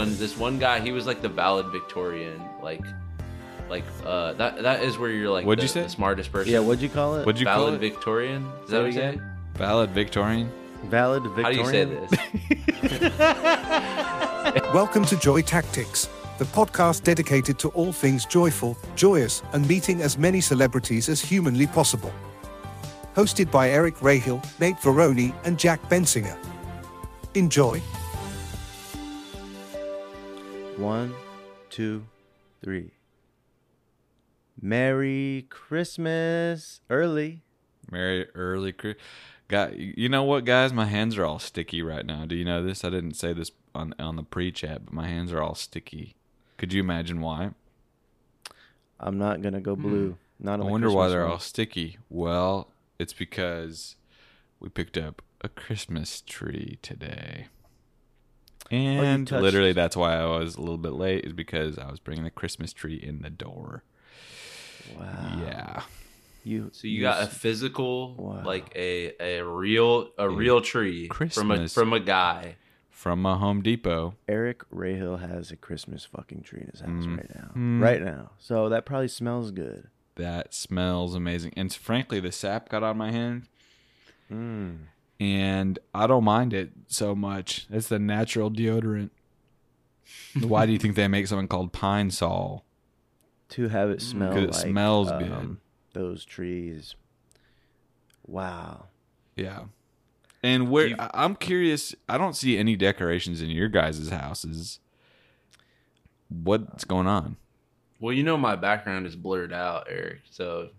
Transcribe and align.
And 0.00 0.10
this 0.14 0.36
one 0.36 0.58
guy, 0.58 0.80
he 0.80 0.90
was 0.90 1.06
like 1.06 1.22
the 1.22 1.28
valid 1.28 1.66
Victorian, 1.70 2.42
like, 2.60 2.84
like 3.70 3.84
uh, 4.04 4.32
that 4.32 4.60
that 4.64 4.82
is 4.82 4.98
where 4.98 5.08
you're 5.08 5.30
like 5.30 5.46
What'd 5.46 5.60
the, 5.60 5.66
you 5.66 5.68
say? 5.68 5.82
the 5.84 5.88
smartest 5.88 6.32
person. 6.32 6.52
Yeah, 6.52 6.58
what'd 6.58 6.82
you 6.82 6.88
call 6.88 7.14
it? 7.14 7.24
What'd 7.24 7.38
you 7.38 7.46
call 7.46 7.66
valid 7.66 7.74
it? 7.74 7.92
Victorian? 7.92 8.44
Is 8.64 8.70
that 8.70 8.80
what 8.80 8.86
you 8.86 8.92
say? 8.92 9.08
again? 9.10 9.36
Valid 9.54 9.90
Victorian. 9.90 10.50
Valid 10.86 11.22
Victorian. 11.22 11.44
How 11.44 11.50
do 11.52 11.58
you 11.58 11.66
say 11.66 11.84
Victorian? 11.84 13.12
this? 14.52 14.62
Welcome 14.74 15.04
to 15.04 15.16
Joy 15.16 15.42
Tactics, 15.42 16.08
the 16.38 16.44
podcast 16.46 17.04
dedicated 17.04 17.60
to 17.60 17.68
all 17.68 17.92
things 17.92 18.26
joyful, 18.26 18.76
joyous, 18.96 19.44
and 19.52 19.64
meeting 19.68 20.02
as 20.02 20.18
many 20.18 20.40
celebrities 20.40 21.08
as 21.08 21.20
humanly 21.20 21.68
possible. 21.68 22.12
Hosted 23.14 23.48
by 23.48 23.70
Eric 23.70 23.94
Rahill, 23.98 24.44
Nate 24.58 24.74
Varrone, 24.78 25.32
and 25.44 25.56
Jack 25.56 25.80
Bensinger. 25.88 26.36
Enjoy. 27.34 27.80
One, 30.76 31.14
two, 31.70 32.04
three. 32.62 32.90
Merry 34.60 35.46
Christmas 35.48 36.80
early. 36.90 37.42
Merry 37.90 38.26
early 38.34 38.72
Chris. 38.72 38.96
Got 39.48 39.76
you 39.76 40.08
know 40.08 40.24
what, 40.24 40.44
guys? 40.44 40.72
My 40.72 40.86
hands 40.86 41.16
are 41.16 41.24
all 41.24 41.38
sticky 41.38 41.82
right 41.82 42.04
now. 42.04 42.24
Do 42.24 42.34
you 42.34 42.44
know 42.44 42.64
this? 42.64 42.84
I 42.84 42.90
didn't 42.90 43.14
say 43.14 43.32
this 43.32 43.50
on 43.74 43.94
on 43.98 44.16
the 44.16 44.22
pre-chat, 44.22 44.84
but 44.86 44.94
my 44.94 45.06
hands 45.06 45.32
are 45.32 45.42
all 45.42 45.54
sticky. 45.54 46.14
Could 46.56 46.72
you 46.72 46.80
imagine 46.80 47.20
why? 47.20 47.50
I'm 48.98 49.18
not 49.18 49.42
gonna 49.42 49.60
go 49.60 49.76
blue. 49.76 50.16
Not 50.40 50.54
on 50.54 50.60
Hmm. 50.62 50.66
I 50.66 50.70
wonder 50.70 50.90
why 50.90 51.08
they're 51.08 51.22
one. 51.22 51.32
all 51.32 51.38
sticky. 51.38 51.98
Well, 52.08 52.68
it's 52.98 53.12
because 53.12 53.96
we 54.60 54.68
picked 54.70 54.96
up 54.98 55.22
a 55.40 55.48
Christmas 55.48 56.20
tree 56.22 56.78
today. 56.82 57.46
And 58.74 59.26
touched- 59.26 59.42
literally 59.42 59.72
that's 59.72 59.96
why 59.96 60.16
I 60.16 60.24
was 60.26 60.56
a 60.56 60.60
little 60.60 60.78
bit 60.78 60.92
late 60.94 61.24
is 61.24 61.32
because 61.32 61.78
I 61.78 61.90
was 61.90 62.00
bringing 62.00 62.24
the 62.24 62.30
Christmas 62.30 62.72
tree 62.72 62.96
in 62.96 63.22
the 63.22 63.30
door. 63.30 63.82
Wow. 64.98 65.40
Yeah. 65.44 65.82
You. 66.44 66.70
So 66.72 66.86
you 66.88 67.00
got 67.00 67.22
a 67.22 67.26
physical, 67.26 68.14
Wow. 68.16 68.42
like 68.44 68.70
a 68.76 69.12
a 69.20 69.42
real 69.42 70.10
a 70.18 70.28
real 70.28 70.60
tree 70.60 71.08
from 71.08 71.50
a 71.50 71.54
Christmas. 71.54 71.72
from 71.74 71.92
a 71.92 72.00
guy. 72.00 72.56
From 72.90 73.26
a 73.26 73.36
Home 73.36 73.60
Depot. 73.62 74.14
Eric 74.28 74.62
Rahill 74.70 75.20
has 75.20 75.50
a 75.50 75.56
Christmas 75.56 76.04
fucking 76.04 76.42
tree 76.42 76.60
in 76.62 76.68
his 76.68 76.80
house 76.80 77.04
Mm. 77.04 77.16
right 77.18 77.34
now. 77.34 77.50
Mm. 77.54 77.80
Right 77.82 78.02
now. 78.02 78.30
So 78.38 78.68
that 78.70 78.86
probably 78.86 79.08
smells 79.08 79.50
good. 79.50 79.88
That 80.16 80.54
smells 80.54 81.14
amazing. 81.14 81.52
And 81.56 81.72
frankly, 81.72 82.20
the 82.20 82.30
sap 82.32 82.68
got 82.68 82.82
on 82.82 82.96
my 82.96 83.10
hand 83.10 83.46
Mm. 84.32 84.78
And 85.20 85.78
I 85.94 86.06
don't 86.06 86.24
mind 86.24 86.52
it 86.52 86.70
so 86.86 87.14
much. 87.14 87.66
It's 87.70 87.88
the 87.88 87.98
natural 87.98 88.50
deodorant. 88.50 89.10
Why 90.42 90.66
do 90.66 90.72
you 90.72 90.78
think 90.78 90.96
they 90.96 91.08
make 91.08 91.26
something 91.26 91.48
called 91.48 91.72
Pine 91.72 92.10
Sol? 92.10 92.64
To 93.50 93.68
have 93.68 93.90
it 93.90 94.02
smell 94.02 94.32
'Cause 94.32 94.42
it 94.42 94.50
like 94.52 94.60
smells 94.62 95.10
um, 95.10 95.18
good. 95.22 95.56
Those 95.92 96.24
trees. 96.24 96.94
Wow. 98.26 98.86
Yeah. 99.36 99.64
And 100.42 100.70
where 100.70 100.88
You- 100.88 100.96
I- 100.98 101.10
I'm 101.14 101.36
curious, 101.36 101.94
I 102.08 102.18
don't 102.18 102.34
see 102.36 102.58
any 102.58 102.74
decorations 102.76 103.40
in 103.40 103.50
your 103.50 103.68
guys' 103.68 104.08
houses. 104.10 104.80
What's 106.28 106.84
going 106.84 107.06
on? 107.06 107.36
Well, 108.00 108.12
you 108.12 108.22
know 108.24 108.36
my 108.36 108.56
background 108.56 109.06
is 109.06 109.14
blurred 109.16 109.52
out, 109.52 109.86
Eric. 109.88 110.20
So 110.30 110.70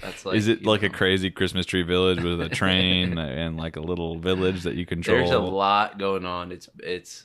that's 0.00 0.24
like. 0.24 0.36
Is 0.36 0.48
it 0.48 0.64
like 0.64 0.82
a 0.82 0.88
crazy 0.88 1.30
Christmas 1.30 1.66
tree 1.66 1.82
village 1.82 2.22
with 2.22 2.40
a 2.40 2.48
train 2.50 3.18
and 3.18 3.56
like 3.56 3.76
a 3.76 3.80
little 3.80 4.18
village 4.18 4.62
that 4.62 4.74
you 4.74 4.86
control? 4.86 5.18
There's 5.18 5.30
a 5.30 5.38
lot 5.38 5.98
going 5.98 6.24
on. 6.24 6.52
It's 6.52 6.68
it's 6.78 7.24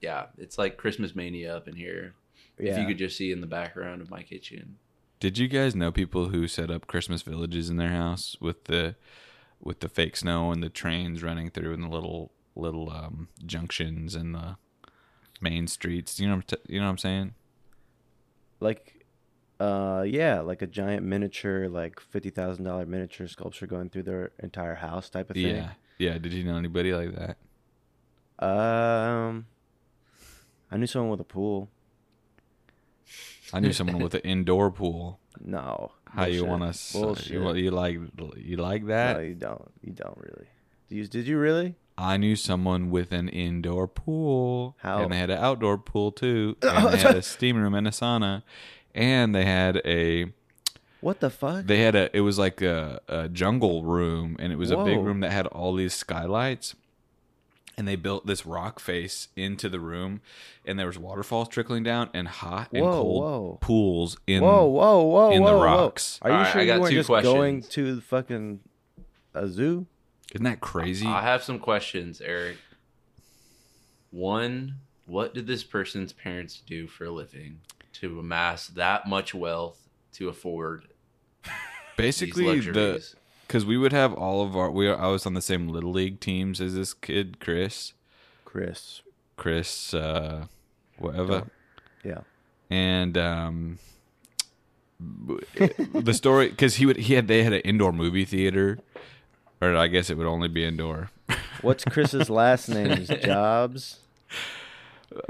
yeah, 0.00 0.26
it's 0.38 0.58
like 0.58 0.76
Christmas 0.76 1.14
mania 1.14 1.56
up 1.56 1.68
in 1.68 1.76
here. 1.76 2.14
If 2.56 2.78
you 2.78 2.86
could 2.86 2.98
just 2.98 3.16
see 3.16 3.32
in 3.32 3.40
the 3.40 3.48
background 3.48 4.00
of 4.00 4.10
my 4.10 4.22
kitchen. 4.22 4.76
Did 5.18 5.38
you 5.38 5.48
guys 5.48 5.74
know 5.74 5.90
people 5.90 6.28
who 6.28 6.46
set 6.46 6.70
up 6.70 6.86
Christmas 6.86 7.22
villages 7.22 7.68
in 7.68 7.76
their 7.76 7.90
house 7.90 8.36
with 8.40 8.64
the 8.64 8.94
with 9.60 9.80
the 9.80 9.88
fake 9.88 10.16
snow 10.16 10.52
and 10.52 10.62
the 10.62 10.68
trains 10.68 11.22
running 11.22 11.50
through 11.50 11.74
and 11.74 11.82
the 11.82 11.88
little 11.88 12.30
little 12.54 12.90
um, 12.90 13.28
junctions 13.44 14.14
and 14.14 14.34
the 14.34 14.56
main 15.40 15.66
streets? 15.66 16.20
You 16.20 16.28
know, 16.28 16.36
what 16.36 16.52
I'm 16.52 16.58
t- 16.58 16.72
you 16.74 16.78
know 16.78 16.86
what 16.86 16.92
I'm 16.92 16.98
saying? 16.98 17.34
like 18.64 19.03
uh 19.60 20.04
yeah 20.06 20.40
like 20.40 20.62
a 20.62 20.66
giant 20.66 21.04
miniature 21.06 21.68
like 21.68 21.96
$50000 22.12 22.86
miniature 22.88 23.28
sculpture 23.28 23.66
going 23.68 23.88
through 23.88 24.02
their 24.02 24.32
entire 24.42 24.74
house 24.74 25.08
type 25.08 25.30
of 25.30 25.34
thing 25.36 25.56
Yeah, 25.56 25.70
yeah. 25.98 26.18
Did 26.18 26.32
you 26.32 26.42
know 26.44 26.56
anybody 26.56 26.92
like 26.92 27.14
that? 27.14 27.36
um 28.44 29.46
i 30.70 30.76
knew 30.76 30.86
someone 30.88 31.10
with 31.10 31.20
a 31.20 31.24
pool 31.24 31.70
I 33.52 33.60
knew 33.60 33.72
someone 33.72 34.02
with 34.02 34.14
an 34.14 34.20
indoor 34.24 34.70
pool. 34.72 35.20
no 35.40 35.92
How 36.10 36.24
you 36.24 36.44
want 36.44 36.62
us? 36.64 36.92
bullshit 36.92 37.30
You, 37.30 37.54
you 37.54 37.70
like 37.70 37.98
you 38.36 38.56
like 38.56 38.86
that? 38.86 39.16
no 39.16 39.22
you 39.22 39.34
don't 39.34 39.70
you 39.82 39.92
don't 39.92 40.16
really 40.16 40.46
did 40.88 40.94
you, 40.96 41.06
did 41.06 41.26
you 41.28 41.38
really 41.38 41.76
I 41.96 42.16
knew 42.16 42.34
someone 42.34 42.90
with 42.90 43.12
an 43.12 43.28
indoor 43.28 43.86
pool. 43.86 44.76
How? 44.80 45.02
And 45.02 45.12
they 45.12 45.16
had 45.18 45.30
an 45.30 45.38
outdoor 45.38 45.78
pool 45.78 46.10
too. 46.10 46.56
And 46.62 46.92
they 46.92 46.98
had 46.98 47.14
a 47.14 47.22
steam 47.22 47.56
room 47.56 47.72
and 47.74 47.86
a 47.86 47.92
sauna. 47.92 48.42
And 48.94 49.34
they 49.34 49.44
had 49.44 49.80
a 49.84 50.32
what 51.00 51.20
the 51.20 51.28
fuck 51.30 51.66
they 51.66 51.80
had 51.80 51.94
a 51.94 52.16
it 52.16 52.20
was 52.20 52.38
like 52.38 52.62
a, 52.62 53.00
a 53.08 53.28
jungle 53.28 53.82
room 53.84 54.36
and 54.38 54.52
it 54.52 54.56
was 54.56 54.70
a 54.70 54.76
big 54.84 54.98
room 54.98 55.20
that 55.20 55.32
had 55.32 55.46
all 55.48 55.74
these 55.74 55.92
skylights. 55.94 56.74
And 57.76 57.88
they 57.88 57.96
built 57.96 58.24
this 58.24 58.46
rock 58.46 58.78
face 58.78 59.26
into 59.34 59.68
the 59.68 59.80
room 59.80 60.20
and 60.64 60.78
there 60.78 60.86
was 60.86 60.96
waterfalls 60.96 61.48
trickling 61.48 61.82
down 61.82 62.08
and 62.14 62.28
hot 62.28 62.68
and 62.72 62.84
Whoa, 62.84 62.92
cold 62.92 63.22
whoa. 63.24 63.58
pools 63.60 64.16
in 64.28 64.42
whoa 64.44 64.64
whoa 64.66 65.02
whoa 65.02 65.30
in 65.32 65.42
the 65.42 65.50
whoa, 65.50 65.58
whoa. 65.58 65.64
rocks. 65.64 66.20
are 66.22 66.30
you 66.30 66.36
Alright, 66.36 66.52
sure 66.52 66.60
I 66.62 66.66
got 66.66 66.74
you 66.74 66.80
weren't 66.82 66.90
two 66.92 66.96
just 66.98 67.08
going 67.08 67.60
questions. 67.62 67.68
to 67.74 68.00
fucking 68.02 68.60
a 69.34 69.48
zoo 69.48 69.86
Isn't 70.32 70.44
that 70.44 70.60
crazy? 70.60 71.06
I 71.08 71.22
have 71.22 71.42
some 71.42 71.58
questions, 71.58 72.20
Eric. 72.20 72.58
One, 74.10 74.76
what 75.06 75.34
did 75.34 75.46
this 75.46 75.64
person's 75.64 76.12
parents 76.12 76.62
do 76.64 76.86
for 76.86 77.06
a 77.06 77.10
living 77.10 77.58
to 77.94 78.18
amass 78.18 78.66
that 78.68 79.06
much 79.08 79.34
wealth 79.34 79.88
to 80.12 80.28
afford 80.28 80.88
Basically 81.96 82.60
these 82.60 82.66
the 82.66 83.14
because 83.46 83.64
we 83.64 83.76
would 83.76 83.92
have 83.92 84.12
all 84.12 84.42
of 84.42 84.56
our 84.56 84.70
we 84.70 84.90
I 84.90 85.06
was 85.06 85.26
on 85.26 85.34
the 85.34 85.42
same 85.42 85.68
little 85.68 85.92
league 85.92 86.20
teams 86.20 86.60
as 86.60 86.74
this 86.74 86.92
kid 86.92 87.38
Chris. 87.40 87.92
Chris. 88.44 89.02
Chris 89.36 89.94
uh 89.94 90.46
whatever. 90.98 91.44
Yeah. 92.02 92.20
And 92.70 93.16
um 93.16 93.78
the 94.98 96.14
story 96.14 96.48
because 96.48 96.76
he 96.76 96.86
would 96.86 96.96
he 96.96 97.14
had 97.14 97.28
they 97.28 97.42
had 97.42 97.52
an 97.52 97.60
indoor 97.60 97.92
movie 97.92 98.24
theater 98.24 98.78
or 99.60 99.76
I 99.76 99.86
guess 99.86 100.10
it 100.10 100.16
would 100.16 100.26
only 100.26 100.48
be 100.48 100.64
indoor. 100.64 101.10
What's 101.62 101.84
chris's 101.84 102.28
last 102.28 102.68
name? 102.68 103.04
Jobs 103.22 104.00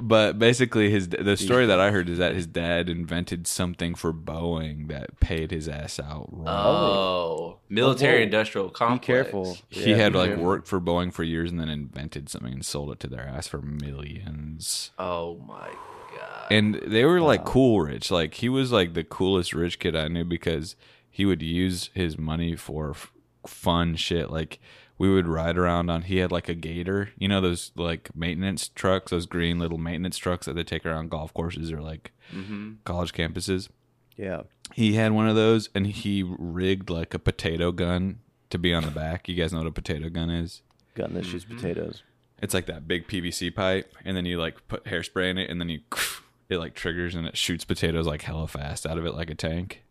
but 0.00 0.38
basically 0.38 0.90
his 0.90 1.08
the 1.08 1.36
story 1.36 1.66
that 1.66 1.80
I 1.80 1.90
heard 1.90 2.08
is 2.08 2.18
that 2.18 2.34
his 2.34 2.46
dad 2.46 2.88
invented 2.88 3.46
something 3.46 3.94
for 3.94 4.12
Boeing 4.12 4.88
that 4.88 5.20
paid 5.20 5.50
his 5.50 5.68
ass 5.68 5.98
out 6.00 6.28
wrong. 6.30 6.48
Oh, 6.48 7.58
military 7.68 8.18
whoa. 8.18 8.24
industrial 8.24 8.68
be 8.68 8.74
complex. 8.74 9.06
careful 9.06 9.58
he 9.68 9.90
Yeah, 9.90 9.96
had 9.96 10.12
be 10.12 10.18
like 10.18 10.28
careful. 10.30 10.44
worked 10.44 10.66
for 10.68 10.80
Boeing 10.80 11.12
for 11.12 11.22
years 11.22 11.50
and 11.50 11.60
then 11.60 11.68
invented 11.68 12.28
something 12.28 12.52
and 12.54 12.64
sold 12.64 12.92
it 12.92 13.00
to 13.00 13.08
their 13.08 13.26
ass 13.26 13.48
for 13.48 13.60
millions. 13.62 14.90
Oh 14.98 15.38
my 15.46 15.68
god. 16.16 16.46
And 16.50 16.74
they 16.86 17.04
were 17.04 17.20
like 17.20 17.44
cool 17.44 17.80
rich. 17.80 18.10
Like 18.10 18.34
he 18.34 18.48
was 18.48 18.72
like 18.72 18.94
the 18.94 19.04
coolest 19.04 19.52
rich 19.52 19.78
kid 19.78 19.96
I 19.96 20.08
knew 20.08 20.24
because 20.24 20.76
he 21.10 21.24
would 21.24 21.42
use 21.42 21.90
his 21.94 22.18
money 22.18 22.56
for 22.56 22.90
f- 22.90 23.12
fun 23.46 23.96
shit. 23.96 24.30
Like 24.30 24.60
we 24.98 25.12
would 25.12 25.26
ride 25.26 25.56
around 25.58 25.90
on. 25.90 26.02
He 26.02 26.18
had 26.18 26.30
like 26.32 26.48
a 26.48 26.54
gator, 26.54 27.10
you 27.18 27.28
know 27.28 27.40
those 27.40 27.72
like 27.76 28.14
maintenance 28.14 28.68
trucks, 28.68 29.10
those 29.10 29.26
green 29.26 29.58
little 29.58 29.78
maintenance 29.78 30.16
trucks 30.18 30.46
that 30.46 30.54
they 30.54 30.64
take 30.64 30.86
around 30.86 31.10
golf 31.10 31.32
courses 31.34 31.72
or 31.72 31.80
like 31.80 32.12
hmm 32.30 32.72
college 32.84 33.12
campuses. 33.12 33.68
yeah 34.16 34.42
He 34.72 34.94
had 34.94 35.12
one 35.12 35.28
of 35.28 35.34
those, 35.36 35.68
and 35.74 35.86
he 35.86 36.22
rigged 36.22 36.90
like 36.90 37.12
a 37.14 37.18
potato 37.18 37.72
gun 37.72 38.20
to 38.50 38.58
be 38.58 38.72
on 38.72 38.84
the 38.84 38.90
back. 38.90 39.28
You 39.28 39.34
guys 39.34 39.52
know 39.52 39.58
what 39.58 39.66
a 39.66 39.72
potato 39.72 40.08
gun 40.08 40.30
is? 40.30 40.62
gun 40.94 41.12
that 41.14 41.24
shoots 41.26 41.44
Mm-hmm. 41.44 41.56
potatoes 41.56 42.02
It's 42.40 42.54
like 42.54 42.66
that 42.66 42.86
big 42.86 43.08
PVC 43.08 43.52
pipe, 43.54 43.92
and 44.04 44.16
then 44.16 44.24
you 44.26 44.38
like 44.38 44.66
put 44.68 44.84
hairspray 44.84 45.30
in 45.30 45.38
it, 45.38 45.50
and 45.50 45.60
then 45.60 45.68
you 45.68 45.80
it 46.48 46.58
like 46.58 46.74
triggers 46.74 47.14
and 47.16 47.26
it 47.26 47.36
shoots 47.36 47.64
potatoes 47.64 48.06
like 48.06 48.22
hella 48.22 48.46
fast 48.46 48.86
out 48.86 48.96
of 48.98 49.04
it 49.06 49.14
like 49.14 49.28
a 49.30 49.34
tank. 49.34 49.82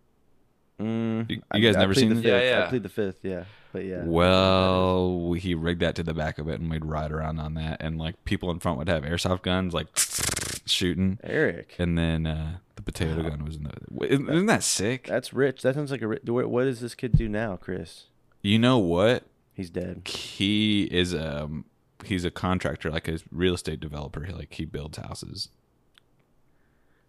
Mm, 0.80 1.30
You- 1.30 1.42
I- 1.52 1.60
guys 1.60 1.76
I 1.76 1.80
never 1.80 1.94
seen 1.94 2.10
the 2.10 2.16
this? 2.16 2.24
fifth. 2.24 2.44
Yeah, 2.44 2.50
yeah. 2.60 2.66
I 2.66 2.70
plead 2.70 2.84
the 2.84 2.90
fifth. 2.90 3.20
Yeah, 3.24 3.44
but 3.74 3.84
yeah. 3.84 4.04
Well, 4.06 5.34
he 5.34 5.54
rigged 5.56 5.82
that 5.82 5.96
to 5.96 6.04
the 6.04 6.14
back 6.14 6.38
of 6.38 6.48
it, 6.48 6.62
and 6.62 6.70
we'd 6.70 6.86
ride 6.86 7.12
around 7.12 7.40
on 7.40 7.56
that, 7.56 7.82
and 7.82 7.98
like 8.00 8.24
people 8.24 8.50
in 8.52 8.60
front 8.60 8.78
would 8.78 8.88
have 8.88 9.04
airsoft 9.04 9.42
guns, 9.42 9.74
like 9.74 9.88
shooting, 10.66 11.20
Eric, 11.24 11.76
and 11.78 11.98
then 11.98 12.26
uh, 12.26 12.58
the 12.76 12.82
potato 12.84 13.24
gun 13.24 13.44
was 13.44 13.58
in 13.58 13.64
the. 13.64 14.06
Isn't 14.08 14.30
isn't 14.30 14.46
that 14.46 14.64
sick? 14.64 15.08
that's 15.08 15.34
rich. 15.34 15.62
That 15.64 15.76
sounds 15.76 15.92
like 15.92 16.02
a. 16.02 16.08
ri- 16.08 16.20
What 16.26 16.50
what 16.50 16.64
does 16.64 16.80
this 16.80 16.96
kid 16.96 17.18
do 17.18 17.28
now, 17.28 17.58
Chris? 17.58 18.06
You 18.42 18.60
know 18.60 18.78
what? 18.78 19.24
He's 19.54 19.70
dead. 19.70 20.08
He 20.08 20.84
is 20.92 21.14
um 21.14 21.66
he's 22.06 22.26
a 22.26 22.32
contractor, 22.32 22.90
like 22.92 23.08
a 23.08 23.20
real 23.32 23.54
estate 23.56 23.80
developer. 23.80 24.24
He, 24.26 24.34
like 24.34 24.54
he 24.54 24.66
builds 24.66 24.98
houses. 24.98 25.50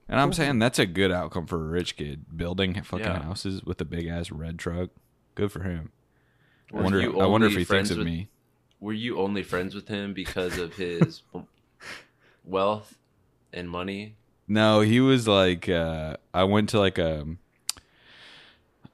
And 0.09 0.21
I'm 0.21 0.33
saying 0.35 0.59
that's 0.59 0.79
a 0.79 0.85
good 0.87 1.11
outcome 1.11 1.47
for 1.47 1.57
a 1.57 1.69
rich 1.71 1.97
kid 1.97 2.37
building 2.37 2.81
fucking 2.83 3.07
Yeah. 3.07 3.23
houses 3.23 3.65
with 3.65 3.81
a 3.81 3.85
big 3.87 4.07
ass 4.07 4.31
red 4.31 4.59
truck. 4.59 4.91
Good 5.35 5.51
for 5.51 5.63
him. 5.63 5.93
I 6.73 6.77
Were 6.77 6.83
wonder. 6.85 7.01
you 7.01 7.21
I 7.21 7.27
wonder 7.27 7.47
if 7.47 7.57
he 7.57 7.65
friends 7.65 7.89
thinks 7.89 7.91
of 7.93 7.99
with- 7.99 8.07
me. 8.07 8.29
Were 8.81 8.93
you 8.93 9.19
only 9.19 9.43
friends 9.43 9.75
with 9.75 9.89
him 9.89 10.13
because 10.13 10.59
of 10.59 10.75
his 10.75 11.23
wealth 12.45 12.97
and 13.53 13.69
money? 13.71 14.17
No, 14.47 14.81
he 14.81 15.01
was 15.01 15.27
like 15.27 15.69
uh 15.69 16.17
I 16.33 16.45
went 16.45 16.69
to 16.71 16.79
like 16.79 16.99
a 16.99 17.27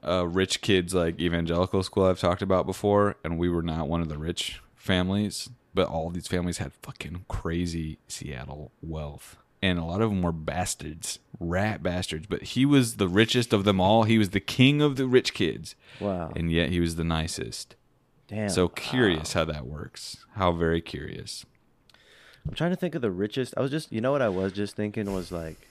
a 0.03 0.25
rich 0.25 0.61
kids 0.61 0.93
like 0.95 1.19
evangelical 1.19 1.83
school 1.83 2.05
I've 2.05 2.19
talked 2.19 2.41
about 2.41 2.65
before 2.65 3.17
and 3.23 3.37
we 3.37 3.49
were 3.49 3.61
not 3.61 3.87
one 3.87 4.01
of 4.01 4.09
the 4.09 4.17
rich 4.17 4.61
families, 4.75 5.49
but 5.73 5.87
all 5.87 6.09
these 6.09 6.27
families 6.27 6.57
had 6.57 6.73
fucking 6.81 7.25
crazy 7.27 7.99
Seattle 8.07 8.71
wealth. 8.81 9.37
And 9.61 9.77
a 9.77 9.83
lot 9.85 10.01
of 10.01 10.09
them 10.09 10.21
were 10.23 10.31
bastards, 10.31 11.19
rat 11.39 11.83
bastards, 11.83 12.25
but 12.27 12.41
he 12.41 12.65
was 12.65 12.95
the 12.95 13.07
richest 13.07 13.53
of 13.53 13.63
them 13.63 13.79
all. 13.79 14.03
He 14.03 14.17
was 14.17 14.31
the 14.31 14.39
king 14.39 14.81
of 14.81 14.95
the 14.95 15.05
rich 15.05 15.33
kids, 15.35 15.75
Wow. 15.99 16.31
and 16.35 16.51
yet 16.51 16.69
he 16.69 16.79
was 16.79 16.95
the 16.95 17.03
nicest. 17.03 17.75
Damn. 18.27 18.49
So 18.49 18.67
curious 18.67 19.33
how 19.33 19.45
that 19.45 19.67
works. 19.67 20.25
How 20.35 20.51
very 20.51 20.81
curious. 20.81 21.45
I'm 22.47 22.55
trying 22.55 22.71
to 22.71 22.75
think 22.75 22.95
of 22.95 23.03
the 23.03 23.11
richest. 23.11 23.53
I 23.55 23.61
was 23.61 23.69
just, 23.69 23.91
you 23.91 24.01
know 24.01 24.11
what 24.11 24.21
I 24.23 24.29
was 24.29 24.51
just 24.51 24.75
thinking 24.75 25.13
was 25.13 25.31
like 25.31 25.67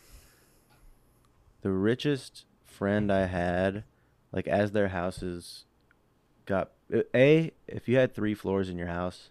the 1.62 1.70
richest 1.72 2.44
friend 2.64 3.12
I 3.12 3.26
had, 3.26 3.82
like 4.32 4.46
as 4.46 4.70
their 4.72 4.88
houses 4.88 5.64
got 6.46 6.70
a. 7.14 7.50
If 7.66 7.88
you 7.88 7.96
had 7.96 8.14
three 8.14 8.34
floors 8.34 8.68
in 8.68 8.78
your 8.78 8.86
house, 8.86 9.30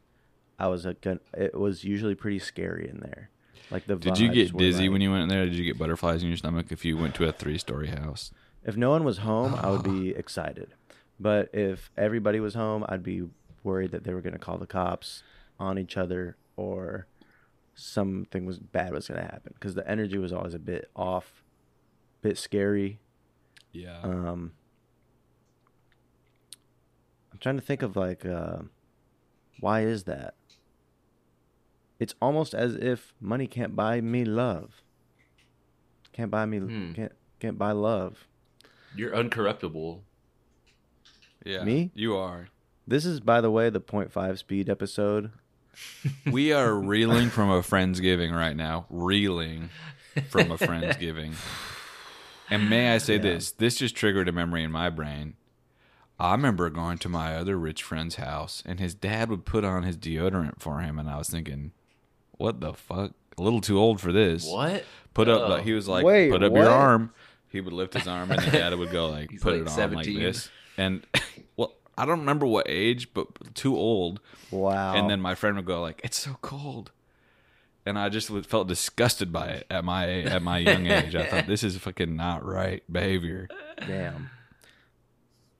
I 0.57 0.67
was 0.67 0.85
a 0.85 0.95
gun. 0.95 1.19
It 1.33 1.55
was 1.55 1.83
usually 1.85 2.15
pretty 2.15 2.39
scary 2.39 2.89
in 2.89 2.99
there. 2.99 3.29
Like 3.71 3.85
the. 3.85 3.95
Did 3.95 4.17
you 4.17 4.29
get 4.31 4.55
dizzy 4.55 4.83
like- 4.83 4.91
when 4.91 5.01
you 5.01 5.11
went 5.11 5.23
in 5.23 5.29
there? 5.29 5.45
Did 5.45 5.55
you 5.55 5.65
get 5.65 5.77
butterflies 5.77 6.23
in 6.23 6.29
your 6.29 6.37
stomach 6.37 6.71
if 6.71 6.83
you 6.85 6.97
went 6.97 7.15
to 7.15 7.25
a 7.27 7.31
three 7.31 7.57
story 7.57 7.87
house? 7.87 8.31
If 8.63 8.75
no 8.75 8.89
one 8.89 9.03
was 9.03 9.19
home, 9.19 9.55
I 9.55 9.69
would 9.69 9.83
be 9.83 10.09
excited. 10.15 10.73
But 11.19 11.49
if 11.53 11.91
everybody 11.97 12.39
was 12.39 12.53
home, 12.53 12.85
I'd 12.87 13.03
be 13.03 13.23
worried 13.63 13.91
that 13.91 14.03
they 14.03 14.13
were 14.13 14.21
going 14.21 14.33
to 14.33 14.39
call 14.39 14.57
the 14.57 14.65
cops 14.67 15.23
on 15.59 15.77
each 15.77 15.97
other 15.97 16.37
or 16.55 17.07
something 17.75 18.45
was 18.45 18.59
bad 18.59 18.91
was 18.91 19.07
going 19.07 19.19
to 19.21 19.25
happen 19.25 19.53
because 19.53 19.75
the 19.75 19.89
energy 19.89 20.17
was 20.17 20.33
always 20.33 20.53
a 20.53 20.59
bit 20.59 20.89
off, 20.95 21.43
a 22.21 22.27
bit 22.29 22.37
scary. 22.37 22.99
Yeah. 23.71 23.99
Um, 24.03 24.53
I'm 27.31 27.39
trying 27.39 27.55
to 27.55 27.61
think 27.61 27.81
of 27.81 27.95
like, 27.95 28.25
uh, 28.25 28.59
why 29.59 29.81
is 29.81 30.03
that? 30.03 30.35
It's 31.99 32.15
almost 32.21 32.53
as 32.53 32.75
if 32.75 33.13
money 33.19 33.45
can't 33.47 33.75
buy 33.75 33.99
me 34.01 34.23
love. 34.25 34.81
Can't 36.13 36.31
buy 36.31 36.45
me. 36.45 36.59
Hmm. 36.59 36.93
Can't 36.93 37.11
can't 37.39 37.57
buy 37.57 37.71
love. 37.73 38.27
You're 38.95 39.11
uncorruptible. 39.11 39.99
yeah. 41.45 41.63
me? 41.63 41.91
You 41.93 42.15
are. 42.15 42.47
This 42.87 43.05
is, 43.05 43.19
by 43.19 43.39
the 43.39 43.51
way, 43.51 43.69
the 43.69 43.79
0.5 43.79 44.37
speed 44.39 44.69
episode. 44.69 45.31
We 46.29 46.51
are 46.51 46.73
reeling 46.73 47.29
from 47.29 47.49
a 47.49 47.61
Friendsgiving 47.61 48.33
right 48.35 48.55
now. 48.57 48.85
Reeling 48.89 49.69
from 50.29 50.51
a 50.51 50.57
Friendsgiving. 50.57 51.33
And 52.51 52.67
may 52.67 52.89
I 52.95 52.97
say 52.97 53.13
Yeah. 53.17 53.21
this? 53.21 53.51
This 53.51 53.75
just 53.77 53.95
triggered 53.95 54.27
a 54.27 54.31
memory 54.31 54.63
in 54.63 54.71
my 54.71 54.89
brain. 54.89 55.35
I 56.19 56.31
remember 56.31 56.67
going 56.71 56.97
to 56.97 57.07
my 57.07 57.35
other 57.35 57.57
rich 57.59 57.83
friend's 57.83 58.15
house, 58.15 58.63
and 58.65 58.79
his 58.79 58.95
dad 58.95 59.29
would 59.29 59.45
put 59.45 59.63
on 59.63 59.83
his 59.83 59.95
deodorant 59.95 60.59
for 60.59 60.79
him, 60.81 60.97
and 60.97 61.07
I 61.07 61.17
was 61.19 61.29
thinking, 61.29 61.73
"What 62.39 62.59
the 62.59 62.73
fuck? 62.73 63.11
A 63.37 63.41
little 63.43 63.61
too 63.61 63.77
old 63.77 64.01
for 64.01 64.11
this." 64.11 64.47
What? 64.47 64.83
Put 65.13 65.29
up. 65.29 65.41
Oh. 65.41 65.47
Like, 65.49 65.63
he 65.63 65.73
was 65.73 65.87
like, 65.87 66.03
Wait, 66.03 66.31
"Put 66.31 66.41
up 66.41 66.51
what? 66.51 66.61
your 66.61 66.69
arm." 66.69 67.13
He 67.51 67.61
would 67.61 67.73
lift 67.73 67.93
his 67.93 68.07
arm, 68.07 68.31
and 68.31 68.41
the 68.41 68.51
dad 68.51 68.73
would 68.77 68.91
go 68.91 69.09
like, 69.09 69.29
"Put 69.41 69.53
like 69.53 69.61
it 69.61 69.67
on 69.67 69.73
17. 69.75 70.13
like 70.15 70.23
this." 70.23 70.49
And 70.77 71.05
well, 71.57 71.75
I 71.97 72.05
don't 72.05 72.19
remember 72.19 72.45
what 72.47 72.65
age, 72.69 73.13
but 73.13 73.27
too 73.55 73.75
old. 73.77 74.19
Wow. 74.51 74.95
And 74.95 75.09
then 75.09 75.19
my 75.21 75.35
friend 75.35 75.55
would 75.57 75.65
go 75.65 75.81
like, 75.81 75.99
"It's 76.03 76.17
so 76.17 76.37
cold," 76.41 76.91
and 77.85 77.97
I 77.99 78.09
just 78.09 78.29
would- 78.29 78.45
felt 78.45 78.67
disgusted 78.67 79.31
by 79.33 79.47
it 79.47 79.67
at 79.69 79.83
my 79.83 80.07
at 80.21 80.41
my 80.41 80.59
young 80.59 80.85
age. 80.99 81.15
I 81.15 81.25
thought 81.25 81.47
this 81.47 81.63
is 81.63 81.77
fucking 81.77 82.15
not 82.15 82.45
right 82.45 82.83
behavior. 82.91 83.47
Damn. 83.85 84.29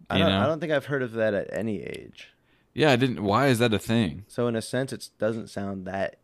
I 0.10 0.18
don't. 0.20 0.32
I 0.32 0.46
don't 0.46 0.60
think 0.60 0.72
I've 0.72 0.86
heard 0.86 1.04
of 1.04 1.14
that 1.14 1.34
at 1.34 1.50
any 1.52 1.82
age. 1.84 2.30
Yeah, 2.74 2.92
I 2.92 2.96
didn't. 2.96 3.24
Why 3.24 3.48
is 3.48 3.60
that 3.60 3.74
a 3.74 3.80
thing? 3.80 4.26
So 4.28 4.48
in 4.48 4.56
a 4.56 4.62
sense, 4.62 4.94
it 4.94 5.10
doesn't 5.18 5.50
sound 5.50 5.86
that 5.86 6.19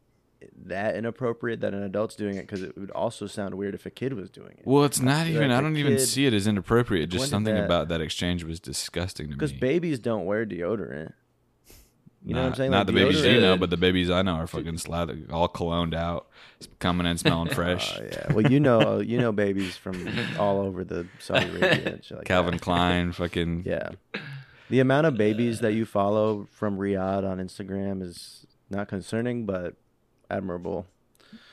that 0.66 0.96
inappropriate 0.96 1.62
that 1.62 1.74
an 1.74 1.84
adult's 1.84 2.16
doing 2.16 2.36
it 2.38 2.42
because 2.42 2.62
it 2.62 2.78
would 2.78 2.92
also 2.92 3.28
sound 3.28 3.56
weird 3.56 3.76
if 3.76 3.86
a 3.86 3.90
kid 3.90 4.14
was 4.14 4.30
doing 4.30 4.56
it. 4.58 4.66
Well, 4.66 4.84
it's 4.84 5.00
not 5.02 5.26
Like 5.26 5.36
even. 5.36 5.52
I 5.52 5.62
don't 5.62 5.78
even 5.78 6.00
see 6.00 6.26
it 6.26 6.34
as 6.34 6.48
inappropriate. 6.48 7.10
Just 7.10 7.30
something 7.30 7.54
that- 7.56 7.66
about 7.66 7.88
that 7.90 8.02
exchange 8.02 8.44
was 8.44 8.60
disgusting 8.60 9.28
to 9.28 9.32
me. 9.32 9.36
Because 9.36 9.54
babies 9.54 10.00
don't 10.00 10.26
wear 10.26 10.46
deodorant. 10.46 11.14
You 12.26 12.34
know 12.34 12.42
what 12.42 12.48
I'm 12.50 12.56
saying? 12.56 12.72
Not 12.72 12.78
Like, 12.80 12.88
the 12.88 12.94
babies 12.94 13.24
you 13.24 13.40
know, 13.40 13.56
but 13.56 13.70
the 13.70 13.78
babies 13.78 14.10
I 14.10 14.24
know 14.24 14.34
are 14.34 14.48
fucking 14.48 14.80
slathered, 14.80 15.30
all 15.30 15.48
cologned 15.48 15.94
out, 15.94 16.28
coming 16.80 17.06
in 17.06 17.20
smelling 17.20 17.50
oh, 17.52 17.54
fresh. 17.54 17.96
Oh, 18.00 18.04
yeah. 18.04 18.34
Well, 18.34 18.52
you 18.52 18.60
know, 18.60 18.96
uh, 18.96 18.98
you 18.98 19.20
know, 19.20 19.32
babies 19.32 19.78
from 19.78 20.10
all 20.40 20.60
over 20.60 20.84
the 20.84 21.08
Saudi 21.20 21.46
Arabia 21.46 22.00
like 22.10 22.26
Calvin 22.26 22.54
that. 22.54 22.62
Klein, 22.62 23.12
fucking 23.12 23.62
Yeah. 23.68 23.90
The 24.72 24.80
amount 24.80 25.06
of 25.06 25.16
babies 25.16 25.60
that 25.60 25.74
you 25.74 25.86
follow 25.86 26.48
from 26.52 26.80
Riyadh 26.80 27.24
on 27.30 27.38
Instagram 27.38 28.02
is 28.02 28.48
not 28.72 28.88
concerning, 28.88 29.46
but 29.46 29.76
admirable. 30.30 30.86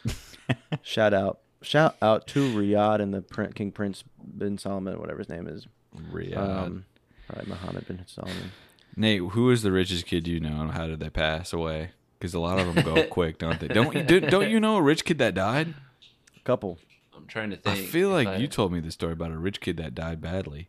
Shout 0.83 1.15
out. 1.15 1.41
Shout 1.63 1.97
out 2.03 2.27
to 2.29 2.41
Riyadh 2.55 3.01
and 3.01 3.15
the 3.15 3.23
Prin- 3.23 3.53
King 3.53 3.71
Prince 3.73 4.03
bin 4.37 4.59
Salman, 4.59 4.99
whatever 4.99 5.19
his 5.19 5.29
name 5.29 5.47
is. 5.47 5.67
Riyadh. 6.13 6.37
Um, 6.37 6.85
probably 7.29 7.49
Mohammed 7.51 7.87
bin 7.87 8.03
Salman. 8.07 8.53
Nate, 8.97 9.21
who 9.23 9.51
is 9.51 9.63
the 9.63 9.73
richest 9.73 10.07
kid 10.07 10.27
you 10.27 10.41
know, 10.41 10.61
and 10.61 10.73
how 10.73 10.87
did 10.87 11.01
they 11.01 11.09
pass 11.11 11.53
away? 11.53 11.93
Because 12.19 12.35
a 12.35 12.41
lot 12.41 12.59
of 12.59 12.75
them 12.75 12.85
go 12.85 13.05
quick, 13.11 13.39
don't 13.39 13.59
they? 13.61 13.69
Don't 13.69 13.95
you? 13.95 14.03
Don't, 14.03 14.29
don't 14.31 14.51
you 14.51 14.59
know 14.61 14.77
a 14.77 14.83
rich 14.83 15.05
kid 15.05 15.19
that 15.19 15.35
died? 15.35 15.75
A 16.37 16.41
Couple. 16.41 16.79
I'm 17.17 17.27
trying 17.27 17.51
to 17.51 17.57
think. 17.57 17.79
I 17.79 17.83
feel 17.83 18.11
like 18.11 18.29
I- 18.29 18.37
you 18.37 18.49
told 18.49 18.73
me 18.73 18.81
the 18.81 18.91
story 18.91 19.13
about 19.13 19.31
a 19.31 19.39
rich 19.39 19.61
kid 19.61 19.77
that 19.79 19.95
died 19.95 20.21
badly. 20.21 20.69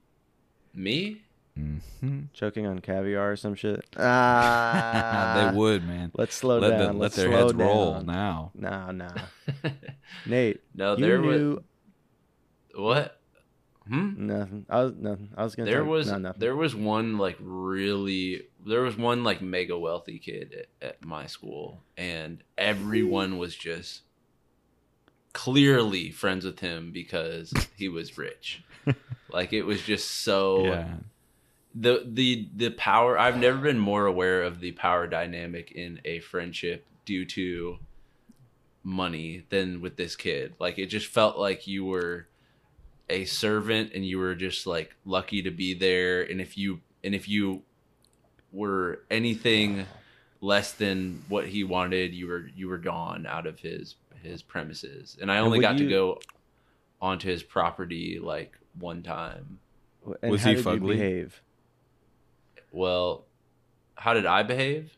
me. 0.74 1.23
Hmm 1.56 2.22
Choking 2.34 2.66
on 2.66 2.80
caviar 2.80 3.32
or 3.32 3.36
some 3.36 3.56
shit. 3.56 3.86
Ah, 3.98 5.50
they 5.52 5.58
would, 5.58 5.86
man. 5.88 6.12
Let's 6.16 6.36
slow 6.36 6.60
let 6.60 6.70
down. 6.72 6.80
the- 6.80 6.86
let 6.88 6.96
Let's 6.96 7.16
their 7.16 7.28
slow 7.30 7.38
heads 7.38 7.54
down. 7.54 7.68
roll 7.68 8.02
now. 8.02 8.52
Nah, 8.56 8.92
nah. 8.92 9.12
Nate, 10.26 10.62
no, 10.76 10.96
you 10.98 11.06
there 11.06 11.20
knew 11.20 11.56
was 11.56 11.64
what? 12.76 13.20
Hmm. 13.88 14.28
nothing. 14.28 14.66
I 14.70 14.84
was 14.84 14.94
nothing. 14.96 15.30
I 15.36 15.44
was 15.44 15.56
gonna. 15.56 15.70
There 15.70 15.80
talk- 15.82 15.90
was 15.90 16.08
no, 16.08 16.18
nothing. 16.18 16.40
there 16.40 16.56
was 16.56 16.74
one 16.74 17.18
like 17.18 17.38
really 17.42 18.44
there 18.66 18.82
was 18.82 18.98
one 18.98 19.24
like 19.24 19.42
mega 19.42 19.78
wealthy 19.78 20.20
kid 20.20 20.66
at, 20.82 20.88
at 20.90 21.06
my 21.06 21.28
school, 21.28 21.84
and 21.98 22.42
everyone 22.58 23.38
was 23.38 23.56
just 23.56 24.02
clearly 25.34 26.12
friends 26.12 26.46
with 26.46 26.60
him 26.60 26.92
because 26.92 27.54
he 27.76 27.90
was 27.90 28.18
rich. 28.18 28.64
like 29.30 29.52
it 29.54 29.64
was 29.64 29.82
just 29.82 30.10
so 30.10 30.66
Yeah, 30.66 30.94
the 31.76 32.04
the 32.06 32.48
the 32.56 32.70
power 32.70 33.18
i've 33.18 33.38
never 33.38 33.58
been 33.58 33.80
more 33.80 34.06
aware 34.06 34.44
of 34.44 34.60
the 34.60 34.72
power 34.74 35.08
dynamic 35.08 35.72
in 35.72 36.00
a 36.06 36.20
friendship 36.20 36.86
due 37.06 37.26
to 37.26 37.80
money 38.84 39.46
than 39.50 39.82
with 39.82 39.96
this 39.96 40.16
kid. 40.16 40.54
Like 40.60 40.78
it 40.78 40.88
just 40.88 41.08
felt 41.08 41.38
like 41.38 41.68
you 41.68 41.86
were 41.86 42.28
a 43.10 43.26
servant 43.26 43.92
and 43.94 44.06
you 44.06 44.20
were 44.20 44.36
just 44.36 44.68
like 44.68 44.96
lucky 45.06 45.42
to 45.44 45.52
be 45.52 45.74
there. 45.74 46.22
And 46.24 46.42
if 46.42 46.58
you 46.58 46.82
and 47.04 47.16
if 47.16 47.28
you 47.28 47.64
were 48.52 49.04
anything 49.10 49.86
less 50.42 50.74
than 50.74 51.24
what 51.30 51.48
he 51.48 51.64
wanted 51.64 52.14
you 52.14 52.28
were 52.28 52.50
you 52.54 52.68
were 52.68 52.78
gone 52.78 53.26
out 53.26 53.48
of 53.48 53.60
his 53.60 53.96
his 54.22 54.42
premises. 54.42 55.18
And 55.22 55.32
i 55.32 55.40
only 55.40 55.60
would 55.60 55.64
got 55.64 55.78
to 55.78 55.90
go 55.90 56.20
onto 57.02 57.30
his 57.30 57.44
property 57.44 58.20
like 58.22 58.58
one 58.80 59.02
time. 59.02 59.60
And 60.22 60.32
Was 60.32 60.42
how 60.42 60.50
he 60.50 60.56
did 60.56 60.66
you 60.66 60.72
fugly? 60.72 61.32
Well 62.74 63.26
how 63.96 64.14
did 64.14 64.26
i 64.26 64.44
behave 64.44 64.98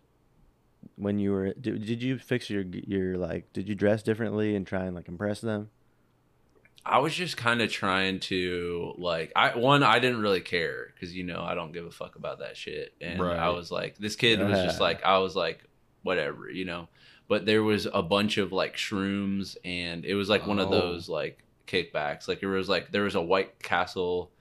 when 0.98 1.20
you 1.20 1.32
were? 1.32 1.54
Did, 1.54 1.86
did 1.86 2.02
you 2.02 2.18
fix 2.18 2.50
your 2.50 2.64
your 2.72 3.18
like? 3.18 3.52
Did 3.52 3.68
you 3.68 3.76
dress 3.76 4.02
differently 4.02 4.56
and 4.56 4.66
try 4.66 4.86
and 4.86 4.96
like 4.96 5.10
impress 5.10 5.42
them? 5.42 5.70
I 6.86 7.00
was 7.00 7.14
just 7.14 7.36
kind 7.36 7.62
of 7.62 7.70
trying 7.72 8.20
to 8.22 8.94
like 8.98 9.34
I 9.36 9.58
one 9.58 9.84
I 9.84 10.00
didn't 10.00 10.22
really 10.22 10.40
care 10.42 10.94
because 10.94 11.14
you 11.14 11.24
know 11.24 11.42
I 11.42 11.54
don't 11.56 11.74
give 11.74 11.86
a 11.86 11.92
fuck 11.92 12.16
about 12.16 12.40
that 12.40 12.56
shit 12.56 12.94
and 13.02 13.20
Right. 13.20 13.38
I 13.38 13.50
was 13.50 13.72
like 13.72 13.98
this 13.98 14.16
kid 14.16 14.40
was 14.40 14.58
just 14.60 14.80
like 14.80 15.04
I 15.04 15.18
was 15.18 15.36
like 15.36 15.66
whatever 16.04 16.50
you 16.50 16.64
know 16.66 16.88
but 17.28 17.46
there 17.46 17.64
was 17.64 17.88
a 17.92 18.04
bunch 18.04 18.38
of 18.38 18.52
like 18.54 18.78
shrooms 18.78 19.58
and 19.66 20.06
it 20.06 20.14
was 20.16 20.30
like 20.30 20.46
one 20.48 20.60
of 20.60 20.68
Oh. 20.68 20.72
those 20.80 21.10
like 21.10 21.44
kickbacks 21.68 22.28
like 22.28 22.42
it 22.44 22.48
was 22.48 22.70
like 22.70 22.92
there 22.92 23.04
was 23.04 23.16
a 23.16 23.22
White 23.22 23.62
Castle 23.62 24.32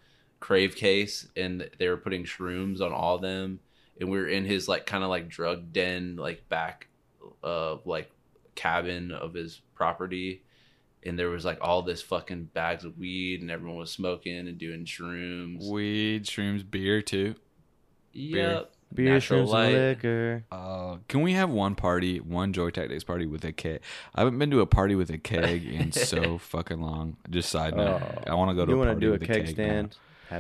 crave 0.44 0.76
case 0.76 1.26
and 1.36 1.70
they 1.78 1.88
were 1.88 1.96
putting 1.96 2.22
shrooms 2.24 2.82
on 2.82 2.92
all 2.92 3.14
of 3.16 3.22
them 3.22 3.58
and 3.98 4.10
we 4.10 4.18
were 4.18 4.28
in 4.28 4.44
his 4.44 4.68
like 4.68 4.84
kind 4.84 5.02
of 5.02 5.08
like 5.08 5.26
drug 5.26 5.72
den 5.72 6.16
like 6.16 6.46
back 6.50 6.86
uh 7.42 7.76
like 7.86 8.10
cabin 8.54 9.10
of 9.10 9.32
his 9.32 9.62
property 9.74 10.42
and 11.06 11.18
there 11.18 11.30
was 11.30 11.44
like 11.46 11.56
all 11.62 11.80
this 11.80 12.02
fucking 12.02 12.44
bags 12.52 12.84
of 12.84 12.98
weed 12.98 13.40
and 13.40 13.50
everyone 13.50 13.78
was 13.78 13.90
smoking 13.90 14.48
and 14.48 14.56
doing 14.58 14.84
shrooms. 14.84 15.70
Weed, 15.70 16.24
shrooms, 16.24 16.62
beer 16.70 17.00
too. 17.02 17.34
Yep. 18.12 18.70
Beer, 18.94 19.14
Natural 19.14 19.44
shrooms, 19.46 19.48
light. 19.50 19.74
and 19.74 19.88
liquor. 19.88 20.44
Uh, 20.52 20.96
can 21.08 21.22
we 21.22 21.32
have 21.32 21.50
one 21.50 21.74
party, 21.74 22.20
one 22.20 22.52
Joy 22.52 22.70
Tactics 22.70 23.02
party 23.04 23.26
with 23.26 23.44
a 23.44 23.52
keg? 23.52 23.80
I 24.14 24.20
haven't 24.20 24.38
been 24.38 24.50
to 24.52 24.60
a 24.60 24.66
party 24.66 24.94
with 24.94 25.10
a 25.10 25.18
keg 25.18 25.64
in 25.66 25.90
so 26.12 26.38
fucking 26.38 26.80
long. 26.80 27.16
Just 27.28 27.50
side 27.50 27.76
note, 27.76 28.00
Oh. 28.02 28.30
I 28.30 28.34
want 28.34 28.50
to 28.50 28.54
go 28.54 28.64
to 28.64 28.72
you 28.72 28.78
want 28.78 28.90
to 28.90 29.00
do 29.00 29.08
a 29.08 29.18
with 29.18 29.24
keg 29.26 29.58
now. 29.58 29.88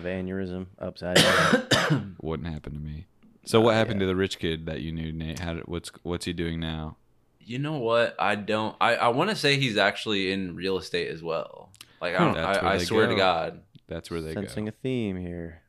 Stand? 0.00 0.04
Have 0.18 0.26
aneurysm 0.26 0.66
upside 0.78 1.16
down. 1.16 2.16
Wouldn't 2.22 2.52
happen 2.52 2.72
to 2.74 2.78
me. 2.80 3.06
So 3.46 3.60
what 3.60 3.74
Oh, 3.74 3.76
happened 3.78 4.00
yeah. 4.00 4.04
to 4.06 4.06
the 4.08 4.16
rich 4.16 4.38
kid 4.38 4.66
that 4.66 4.80
you 4.80 4.90
knew, 4.92 5.12
Nate? 5.12 5.38
How 5.40 5.54
did, 5.54 5.64
what's 5.66 5.90
what's 6.02 6.24
he 6.24 6.32
doing 6.32 6.60
now? 6.60 6.96
You 7.40 7.58
know 7.58 7.76
what? 7.78 8.14
I 8.18 8.36
don't. 8.36 8.74
I, 8.80 8.96
I 8.96 9.08
want 9.08 9.28
to 9.30 9.36
say 9.36 9.58
he's 9.58 9.76
actually 9.76 10.32
in 10.32 10.56
real 10.56 10.78
estate 10.78 11.08
as 11.08 11.22
well. 11.22 11.70
Like 12.00 12.14
I 12.14 12.18
don't. 12.20 12.34
That's 12.34 12.62
where 12.62 12.70
I, 12.70 12.74
I 12.74 12.78
they 12.78 12.84
swear 12.84 13.06
to 13.06 13.12
go. 13.14 13.18
God. 13.18 13.60
That's 13.86 14.10
where 14.10 14.22
they 14.22 14.32
Sensing 14.32 14.64
go. 14.64 14.70
a 14.70 14.72
theme 14.82 15.16
here. 15.16 15.60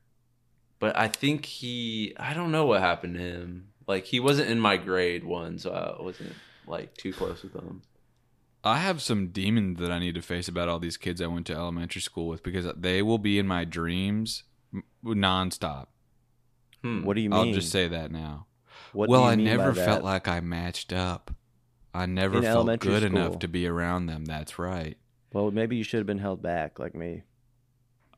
But 0.78 0.96
I 0.96 1.08
think 1.08 1.44
he. 1.44 2.14
I 2.18 2.32
don't 2.32 2.50
know 2.50 2.64
what 2.64 2.80
happened 2.80 3.14
to 3.16 3.20
him. 3.20 3.68
Like 3.86 4.04
he 4.06 4.20
wasn't 4.20 4.50
in 4.50 4.58
my 4.58 4.78
grade 4.78 5.22
one, 5.24 5.58
so 5.58 5.70
I 5.70 6.02
wasn't 6.02 6.32
like 6.66 6.94
too 6.96 7.12
close 7.12 7.42
with 7.42 7.52
him. 7.54 7.82
I 8.66 8.78
have 8.78 9.00
some 9.00 9.28
demons 9.28 9.78
that 9.78 9.92
I 9.92 9.98
need 10.00 10.16
to 10.16 10.22
face 10.22 10.48
about 10.48 10.68
all 10.68 10.78
these 10.80 10.96
kids 10.96 11.22
I 11.22 11.26
went 11.28 11.46
to 11.46 11.54
elementary 11.54 12.02
school 12.02 12.26
with 12.26 12.42
because 12.42 12.66
they 12.76 13.00
will 13.00 13.18
be 13.18 13.38
in 13.38 13.46
my 13.46 13.64
dreams 13.64 14.42
m- 14.74 14.82
nonstop. 15.04 15.86
Hmm. 16.82 17.04
What 17.04 17.14
do 17.14 17.20
you 17.20 17.30
mean? 17.30 17.38
I'll 17.38 17.52
just 17.52 17.70
say 17.70 17.86
that 17.88 18.10
now. 18.10 18.46
What 18.92 19.06
do 19.06 19.12
well, 19.12 19.22
you 19.22 19.28
I 19.28 19.36
mean 19.36 19.46
never 19.46 19.72
felt 19.72 20.00
that? 20.00 20.04
like 20.04 20.26
I 20.26 20.40
matched 20.40 20.92
up. 20.92 21.30
I 21.94 22.06
never 22.06 22.38
In 22.38 22.42
felt 22.42 22.66
good 22.80 23.02
school. 23.04 23.16
enough 23.16 23.38
to 23.38 23.48
be 23.48 23.66
around 23.66 24.06
them. 24.06 24.24
That's 24.24 24.58
right. 24.58 24.96
Well, 25.32 25.50
maybe 25.50 25.76
you 25.76 25.84
should 25.84 25.98
have 25.98 26.06
been 26.06 26.18
held 26.18 26.42
back, 26.42 26.78
like 26.78 26.94
me. 26.94 27.22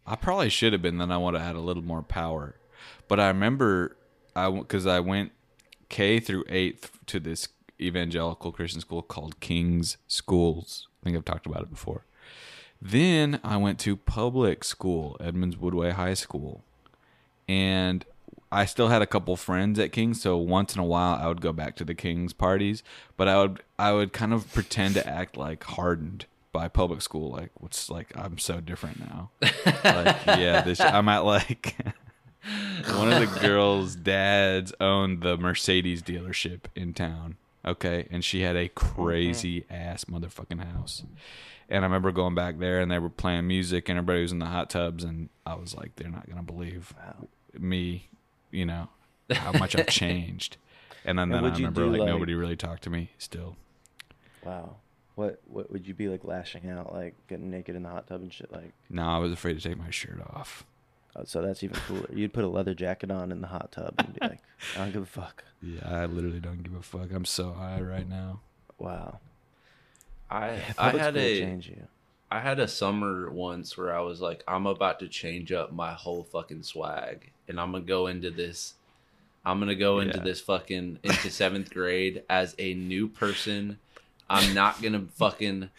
I 0.06 0.16
probably 0.16 0.48
should 0.48 0.72
have 0.72 0.82
been. 0.82 0.98
Then 0.98 1.12
I 1.12 1.18
would 1.18 1.34
have 1.34 1.42
had 1.42 1.56
a 1.56 1.60
little 1.60 1.84
more 1.84 2.02
power. 2.02 2.56
But 3.06 3.20
I 3.20 3.28
remember, 3.28 3.96
I 4.34 4.50
because 4.50 4.86
I 4.86 5.00
went 5.00 5.32
K 5.88 6.20
through 6.20 6.44
eighth 6.48 6.98
to 7.06 7.20
this 7.20 7.48
evangelical 7.80 8.52
Christian 8.52 8.80
school 8.80 9.02
called 9.02 9.40
King's 9.40 9.96
Schools. 10.06 10.88
I 11.00 11.04
think 11.04 11.16
I've 11.16 11.24
talked 11.24 11.46
about 11.46 11.62
it 11.62 11.70
before. 11.70 12.04
Then 12.80 13.40
I 13.42 13.56
went 13.56 13.78
to 13.80 13.96
public 13.96 14.62
school, 14.62 15.16
Edmonds 15.20 15.56
Woodway 15.56 15.92
High 15.92 16.14
School, 16.14 16.62
and 17.48 18.04
I 18.50 18.64
still 18.64 18.88
had 18.88 19.02
a 19.02 19.06
couple 19.06 19.36
friends 19.36 19.78
at 19.78 19.92
King's. 19.92 20.22
So 20.22 20.36
once 20.36 20.74
in 20.74 20.80
a 20.80 20.84
while, 20.84 21.14
I 21.14 21.26
would 21.28 21.40
go 21.40 21.52
back 21.52 21.76
to 21.76 21.84
the 21.84 21.94
King's 21.94 22.32
parties, 22.32 22.82
but 23.16 23.28
I 23.28 23.38
would 23.38 23.62
I 23.78 23.92
would 23.92 24.12
kind 24.12 24.32
of 24.32 24.52
pretend 24.52 24.94
to 24.94 25.06
act 25.06 25.36
like 25.36 25.64
hardened 25.64 26.26
by 26.52 26.68
public 26.68 27.02
school, 27.02 27.30
like 27.30 27.50
what's 27.54 27.90
like 27.90 28.16
I'm 28.16 28.38
so 28.38 28.60
different 28.60 29.00
now. 29.00 29.30
like 29.42 30.16
yeah, 30.26 30.62
this 30.62 30.80
I'm 30.80 31.08
at 31.08 31.24
like 31.24 31.74
one 32.94 33.12
of 33.12 33.20
the 33.20 33.40
girls' 33.40 33.94
dads 33.96 34.72
owned 34.80 35.22
the 35.22 35.36
Mercedes 35.36 36.02
dealership 36.02 36.62
in 36.74 36.94
town. 36.94 37.36
Okay, 37.68 38.08
and 38.10 38.24
she 38.24 38.40
had 38.40 38.56
a 38.56 38.68
crazy 38.68 39.64
ass 39.70 40.04
motherfucking 40.06 40.64
house. 40.72 41.02
And 41.68 41.84
I 41.84 41.86
remember 41.86 42.10
going 42.12 42.34
back 42.34 42.58
there, 42.58 42.80
and 42.80 42.90
they 42.90 42.98
were 42.98 43.10
playing 43.10 43.46
music, 43.46 43.88
and 43.90 43.98
everybody 43.98 44.22
was 44.22 44.32
in 44.32 44.38
the 44.38 44.46
hot 44.46 44.70
tubs, 44.70 45.04
and 45.04 45.28
I 45.44 45.54
was 45.54 45.74
like, 45.76 45.94
they're 45.96 46.10
not 46.10 46.26
gonna 46.28 46.42
believe 46.42 46.94
me, 47.58 48.08
you 48.50 48.64
know, 48.64 48.88
how 49.30 49.52
much 49.52 49.76
I've 49.76 49.86
changed. 50.04 50.56
And 51.04 51.18
then, 51.18 51.24
And 51.32 51.44
then 51.44 51.52
I 51.52 51.56
remember 51.56 51.82
do, 51.84 51.90
like, 51.90 52.00
like- 52.00 52.08
nobody 52.08 52.34
really 52.34 52.56
talked 52.56 52.84
to 52.84 52.90
me 52.90 53.10
still. 53.18 53.56
Wow. 54.44 54.76
What 55.14 55.40
what 55.46 55.70
would 55.72 55.86
you 55.86 55.94
be 55.94 56.08
like 56.08 56.24
lashing 56.24 56.70
out, 56.70 56.94
like 56.94 57.14
getting 57.28 57.50
naked 57.50 57.74
in 57.74 57.82
the 57.82 57.88
hot 57.88 58.06
tub 58.06 58.22
and 58.22 58.32
shit? 58.32 58.52
Like, 58.52 58.72
No, 58.88 59.02
I 59.02 59.18
was 59.18 59.32
afraid 59.32 59.60
to 59.60 59.68
take 59.68 59.76
my 59.76 59.90
shirt 59.90 60.20
off. 60.32 60.64
Oh, 61.16 61.24
so 61.24 61.42
that's 61.42 61.62
even 61.62 61.76
cooler. 61.86 62.08
You'd 62.12 62.32
put 62.32 62.44
a 62.44 62.48
leather 62.48 62.74
jacket 62.74 63.10
on 63.10 63.30
in 63.32 63.40
the 63.40 63.48
hot 63.48 63.72
tub 63.72 63.94
and 63.98 64.14
be 64.14 64.20
like, 64.20 64.40
I 64.76 64.78
don't 64.78 64.92
give 64.92 65.02
a 65.02 65.06
fuck. 65.06 65.44
Yeah, 65.62 65.80
I 65.84 66.06
literally 66.06 66.40
don't 66.40 66.62
give 66.62 66.74
a 66.74 66.82
fuck. 66.82 67.10
I'm 67.12 67.24
so 67.24 67.52
high 67.52 67.80
right 67.80 68.08
now. 68.08 68.40
Wow. 68.78 69.18
I 70.30 70.60
I 70.76 70.90
had 70.90 71.14
school 71.14 71.22
a 71.22 71.40
change 71.40 71.68
you. 71.68 71.86
I 72.30 72.40
had 72.40 72.60
a 72.60 72.68
summer 72.68 73.30
once 73.30 73.76
where 73.78 73.94
I 73.96 74.00
was 74.00 74.20
like, 74.20 74.44
I'm 74.46 74.66
about 74.66 74.98
to 75.00 75.08
change 75.08 75.50
up 75.50 75.72
my 75.72 75.94
whole 75.94 76.24
fucking 76.24 76.62
swag, 76.62 77.30
and 77.48 77.58
I'm 77.58 77.72
gonna 77.72 77.84
go 77.84 78.06
into 78.06 78.30
this. 78.30 78.74
I'm 79.44 79.58
gonna 79.58 79.74
go 79.74 80.00
into 80.00 80.18
Yeah. 80.18 80.24
this 80.24 80.40
fucking 80.42 80.98
into 81.02 81.30
seventh 81.30 81.70
grade 81.74 82.22
as 82.28 82.54
a 82.58 82.74
new 82.74 83.08
person. 83.08 83.78
I'm 84.28 84.52
not 84.54 84.82
gonna 84.82 85.06
fucking 85.14 85.70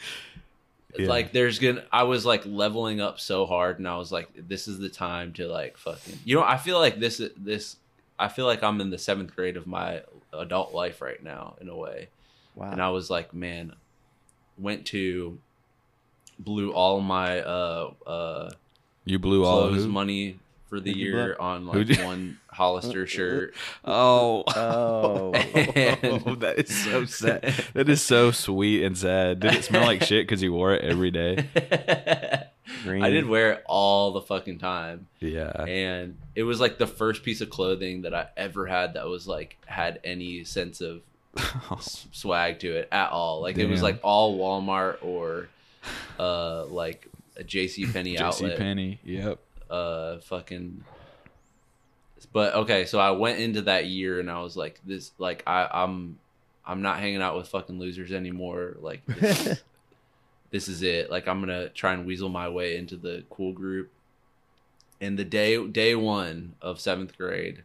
Yeah. 0.97 1.07
like. 1.07 1.31
There's 1.31 1.59
gonna. 1.59 1.83
I 1.91 2.03
was 2.03 2.25
like 2.25 2.43
leveling 2.45 2.99
up 3.01 3.19
so 3.19 3.45
hard, 3.45 3.77
and 3.79 3.87
I 3.87 3.97
was 3.97 4.11
like, 4.11 4.29
this 4.47 4.67
is 4.67 4.79
the 4.79 4.89
time 4.89 5.33
to 5.33 5.47
like 5.47 5.77
fucking. 5.77 6.19
You 6.25 6.35
know, 6.35 6.43
I 6.43 6.57
feel 6.57 6.79
like 6.79 6.99
this 6.99 7.21
this. 7.37 7.75
I 8.17 8.27
feel 8.27 8.45
like 8.45 8.63
I'm 8.63 8.81
in 8.81 8.89
the 8.89 8.97
seventh 8.97 9.35
grade 9.35 9.55
of 9.55 9.65
my 9.67 10.01
adult 10.33 10.73
life 10.73 11.01
right 11.01 11.21
now, 11.23 11.55
in 11.61 11.69
a 11.69 11.75
way 11.75 12.09
Wow. 12.55 12.71
and 12.71 12.81
I 12.81 12.89
was 12.89 13.09
like, 13.09 13.33
man, 13.33 13.73
went 14.57 14.85
to 14.87 15.39
blew 16.37 16.71
all 16.73 16.99
my 17.01 17.39
uh 17.41 17.91
uh 18.05 18.49
You 19.05 19.19
blew 19.19 19.45
all 19.45 19.69
who? 19.69 19.87
money 19.87 20.39
for 20.69 20.79
the 20.79 20.91
year 20.95 21.35
on 21.39 21.65
like 21.65 21.87
you- 21.89 22.03
one 22.05 22.37
Hollister 22.47 23.05
shirt. 23.15 23.53
Oh. 23.83 24.43
Oh. 24.55 25.33
And- 25.33 26.41
that 26.41 26.55
is 26.59 26.75
so 26.83 27.05
sad. 27.05 27.53
That 27.73 27.89
is 27.89 28.01
so 28.01 28.31
sweet 28.31 28.83
and 28.83 28.97
sad. 28.97 29.39
Did 29.39 29.53
it 29.55 29.63
smell 29.63 29.85
like 29.85 30.03
shit 30.03 30.27
because 30.27 30.41
you 30.43 30.53
wore 30.53 30.73
it 30.73 30.83
every 30.83 31.11
day? 31.11 31.47
Green. 32.83 33.03
I 33.03 33.09
did 33.09 33.27
wear 33.27 33.53
it 33.53 33.63
all 33.65 34.11
the 34.11 34.21
fucking 34.21 34.59
time. 34.59 35.07
Yeah. 35.19 35.51
And 35.63 36.17
it 36.35 36.43
was 36.43 36.59
like 36.59 36.77
the 36.77 36.87
first 36.87 37.23
piece 37.23 37.41
of 37.41 37.49
clothing 37.49 38.03
that 38.03 38.13
I 38.13 38.27
ever 38.37 38.67
had 38.67 38.93
that 38.93 39.07
was 39.07 39.27
like 39.27 39.57
had 39.65 39.99
any 40.03 40.43
sense 40.43 40.79
of 40.81 41.01
s- 41.71 42.07
swag 42.11 42.59
to 42.59 42.71
it 42.77 42.87
at 42.91 43.09
all. 43.09 43.41
Like 43.41 43.57
it 43.57 43.67
was 43.67 43.81
like 43.81 43.99
all 44.03 44.37
Walmart 44.37 44.97
or 45.03 45.49
uh 46.19 46.65
like 46.65 47.07
a 47.37 47.43
JC 47.43 47.91
Penney 47.91 48.15
JC 48.15 48.21
outlet. 48.21 48.57
Penney. 48.57 48.99
Yep. 49.03 49.39
Uh 49.69 50.17
fucking 50.19 50.83
but 52.33 52.53
okay 52.53 52.85
so 52.85 52.99
i 52.99 53.11
went 53.11 53.39
into 53.39 53.61
that 53.61 53.85
year 53.85 54.19
and 54.19 54.29
i 54.29 54.41
was 54.41 54.57
like 54.57 54.79
this 54.85 55.11
like 55.19 55.41
i 55.47 55.67
i'm 55.71 56.17
i'm 56.65 56.81
not 56.81 56.99
hanging 56.99 57.21
out 57.21 57.35
with 57.37 57.47
fucking 57.47 57.79
losers 57.79 58.11
anymore. 58.11 58.75
Like 58.79 59.03
this, 59.07 59.47
is- 59.47 59.63
this 60.51 60.67
is 60.67 60.83
it. 60.83 61.09
Like 61.09 61.27
i'm 61.27 61.39
gonna 61.39 61.69
try 61.69 61.93
and 61.93 62.05
weasel 62.05 62.29
my 62.29 62.49
way 62.49 62.77
into 62.77 62.95
the 62.97 63.23
cool 63.29 63.53
group. 63.53 63.89
And 65.01 65.17
the 65.17 65.23
day 65.23 65.65
day 65.67 65.95
one 65.95 66.55
of 66.61 66.79
seventh 66.79 67.17
grade 67.17 67.63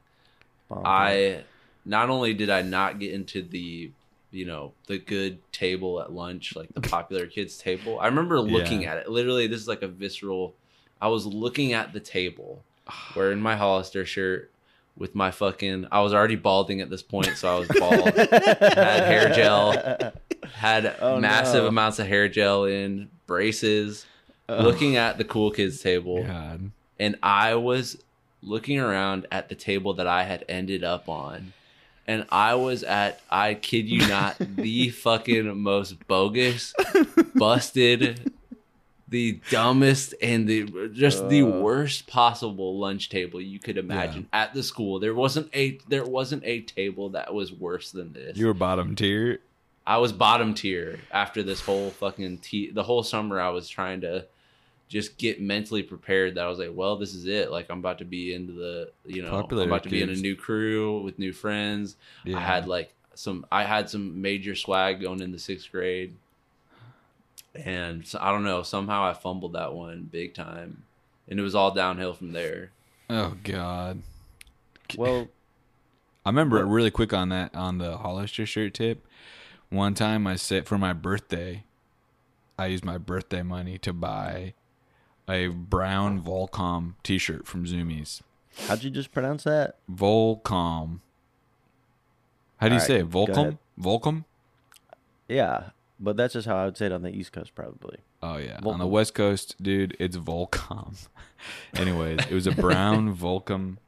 i 0.85 1.43
not 1.85 2.09
only 2.11 2.33
did 2.35 2.49
i 2.49 2.63
not 2.63 2.99
get 2.99 3.13
into 3.13 3.43
the 3.43 3.91
you 4.31 4.45
know 4.47 4.73
the 4.87 4.99
good 4.99 5.39
table 5.53 6.01
at 6.01 6.11
lunch 6.13 6.57
like 6.57 6.69
the 6.75 6.81
popular 6.81 7.27
kids 7.27 7.59
table 7.59 7.99
i 8.01 8.07
remember 8.07 8.41
looking 8.41 8.83
Yeah. 8.83 8.93
at 8.93 8.99
it. 8.99 9.11
Literally 9.11 9.47
this 9.47 9.61
is 9.61 9.69
like 9.69 9.83
a 9.83 9.89
visceral 9.89 10.55
i 11.01 11.09
was 11.09 11.27
looking 11.27 11.73
at 11.73 11.93
the 11.93 12.01
table 12.01 12.63
wearing 13.17 13.41
my 13.41 13.57
hollister 13.57 14.05
shirt 14.07 14.51
with 14.97 15.15
my 15.15 15.31
fucking 15.31 15.87
i 15.93 16.01
was 16.01 16.13
already 16.15 16.37
balding 16.37 16.81
at 16.81 16.91
this 16.91 17.03
point 17.03 17.37
so 17.37 17.57
i 17.57 17.59
was 17.59 17.69
bald 17.79 18.05
had 18.17 19.03
hair 19.05 19.33
gel 19.35 20.13
had 20.53 20.95
Oh, 21.01 21.19
massive 21.19 21.63
no. 21.63 21.69
amounts 21.69 21.99
of 21.99 22.07
hair 22.07 22.29
gel 22.29 22.65
in 22.65 23.09
braces 23.27 24.07
looking 24.49 24.97
at 24.97 25.19
the 25.19 25.25
cool 25.25 25.51
kids 25.51 25.81
table 25.81 26.23
God. 26.25 26.71
and 27.01 27.17
I 27.23 27.55
was 27.55 27.97
looking 28.43 28.79
around 28.79 29.27
at 29.33 29.49
the 29.49 29.55
table 29.55 29.95
that 29.95 30.07
I 30.07 30.25
had 30.25 30.45
ended 30.51 30.85
up 30.85 31.09
on. 31.09 31.55
And 32.07 32.27
I 32.29 32.57
was 32.57 32.83
at, 32.83 33.23
I 33.31 33.55
kid 33.55 33.89
you 33.89 34.07
not, 34.07 34.37
the 34.39 34.91
fucking 34.91 35.57
most 35.63 36.07
bogus, 36.07 36.75
busted, 37.35 38.31
the 39.15 39.41
dumbest, 39.49 40.13
and 40.21 40.49
the 40.49 40.91
just 40.93 41.29
the 41.29 41.43
Uh. 41.43 41.61
worst 41.61 42.07
possible 42.09 42.79
lunch 42.79 43.09
table 43.09 43.41
you 43.41 43.59
could 43.61 43.79
imagine 43.79 44.27
at 44.33 44.53
the 44.55 44.63
school. 44.63 44.99
There 44.99 45.15
wasn't 45.15 45.49
a 45.55 45.79
there 45.89 46.05
wasn't 46.05 46.43
a 46.45 46.61
table 46.63 47.11
that 47.11 47.33
was 47.33 47.53
worse 47.53 47.93
than 47.93 48.13
this. 48.13 48.37
You 48.37 48.47
were 48.47 48.55
bottom 48.55 48.95
tier. 48.97 49.39
I 49.87 49.99
was 49.99 50.13
bottom 50.13 50.55
tier 50.55 50.99
after 51.13 51.43
this 51.43 51.61
whole 51.61 51.91
fucking 51.91 52.39
te- 52.39 52.71
the 52.73 52.83
whole 52.83 53.03
summer. 53.03 53.41
I 53.41 53.51
was 53.51 53.69
trying 53.69 54.01
to 54.01 54.27
just 54.89 55.17
get 55.19 55.41
mentally 55.41 55.83
prepared 55.83 56.35
that 56.35 56.45
I 56.45 56.49
was 56.49 56.59
like, 56.59 56.73
well, 56.75 56.97
this 56.97 57.15
is 57.15 57.27
it. 57.27 57.51
Like 57.51 57.67
I'm 57.71 57.79
about 57.79 57.99
to 57.99 58.05
be 58.05 58.35
into 58.35 58.53
the, 58.53 58.91
you 59.07 59.23
know, 59.23 59.31
Popular 59.31 59.63
I'm 59.65 59.69
about 59.71 59.83
to 59.85 59.89
be 59.91 60.03
in 60.03 60.11
a 60.11 60.15
new 60.15 60.37
crew 60.37 61.01
with 61.03 61.19
new 61.19 61.33
friends. 61.33 61.97
Yeah. 62.25 62.37
I 62.39 62.41
had 62.41 62.67
like 62.69 62.93
some, 63.15 63.47
I 63.51 63.65
had 63.65 63.89
some 63.89 64.21
major 64.21 64.55
swag 64.55 65.01
going 65.01 65.21
into 65.21 65.39
sixth 65.39 65.71
grade, 65.73 66.15
and 67.55 68.07
so, 68.07 68.19
I 68.21 68.31
don't 68.31 68.45
know. 68.45 68.63
Somehow 68.63 69.05
I 69.05 69.15
fumbled 69.15 69.53
that 69.55 69.75
one 69.75 70.09
big 70.11 70.35
time, 70.35 70.85
and 71.29 71.39
it 71.39 71.43
was 71.43 71.55
all 71.55 71.71
downhill 71.73 72.15
from 72.15 72.33
there. 72.33 72.71
Oh 73.09 73.37
God. 73.43 74.03
well, 74.97 75.29
I 76.25 76.31
remember 76.31 76.65
really 76.65 76.91
quick 76.91 77.13
on 77.13 77.29
that 77.29 77.55
on 77.55 77.79
the 77.79 77.99
Hollister 77.99 78.47
shirt 78.47 78.75
tip. 78.75 79.07
one 79.71 79.95
time 79.95 80.27
I 80.27 80.37
said 80.37 80.67
for 80.67 80.79
my 80.79 80.93
birthday, 80.93 81.65
I 82.59 82.67
used 82.67 82.85
my 82.85 82.99
birthday 82.99 83.43
money 83.43 83.79
to 83.79 83.93
buy 83.93 84.55
a 85.29 85.49
brown 85.49 86.23
Volcom 86.23 86.95
T-shirt 87.03 87.47
from 87.47 87.67
Zumiez. 87.67 88.23
How'd 88.69 88.85
you 88.85 88.91
just 88.91 89.13
pronounce 89.13 89.45
that? 89.45 89.79
Volcom. 89.91 91.01
How 92.59 92.69
do 92.69 92.75
you 92.75 92.81
All 92.81 92.87
say 92.87 93.01
it? 93.01 93.11
Volcom? 93.11 93.59
Volcom? 93.79 94.25
Yeah, 95.29 95.71
but 96.05 96.17
that's 96.17 96.35
just 96.35 96.47
how 96.47 96.57
I 96.57 96.67
would 96.67 96.77
say 96.77 96.87
it 96.87 96.93
on 96.93 97.03
the 97.03 97.11
East 97.11 97.33
Coast, 97.33 97.55
probably. 97.55 97.99
Oh 98.23 98.37
yeah. 98.37 98.61
On 98.65 98.79
the 98.79 98.87
West 98.87 99.15
Coast, 99.15 99.57
dude, 99.63 99.97
it's 99.99 100.17
Volcom. 100.17 101.09
Anyways, 101.75 102.21
it 102.31 102.33
was 102.33 102.47
a 102.47 102.53
brown 102.53 103.17
Volcom 103.17 103.79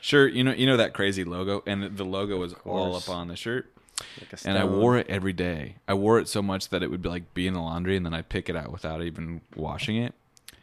shirt. 0.00 0.32
You 0.32 0.44
know, 0.44 0.52
you 0.52 0.66
know 0.66 0.78
that 0.78 0.94
crazy 0.94 1.24
logo, 1.24 1.62
and 1.66 1.96
the 1.96 2.04
logo 2.04 2.38
was 2.38 2.54
all 2.64 2.96
up 2.96 3.08
on 3.08 3.28
the 3.28 3.36
shirt. 3.36 3.70
Like 4.18 4.40
And 4.44 4.58
I 4.58 4.64
wore 4.64 4.96
it 4.96 5.06
every 5.08 5.32
day. 5.32 5.76
I 5.86 5.94
wore 5.94 6.18
it 6.18 6.26
so 6.26 6.42
much 6.42 6.70
that 6.70 6.82
it 6.82 6.90
would 6.90 7.02
be 7.02 7.08
like 7.08 7.34
be 7.34 7.46
in 7.46 7.54
the 7.54 7.60
laundry, 7.60 7.96
and 7.96 8.04
then 8.04 8.14
I'd 8.14 8.28
pick 8.28 8.48
it 8.48 8.56
out 8.56 8.72
without 8.72 9.02
even 9.02 9.42
washing 9.54 9.96
it. 9.96 10.14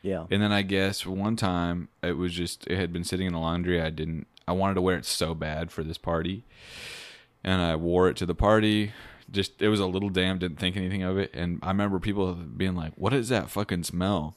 Yeah. 0.01 0.25
And 0.31 0.41
then 0.41 0.51
I 0.51 0.61
guess 0.61 1.05
one 1.05 1.35
time 1.35 1.89
it 2.01 2.17
was 2.17 2.33
just 2.33 2.65
it 2.67 2.77
had 2.77 2.91
been 2.91 3.03
sitting 3.03 3.27
in 3.27 3.33
the 3.33 3.39
laundry. 3.39 3.81
I 3.81 3.89
didn't. 3.89 4.27
I 4.47 4.53
wanted 4.53 4.73
to 4.75 4.81
wear 4.81 4.97
it 4.97 5.05
so 5.05 5.35
bad 5.35 5.71
for 5.71 5.83
this 5.83 5.97
party, 5.97 6.43
and 7.43 7.61
I 7.61 7.75
wore 7.75 8.09
it 8.09 8.17
to 8.17 8.25
the 8.25 8.35
party. 8.35 8.91
Just 9.31 9.61
it 9.61 9.69
was 9.69 9.79
a 9.79 9.85
little 9.85 10.09
damn. 10.09 10.39
Didn't 10.39 10.59
think 10.59 10.75
anything 10.77 11.03
of 11.03 11.17
it. 11.17 11.31
And 11.33 11.59
I 11.61 11.67
remember 11.69 11.99
people 11.99 12.33
being 12.33 12.75
like, 12.75 12.93
"What 12.95 13.13
is 13.13 13.29
that 13.29 13.49
fucking 13.49 13.83
smell?" 13.83 14.35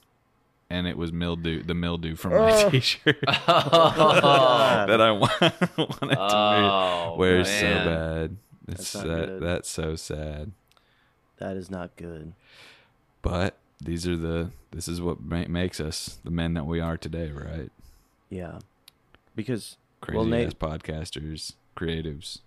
And 0.70 0.86
it 0.86 0.96
was 0.96 1.12
mildew. 1.12 1.62
The 1.62 1.74
mildew 1.74 2.14
from 2.16 2.32
my 2.32 2.68
t-shirt 2.70 3.16
Oh, 3.28 4.84
that 4.88 5.00
I 5.00 5.10
wa- 5.12 5.28
wanted 5.40 6.10
to 6.10 6.18
Oh, 6.18 7.14
wear, 7.18 7.36
wear 7.36 7.44
so 7.44 7.62
bad. 7.62 8.36
It's 8.68 8.92
That's 8.92 9.04
that 9.04 9.26
good. 9.26 9.42
that's 9.42 9.68
so 9.70 9.96
sad. 9.96 10.52
That 11.38 11.56
is 11.56 11.70
not 11.70 11.96
good. 11.96 12.32
But 13.22 13.56
these 13.80 14.06
are 14.06 14.16
the. 14.16 14.50
This 14.70 14.88
is 14.88 15.00
what 15.00 15.20
ma- 15.20 15.46
makes 15.48 15.80
us 15.80 16.18
the 16.24 16.30
men 16.30 16.54
that 16.54 16.64
we 16.64 16.80
are 16.80 16.96
today, 16.96 17.30
right? 17.30 17.70
Yeah. 18.30 18.60
Because 19.36 19.76
Crazy 20.00 20.16
Well, 20.16 20.26
Nate- 20.26 20.46
ass 20.48 20.54
podcasters, 20.54 21.54
creatives, 21.76 22.38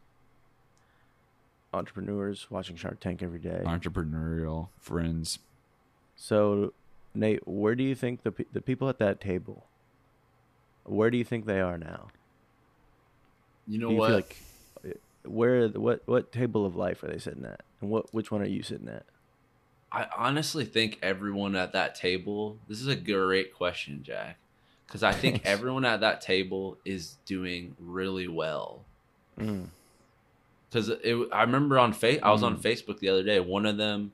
entrepreneurs 1.76 2.50
watching 2.50 2.76
Shark 2.76 3.00
Tank 3.00 3.22
every 3.22 3.40
day. 3.40 3.62
entrepreneurial 3.66 4.70
friends. 4.80 5.40
So, 6.16 6.74
Nate, 7.14 7.48
where 7.48 7.76
do 7.76 7.84
you 7.84 7.96
think 7.96 8.24
the 8.24 8.32
pe- 8.32 8.46
the 8.52 8.62
people 8.62 8.90
at 8.90 9.00
that 9.00 9.20
table? 9.20 9.68
Where 10.86 11.10
do 11.10 11.18
you 11.18 11.24
think 11.24 11.46
they 11.46 11.62
are 11.62 11.78
now? 11.78 12.08
You 13.68 13.80
know 13.80 13.88
do 13.90 13.94
you 13.94 14.00
what? 14.00 14.12
like 14.12 14.38
where 15.24 15.68
what 15.70 16.02
what 16.06 16.32
table 16.32 16.66
of 16.66 16.76
life 16.76 17.04
are 17.04 17.08
they 17.08 17.18
sitting 17.18 17.46
at, 17.46 17.62
and 17.82 17.90
what 17.90 18.14
which 18.14 18.32
one 18.32 18.42
are 18.42 18.48
you 18.48 18.64
sitting 18.64 18.88
at? 18.88 19.06
I 19.92 20.08
honestly 20.18 20.66
think 20.66 21.00
everyone 21.02 21.56
at 21.56 21.74
that 21.74 21.96
table. 21.96 22.58
This 22.68 22.82
is 22.82 22.88
a 22.88 22.96
great 22.96 23.54
question, 23.54 24.04
Jack, 24.04 24.38
because 24.86 25.04
I 25.04 25.14
think 25.14 25.42
everyone 25.46 25.86
at 25.86 26.02
that 26.02 26.22
table 26.22 26.78
is 26.86 27.18
doing 27.26 27.76
really 27.80 28.28
well. 28.28 28.84
Mm. 29.40 29.70
Because 30.76 30.90
it, 30.90 31.30
I 31.32 31.42
remember 31.44 31.80
on 31.80 31.94
fa- 31.94 32.24
I 32.26 32.32
was 32.32 32.44
on 32.44 32.58
Mm. 32.58 32.62
Facebook 32.62 33.00
the 33.00 33.08
other 33.10 33.24
day. 33.24 33.40
One 33.40 33.66
of 33.66 33.78
them 33.78 34.12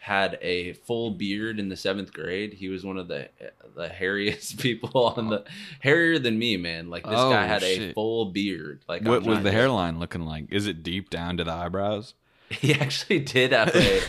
had 0.00 0.36
a 0.42 0.72
full 0.74 1.12
beard 1.12 1.58
in 1.58 1.68
the 1.70 1.76
seventh 1.76 2.12
grade. 2.12 2.52
He 2.54 2.68
was 2.68 2.84
one 2.84 2.98
of 2.98 3.08
the 3.08 3.30
the 3.74 3.88
hairiest 3.88 4.58
people 4.60 5.06
on 5.16 5.28
the 5.30 5.44
hairier 5.80 6.18
than 6.18 6.38
me, 6.38 6.56
man. 6.58 6.90
Like 6.90 7.04
this 7.04 7.12
guy 7.14 7.44
Oh, 7.44 7.46
had 7.48 7.62
a 7.62 7.76
shit. 7.76 7.94
full 7.94 8.26
beard. 8.26 8.80
Like 8.88 9.02
what 9.04 9.22
I'm 9.22 9.24
was 9.24 9.36
not 9.38 9.44
the 9.44 9.50
just- 9.50 9.54
hairline 9.60 9.98
looking 9.98 10.22
like? 10.22 10.52
Is 10.52 10.66
it 10.66 10.82
deep 10.82 11.08
down 11.08 11.38
to 11.38 11.44
the 11.44 11.52
eyebrows? 11.52 12.12
He 12.50 12.74
actually 12.74 13.20
did 13.20 13.52
have 13.52 13.74
a, 13.74 14.02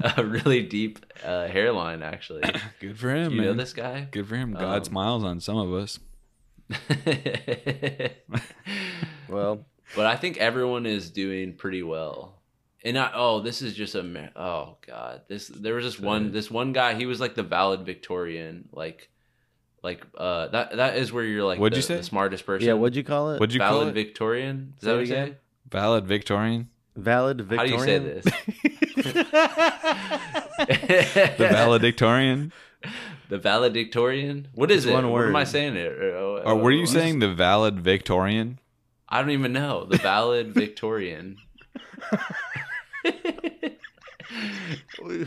a 0.16 0.24
really 0.24 0.62
deep 0.62 1.04
uh, 1.24 1.48
hairline. 1.48 2.02
Actually, 2.04 2.42
Good 2.80 2.96
for 2.96 3.10
him, 3.12 3.32
you 3.32 3.38
man. 3.38 3.46
know 3.46 3.54
this 3.54 3.72
guy? 3.72 4.06
Good 4.12 4.28
for 4.28 4.36
him. 4.36 4.52
God 4.52 4.76
Um, 4.78 4.84
smiles 4.84 5.24
on 5.24 5.40
some 5.40 5.56
of 5.56 5.72
us. 5.74 5.98
Well, 9.28 9.64
but 9.96 10.06
I 10.06 10.16
think 10.16 10.36
everyone 10.38 10.86
is 10.86 11.10
doing 11.10 11.54
pretty 11.54 11.82
well. 11.82 12.34
And 12.84 12.98
I, 12.98 13.10
oh, 13.14 13.40
this 13.40 13.62
is 13.62 13.74
just 13.74 13.94
a 13.94 14.30
oh 14.36 14.76
god. 14.86 15.22
This 15.28 15.48
there 15.48 15.74
was 15.74 15.84
this 15.84 15.98
one 15.98 16.32
this 16.32 16.50
one 16.50 16.72
guy. 16.72 16.94
He 16.94 17.06
was 17.06 17.20
like 17.20 17.34
the 17.34 17.42
valid 17.42 17.84
Victorian, 17.86 18.68
like 18.72 19.08
like 19.82 20.04
uh 20.18 20.48
that 20.48 20.76
that 20.76 20.96
is 20.96 21.12
where 21.12 21.24
you're 21.24 21.44
like 21.44 21.58
What'd 21.58 21.72
the, 21.74 21.78
you 21.78 21.82
say? 21.82 21.96
the 21.96 22.02
smartest 22.02 22.44
person. 22.44 22.68
yeah. 22.68 22.74
What'd 22.74 22.96
you 22.96 23.04
call 23.04 23.30
it? 23.30 23.40
What'd 23.40 23.54
you 23.54 23.58
valid 23.58 23.70
call 23.72 23.80
it? 23.80 23.84
Valid 23.84 23.94
Victorian? 23.94 24.74
Is 24.76 24.82
Say 24.84 24.90
that 24.90 24.96
what 24.98 25.06
you 25.06 25.12
again? 25.14 25.28
say? 25.32 25.36
Valid 25.70 26.06
Victorian. 26.06 26.68
Valid 26.96 27.40
Victorian. 27.40 27.70
How 27.70 27.78
Victorian. 27.78 28.04
do 28.04 28.14
you 28.14 29.02
say 29.02 29.12
this? 29.12 29.24
The 30.56 31.48
valedictorian. 31.50 32.52
the 33.28 33.38
valedictorian. 33.38 34.48
What 34.54 34.70
is 34.70 34.84
It's 34.84 34.90
it? 34.90 34.94
one 34.94 35.10
What 35.10 35.24
am 35.24 35.36
I 35.36 35.44
saying 35.44 35.76
it? 35.76 35.92
Or 35.92 36.42
Oh, 36.46 36.56
were 36.56 36.70
you 36.70 36.86
saying 36.86 37.18
the 37.20 37.32
valid 37.32 37.80
Victorian? 37.80 38.58
I 39.08 39.20
don't 39.20 39.30
even 39.30 39.52
know. 39.52 39.84
The 39.84 39.98
valid 39.98 40.54
Victorian. 40.54 41.36
We 45.02 45.26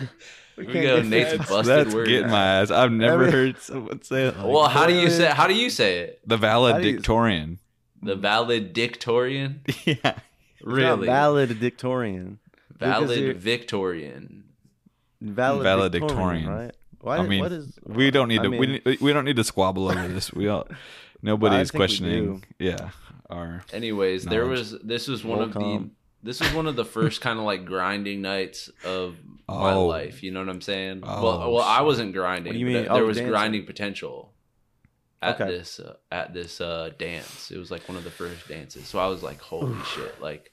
We 0.58 0.66
can't 0.66 0.74
go, 0.86 0.98
get 0.98 1.06
Nate's 1.06 1.32
that. 1.32 1.48
busted 1.48 1.66
That's 1.66 1.94
word. 1.94 2.08
getting 2.08 2.32
my 2.32 2.44
ass. 2.62 2.72
I've 2.72 2.92
never 2.92 3.26
Every- 3.26 3.32
heard 3.32 3.58
someone 3.60 4.02
say 4.02 4.28
it. 4.28 4.38
Like 4.38 4.46
well, 4.48 4.68
how 4.68 4.88
do 4.88 4.94
you 4.94 5.10
say? 5.10 5.28
How 5.28 5.46
do 5.48 5.54
you 5.54 5.70
say 5.70 6.00
it? 6.00 6.20
the 6.26 6.38
How 6.38 6.42
do 6.42 6.48
you- 6.88 6.94
valedictorian. 6.94 7.60
The 8.02 8.16
valedictorian. 8.16 9.62
yeah. 9.86 9.94
It's 9.94 10.04
not 10.04 10.22
Really? 10.64 11.06
valedictorian. 11.08 12.40
Valid 12.80 13.38
Victorian. 13.38 14.44
Valedictorian, 15.22 15.64
Valedictorian. 15.64 16.48
right? 16.48 16.72
Why? 17.02 17.18
I 17.18 17.28
mean, 17.28 17.40
what 17.42 17.52
is? 17.52 17.78
we 17.86 18.10
don't 18.12 18.28
need 18.28 18.40
I 18.40 18.44
to. 18.44 18.50
mean- 18.50 18.82
we, 18.86 18.98
we 19.02 19.14
don't 19.14 19.26
need 19.26 19.36
to 19.38 19.44
squabble 19.44 19.90
over 19.90 20.08
this. 20.08 20.34
We 20.34 20.48
all. 20.48 20.68
Nobody 21.22 21.58
is 21.58 21.72
questioning. 21.72 22.44
Yeah. 22.60 22.90
Our 23.30 23.64
Anyways, 23.74 24.26
there 24.26 24.46
was 24.46 24.76
this 24.84 25.08
was 25.08 25.24
one 25.24 25.42
of 25.42 25.54
the 25.54 25.90
this 26.24 26.40
was 26.40 26.54
one 26.54 26.68
of 26.68 26.76
the 26.76 26.86
first 26.86 27.22
kind 27.22 27.38
of 27.40 27.46
like 27.46 27.66
grinding 27.66 28.22
nights 28.22 28.70
of 28.84 29.16
my 29.48 29.74
Oh. 29.74 29.86
life. 29.86 30.24
You 30.24 30.32
know 30.32 30.40
what 30.40 30.50
I'm 30.50 30.62
saying? 30.62 31.02
Oh, 31.04 31.24
well, 31.24 31.54
well, 31.54 31.64
I 31.64 31.78
shit. 31.78 31.86
wasn't 31.86 32.14
grinding. 32.14 32.52
What 32.52 32.54
do 32.54 32.60
you 32.60 32.66
but 32.66 32.74
mean? 32.74 32.84
There 32.94 33.04
Oh, 33.04 33.06
was 33.06 33.18
dancing. 33.18 33.32
grinding 33.32 33.66
potential 33.66 34.34
at 35.22 35.40
Okay. 35.42 35.50
this 35.52 35.80
uh, 35.80 35.96
at 36.12 36.34
this 36.34 36.60
uh, 36.62 36.92
dance. 36.98 37.52
It 37.52 37.58
was 37.58 37.70
like 37.72 37.88
one 37.88 37.98
of 37.98 38.04
the 38.04 38.12
first 38.12 38.48
dances. 38.48 38.88
So 38.88 39.00
I 39.00 39.08
was 39.08 39.24
like, 39.24 39.40
holy 39.42 39.76
shit! 39.96 40.22
Like 40.22 40.52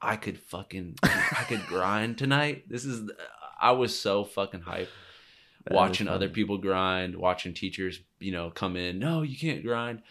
I 0.00 0.16
could 0.16 0.38
fucking 0.38 0.96
I 1.02 1.44
could 1.48 1.64
grind 1.66 2.18
tonight. 2.18 2.64
This 2.68 2.84
is 2.84 3.10
I 3.60 3.72
was 3.72 3.98
so 3.98 4.24
fucking 4.24 4.60
hyped. 4.60 4.88
That 5.64 5.72
is 5.72 5.76
watching 5.76 6.08
other 6.08 6.26
funny. 6.26 6.34
people 6.34 6.58
grind, 6.58 7.16
watching 7.16 7.52
teachers, 7.54 8.00
you 8.20 8.32
know, 8.32 8.50
come 8.50 8.76
in. 8.76 8.98
No, 8.98 9.22
you 9.22 9.36
can't 9.36 9.62
grind. 9.64 10.02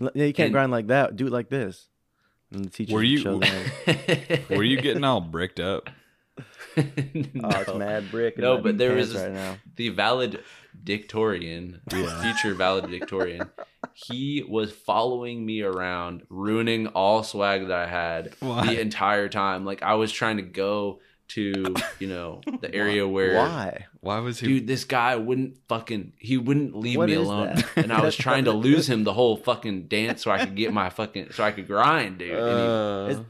L- 0.00 0.10
Yeah, 0.14 0.24
you 0.24 0.32
can't 0.32 0.46
And- 0.46 0.52
grind 0.54 0.72
like 0.72 0.86
that. 0.88 1.16
Do 1.16 1.26
it 1.26 1.32
like 1.32 1.48
this. 1.48 1.88
And 2.52 2.64
the 2.66 2.70
teacher 2.70 2.94
Were 2.94 3.02
you- 3.02 3.18
show 3.18 3.38
them. 3.40 3.66
were 4.50 4.62
you 4.62 4.80
getting 4.80 5.04
all 5.04 5.20
bricked 5.20 5.60
up? 5.60 5.90
Oh, 6.76 6.82
it's 6.84 7.68
No. 7.68 7.78
mad 7.78 8.10
brick. 8.10 8.36
No, 8.38 8.58
but 8.58 8.78
there 8.78 8.94
was- 8.96 9.14
right 9.14 9.30
now. 9.32 9.58
the 9.76 9.90
valedictorian, 9.90 11.80
Yeah. 11.92 12.22
future 12.22 12.54
valedictorian, 12.54 13.48
he 13.92 14.44
was 14.48 14.72
following 14.72 15.44
me 15.46 15.62
around, 15.62 16.22
ruining 16.28 16.88
all 16.88 17.22
swag 17.22 17.68
that 17.68 17.78
I 17.78 17.86
had 17.86 18.34
Why? 18.40 18.66
the 18.66 18.80
entire 18.80 19.28
time. 19.28 19.64
Like 19.64 19.82
I 19.82 19.94
was 19.94 20.10
trying 20.10 20.36
to 20.38 20.42
go 20.42 21.00
to, 21.28 21.74
you 22.00 22.08
know, 22.08 22.40
the 22.60 22.74
area 22.74 23.06
where 23.06 23.36
Why? 23.36 23.86
Why 24.04 24.18
was 24.20 24.38
he? 24.40 24.46
dude, 24.46 24.66
this 24.66 24.84
guy 24.84 25.16
wouldn't 25.16 25.58
fucking 25.68 26.12
he 26.18 26.36
wouldn't 26.36 26.76
leave 26.76 26.98
What 26.98 27.08
me 27.08 27.14
alone. 27.14 27.56
And 27.76 27.92
I 27.92 28.00
was 28.02 28.14
trying 28.16 28.44
to 28.44 28.52
lose 28.68 28.88
him 28.88 29.04
the 29.04 29.12
whole 29.14 29.36
fucking 29.36 29.88
dance 29.88 30.22
so 30.22 30.30
I 30.30 30.44
could 30.44 30.54
get 30.54 30.72
my 30.72 30.90
fucking 30.90 31.30
so 31.32 31.42
I 31.42 31.50
could 31.52 31.66
grind, 31.66 32.18
dude. 32.18 32.30
And 32.30 32.38
he- 32.38 32.66
Uh, 32.66 33.06
Is 33.06 33.20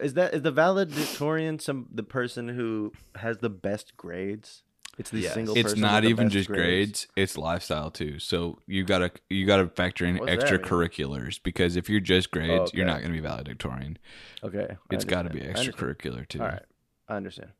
is 0.00 0.14
that 0.14 0.34
is 0.34 0.42
the 0.42 0.50
valedictorian 0.52 1.58
some 1.58 1.86
the 1.92 2.02
person 2.02 2.48
who 2.48 2.92
has 3.16 3.38
the 3.38 3.50
best 3.50 3.96
grades? 3.96 4.62
It's 4.96 5.10
the 5.10 5.18
Yes. 5.20 5.34
single. 5.34 5.56
it's 5.56 5.64
person 5.64 5.80
not 5.80 5.94
with 5.94 6.02
the 6.04 6.08
even 6.10 6.26
best 6.26 6.32
just 6.34 6.48
grades. 6.48 7.08
It's 7.16 7.36
lifestyle 7.36 7.90
too. 7.90 8.20
So 8.20 8.60
you 8.68 8.84
gotta 8.84 9.10
you 9.28 9.44
gotta 9.46 9.66
factor 9.68 10.04
in 10.04 10.18
What's 10.18 10.32
extracurriculars 10.32 11.40
because 11.42 11.74
if 11.76 11.88
you're 11.90 12.00
just 12.00 12.30
grades, 12.30 12.72
you're 12.74 12.86
not 12.86 13.00
gonna 13.02 13.12
be 13.14 13.20
valedictorian. 13.20 13.98
Okay, 14.44 14.68
I 14.70 14.94
It's 14.94 15.04
got 15.04 15.22
to 15.22 15.30
be 15.30 15.40
understand. 15.40 15.56
I 15.56 15.60
understand. 15.60 15.98
extracurricular 15.98 16.28
too. 16.28 16.40
All 16.42 16.46
right, 16.48 16.62
I 17.08 17.16
understand. 17.16 17.50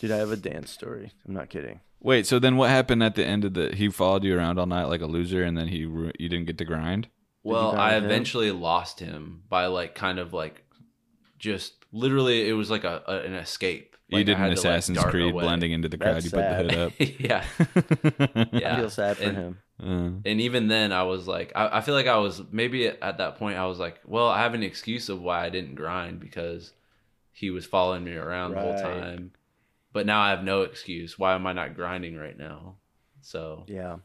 Dude, 0.00 0.10
I 0.10 0.16
have 0.16 0.30
a 0.32 0.36
dance 0.36 0.70
story. 0.70 1.12
I'm 1.26 1.34
not 1.34 1.48
kidding. 1.50 1.80
Wait, 2.00 2.26
so 2.26 2.38
then 2.38 2.56
what 2.56 2.70
happened 2.70 3.02
at 3.02 3.14
the 3.14 3.24
end 3.24 3.44
of 3.44 3.54
the? 3.54 3.74
He 3.74 3.88
followed 3.88 4.22
you 4.24 4.36
around 4.36 4.58
all 4.58 4.66
night 4.66 4.84
like 4.84 5.00
a 5.00 5.06
loser, 5.06 5.42
and 5.42 5.56
then 5.56 5.68
he 5.68 5.78
you 5.78 6.12
didn't 6.28 6.44
get 6.46 6.58
to 6.58 6.64
grind. 6.64 7.08
Well, 7.42 7.72
I 7.72 7.94
with 7.94 8.04
him? 8.04 8.10
eventually 8.10 8.50
lost 8.50 9.00
him 9.00 9.42
by 9.48 9.66
like 9.66 9.94
kind 9.94 10.18
of 10.18 10.32
like 10.32 10.64
just 11.38 11.74
literally 11.92 12.48
it 12.48 12.52
was 12.54 12.70
like 12.70 12.84
a, 12.84 13.02
a 13.06 13.18
an 13.20 13.34
escape. 13.34 13.96
you 14.08 14.24
did 14.24 14.32
an 14.32 14.38
had 14.38 14.44
to, 14.44 14.48
like, 14.50 14.58
Assassin's 14.58 14.98
Creed 15.04 15.32
away. 15.32 15.42
blending 15.44 15.72
into 15.72 15.88
the 15.88 15.98
crowd. 15.98 16.16
That's 16.16 16.24
you 16.26 16.30
put 16.32 16.48
the 16.48 16.54
hood 16.54 16.74
up. 16.74 16.92
yeah. 16.98 18.48
Yeah. 18.52 18.72
I 18.74 18.76
feel 18.80 18.90
sad 18.90 19.16
for 19.16 19.24
and- 19.24 19.36
him. 19.36 19.58
Uh, 19.78 20.10
And 20.24 20.40
even 20.40 20.68
then 20.68 20.90
I 20.90 21.02
was 21.02 21.28
like 21.28 21.52
I, 21.54 21.78
I 21.78 21.80
feel 21.82 21.94
like 21.94 22.06
I 22.06 22.16
was 22.16 22.40
maybe 22.50 22.86
at, 22.88 22.98
at 23.02 23.18
that 23.18 23.36
point 23.36 23.58
I 23.58 23.66
was 23.66 23.78
like, 23.78 24.00
well, 24.06 24.26
I 24.28 24.40
have 24.42 24.54
an 24.54 24.62
excuse 24.62 25.08
of 25.10 25.20
why 25.20 25.44
I 25.44 25.50
didn't 25.50 25.74
grind 25.74 26.18
because 26.18 26.72
he 27.32 27.50
was 27.50 27.66
following 27.66 28.02
me 28.04 28.14
around 28.14 28.54
the 28.54 28.60
whole 28.60 28.78
time. 28.78 29.32
But 29.96 30.04
now 30.04 30.20
I 30.20 30.28
have 30.28 30.44
no 30.44 30.60
excuse. 30.60 31.18
Why 31.18 31.34
am 31.34 31.46
I 31.46 31.54
not 31.54 31.74
grinding 31.74 32.16
right 32.18 32.36
now? 32.36 32.74
So 33.22 33.64
Yeah. 33.66 33.96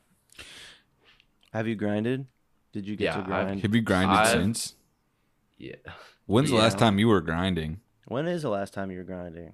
Have 1.51 1.67
you 1.67 1.75
grinded? 1.75 2.27
Did 2.71 2.87
you 2.87 2.95
get 2.95 3.03
Yeah, 3.03 3.11
to 3.15 3.17
I've- 3.19 3.27
grind? 3.27 3.61
Have 3.61 3.75
you 3.75 3.81
grinded 3.81 4.17
I've- 4.17 4.29
since? 4.29 4.75
yeah. 5.57 5.75
When's 6.27 6.49
the 6.49 6.55
last 6.55 6.79
time 6.79 6.97
you 6.97 7.09
were 7.09 7.19
grinding? 7.19 7.81
when 8.05 8.25
is 8.25 8.41
the 8.43 8.49
last 8.49 8.73
time 8.73 8.89
you 8.89 8.99
were 8.99 9.03
grinding? 9.03 9.51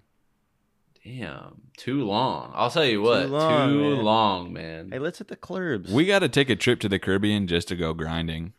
Damn, 1.03 1.61
too 1.75 2.03
long. 2.05 2.51
I'll 2.53 2.69
tell 2.69 2.85
you 2.85 3.01
what, 3.01 3.23
too 3.23 3.27
long, 3.29 4.03
long, 4.03 4.53
man. 4.53 4.89
man. 4.89 4.91
Hey, 4.91 4.99
let's 4.99 5.17
hit 5.17 5.29
the 5.29 5.35
clubs. 5.35 5.91
We 5.91 6.05
got 6.05 6.19
to 6.19 6.29
take 6.29 6.51
a 6.51 6.55
trip 6.55 6.79
to 6.81 6.89
the 6.89 6.99
Caribbean 6.99 7.47
just 7.47 7.67
to 7.69 7.75
go 7.75 7.95
grinding. 7.95 8.53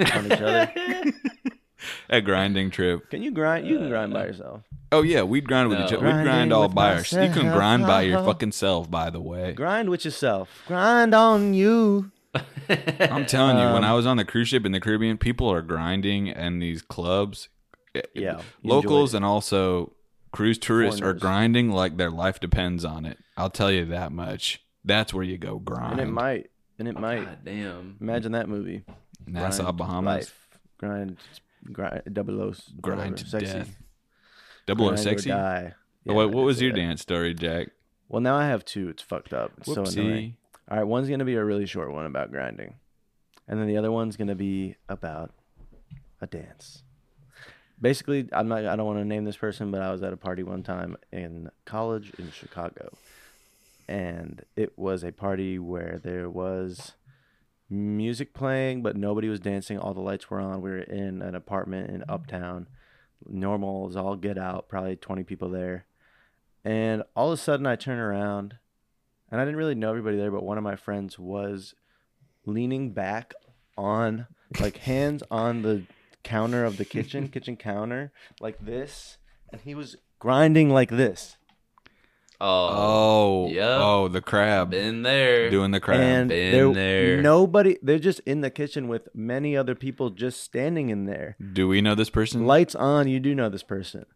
on 0.00 0.26
each 0.26 0.32
other. 0.32 0.70
A 2.10 2.20
grinding 2.20 2.70
trip. 2.70 3.08
Can 3.10 3.22
you 3.22 3.30
grind? 3.30 3.66
You 3.66 3.78
can 3.78 3.86
uh, 3.86 3.90
grind 3.90 4.12
by 4.12 4.26
yourself. 4.26 4.62
Oh 4.92 5.02
yeah, 5.02 5.22
we'd 5.22 5.48
grind 5.48 5.68
with 5.70 5.78
No. 5.78 5.86
each 5.86 5.92
other. 5.92 6.04
We'd 6.06 6.22
grind 6.22 6.52
all 6.52 6.66
with 6.68 6.74
by 6.74 6.94
ourselves. 6.96 7.28
You 7.28 7.32
can 7.34 7.46
myself. 7.46 7.58
grind 7.58 7.82
by 7.86 8.02
your 8.02 8.22
fucking 8.22 8.52
self, 8.52 8.90
by 8.90 9.10
the 9.10 9.20
way. 9.20 9.52
Grind 9.52 9.88
with 9.88 10.04
yourself. 10.04 10.62
Grind 10.68 11.14
on 11.14 11.54
you. 11.54 12.10
I'm 12.68 13.26
telling 13.26 13.58
you, 13.58 13.64
when 13.74 13.84
Um, 13.84 13.90
I 13.90 13.92
was 13.94 14.06
on 14.06 14.16
the 14.16 14.24
cruise 14.24 14.48
ship 14.48 14.64
in 14.64 14.72
the 14.72 14.80
Caribbean, 14.80 15.18
people 15.18 15.50
are 15.52 15.62
grinding 15.62 16.28
and 16.30 16.62
these 16.62 16.80
clubs. 16.82 17.48
eh, 17.94 18.02
Yeah, 18.14 18.40
locals 18.62 19.10
enjoyed 19.12 19.16
and 19.16 19.24
also 19.24 19.92
cruise 20.32 20.58
tourists 20.58 21.00
are 21.00 21.04
Foreigners. 21.04 21.20
grinding 21.22 21.70
like 21.70 21.96
their 21.98 22.10
life 22.10 22.40
depends 22.40 22.84
on 22.84 23.04
it. 23.04 23.18
I'll 23.36 23.50
tell 23.50 23.70
you 23.70 23.84
that 23.86 24.12
much. 24.12 24.62
That's 24.84 25.12
where 25.12 25.24
you 25.24 25.36
go 25.38 25.58
grind. 25.58 26.00
And 26.00 26.08
it 26.08 26.12
might. 26.12 26.50
And 26.78 26.88
it 26.88 26.98
might. 26.98 27.24
God 27.24 27.38
damn. 27.44 27.96
Imagine 28.00 28.32
that 28.32 28.48
movie. 28.48 28.84
Nassau, 29.26 29.62
Grind 29.64 29.76
Bahamas. 29.76 30.04
Life. 30.16 30.48
Grind. 30.78 31.16
Grind. 31.70 32.02
Double 32.12 32.40
O. 32.42 32.52
Grind 32.80 32.98
whatever, 32.98 33.16
to 33.16 33.26
sexy. 33.26 33.52
death. 33.52 33.76
Double 34.66 34.90
O 34.90 34.96
sexy. 34.96 35.30
Oh, 35.30 35.36
die. 35.36 35.74
what, 36.04 36.30
what 36.30 36.44
was 36.44 36.60
your 36.60 36.72
dance 36.72 37.02
story, 37.02 37.34
Jack? 37.34 37.68
Well, 38.08 38.20
now 38.20 38.36
I 38.36 38.46
have 38.46 38.64
two. 38.64 38.88
It's 38.88 39.02
fucked 39.02 39.32
up. 39.32 39.52
It's 39.58 39.66
so 39.66 39.82
annoying. 39.82 39.86
Whoopsie. 39.94 40.34
All 40.70 40.78
right, 40.78 40.86
one's 40.86 41.08
gonna 41.08 41.24
be 41.24 41.34
a 41.34 41.44
really 41.44 41.66
short 41.66 41.92
one 41.92 42.06
about 42.06 42.30
grinding, 42.30 42.74
and 43.48 43.58
then 43.58 43.66
the 43.66 43.76
other 43.76 43.90
one's 43.90 44.16
gonna 44.16 44.34
be 44.34 44.76
about 44.88 45.32
a 46.20 46.26
dance. 46.26 46.82
Basically, 47.80 48.28
I'm 48.32 48.48
not. 48.48 48.64
I 48.64 48.76
don't 48.76 48.86
want 48.86 49.00
to 49.00 49.04
name 49.04 49.24
this 49.24 49.36
person, 49.36 49.70
but 49.70 49.82
I 49.82 49.90
was 49.90 50.02
at 50.02 50.12
a 50.12 50.16
party 50.16 50.42
one 50.42 50.62
time 50.62 50.96
in 51.10 51.50
college 51.64 52.12
in 52.18 52.30
Chicago, 52.30 52.96
and 53.88 54.44
it 54.56 54.78
was 54.78 55.02
a 55.02 55.10
party 55.10 55.58
where 55.58 56.00
there 56.02 56.30
was 56.30 56.92
music 57.68 58.34
playing, 58.34 58.82
but 58.82 58.96
nobody 58.96 59.28
was 59.28 59.40
dancing. 59.40 59.78
All 59.78 59.94
the 59.94 60.00
lights 60.00 60.30
were 60.30 60.38
on. 60.38 60.60
We 60.60 60.70
were 60.70 60.78
in 60.78 61.22
an 61.22 61.34
apartment 61.34 61.90
in 61.90 62.04
Uptown. 62.08 62.68
Normal 63.28 63.88
is 63.88 63.96
all 63.96 64.16
get 64.16 64.38
out. 64.38 64.68
Probably 64.68 64.96
20 64.96 65.24
people 65.24 65.48
there, 65.48 65.86
and 66.64 67.02
all 67.16 67.32
of 67.32 67.38
a 67.38 67.42
sudden 67.42 67.66
I 67.66 67.76
turn 67.76 67.98
around 67.98 68.56
and 69.32 69.40
I 69.40 69.44
didn't 69.44 69.56
really 69.56 69.74
know 69.74 69.88
everybody 69.88 70.18
there, 70.18 70.30
but 70.30 70.44
one 70.44 70.58
of 70.58 70.64
my 70.64 70.76
friends 70.76 71.18
was 71.18 71.74
leaning 72.44 72.90
back 72.90 73.32
on, 73.78 74.26
like 74.60 74.76
hands 74.76 75.22
on 75.30 75.62
the 75.62 75.84
counter 76.22 76.66
of 76.66 76.76
the 76.76 76.84
kitchen, 76.84 77.28
kitchen 77.32 77.56
counter, 77.56 78.12
like 78.40 78.62
this, 78.62 79.16
and 79.50 79.62
he 79.62 79.74
was 79.74 79.96
grinding 80.18 80.68
like 80.68 80.90
this. 80.90 81.38
Oh, 82.44 83.46
Oh, 83.46 83.48
Yep. 83.50 83.78
oh, 83.80 84.08
the 84.08 84.20
crab 84.20 84.70
been 84.70 85.02
there. 85.02 85.48
doing 85.48 85.70
the 85.70 85.78
crab. 85.80 86.00
and 86.00 86.28
been 86.28 86.72
there, 86.72 87.14
there. 87.14 87.22
nobody, 87.22 87.78
they're 87.82 87.98
just 88.00 88.18
in 88.26 88.40
the 88.40 88.50
kitchen 88.50 88.88
with 88.88 89.08
many 89.14 89.56
other 89.56 89.74
people 89.76 90.10
just 90.10 90.42
standing 90.42 90.90
in 90.90 91.04
there. 91.04 91.36
Do 91.52 91.68
we 91.68 91.80
know 91.80 91.94
this 91.94 92.10
person? 92.10 92.44
Lights 92.46 92.74
on, 92.74 93.06
you 93.06 93.20
do 93.20 93.34
know 93.34 93.48
this 93.48 93.62
person. 93.62 94.06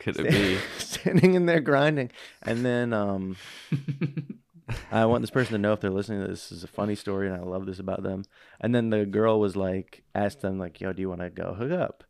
Could 0.00 0.18
it 0.18 0.30
be? 0.30 0.58
standing 0.78 1.34
in 1.34 1.46
there 1.46 1.60
grinding. 1.60 2.10
And 2.42 2.64
then 2.64 2.92
um 2.92 3.36
I 4.90 5.04
want 5.06 5.22
this 5.22 5.30
person 5.30 5.52
to 5.52 5.58
know 5.58 5.72
if 5.72 5.80
they're 5.80 5.90
listening 5.90 6.22
to 6.22 6.26
this, 6.28 6.48
this 6.48 6.58
is 6.58 6.64
a 6.64 6.68
funny 6.68 6.94
story 6.96 7.28
and 7.28 7.36
I 7.36 7.40
love 7.44 7.66
this 7.66 7.78
about 7.78 8.02
them. 8.02 8.24
And 8.60 8.74
then 8.74 8.90
the 8.90 9.06
girl 9.06 9.38
was 9.38 9.54
like 9.56 10.02
asked 10.14 10.40
them 10.40 10.58
like, 10.58 10.80
"Yo, 10.80 10.92
do 10.92 11.00
you 11.02 11.08
want 11.08 11.20
to 11.20 11.30
go 11.30 11.54
hook 11.54 11.70
up?" 11.70 12.02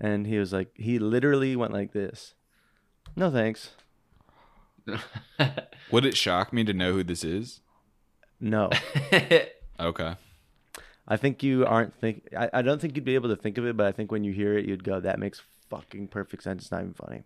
And 0.00 0.26
he 0.26 0.38
was 0.38 0.52
like 0.52 0.70
he 0.74 0.98
literally 0.98 1.54
went 1.54 1.72
like 1.72 1.92
this. 1.92 2.34
No 3.14 3.30
thanks. 3.30 3.70
Would 5.90 6.04
it 6.04 6.16
shock 6.16 6.52
me 6.52 6.64
to 6.64 6.72
know 6.72 6.92
who 6.92 7.04
this 7.04 7.24
is? 7.24 7.60
No. 8.40 8.70
Okay. 9.80 10.16
I 11.06 11.16
think 11.16 11.44
you 11.44 11.64
aren't 11.64 11.94
think 12.00 12.28
I, 12.36 12.50
I 12.52 12.62
don't 12.62 12.80
think 12.80 12.96
you'd 12.96 13.04
be 13.04 13.14
able 13.14 13.28
to 13.28 13.36
think 13.36 13.58
of 13.58 13.64
it, 13.66 13.76
but 13.76 13.86
I 13.86 13.92
think 13.92 14.10
when 14.10 14.24
you 14.24 14.32
hear 14.32 14.58
it 14.58 14.64
you'd 14.66 14.82
go, 14.82 14.98
That 14.98 15.20
makes 15.20 15.40
fucking 15.70 16.08
perfect 16.08 16.42
sense. 16.42 16.62
It's 16.64 16.72
not 16.72 16.80
even 16.82 16.94
funny. 16.94 17.22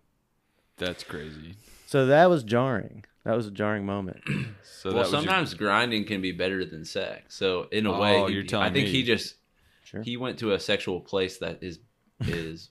That's 0.77 1.03
crazy. 1.03 1.55
So 1.87 2.05
that 2.05 2.29
was 2.29 2.43
jarring. 2.43 3.05
That 3.23 3.35
was 3.35 3.47
a 3.47 3.51
jarring 3.51 3.85
moment. 3.87 4.21
So 4.63 4.89
well, 4.89 4.97
that 4.97 4.99
was 5.05 5.11
your- 5.13 5.21
sometimes 5.21 5.53
grinding 5.55 6.05
can 6.05 6.21
be 6.21 6.31
better 6.31 6.63
than 6.65 6.85
sex. 6.85 7.35
So 7.35 7.67
in 7.71 7.85
a 7.87 7.93
Oh, 7.93 7.99
way, 7.99 8.31
you're 8.33 8.43
telling 8.43 8.65
me 8.65 8.69
I 8.69 8.73
think 8.73 8.85
me. 8.87 8.91
he 8.91 9.03
just 9.03 9.35
Sure. 9.85 10.01
he 10.03 10.15
went 10.17 10.37
to 10.39 10.51
a 10.53 10.59
sexual 10.59 10.99
place 11.01 11.37
that 11.39 11.63
is 11.63 11.79
is 12.21 12.69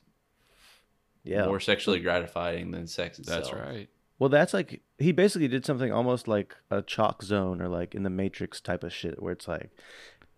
Yeah. 1.24 1.46
more 1.46 1.59
sexually 1.61 2.00
gratifying 2.00 2.70
than 2.70 2.87
sex 2.87 3.18
itself. 3.18 3.44
that's 3.50 3.52
right. 3.52 3.88
Well, 4.22 4.28
that's 4.28 4.54
like 4.54 4.82
he 4.98 5.11
basically 5.11 5.48
did 5.48 5.66
something 5.66 5.90
almost 5.90 6.28
like 6.28 6.54
a 6.70 6.80
chalk 6.80 7.24
zone 7.24 7.61
or 7.61 7.66
like 7.66 7.92
in 7.92 8.04
the 8.04 8.08
Matrix 8.08 8.61
type 8.61 8.85
of 8.85 8.92
shit, 8.92 9.20
where 9.20 9.32
it's 9.32 9.48
like 9.48 9.70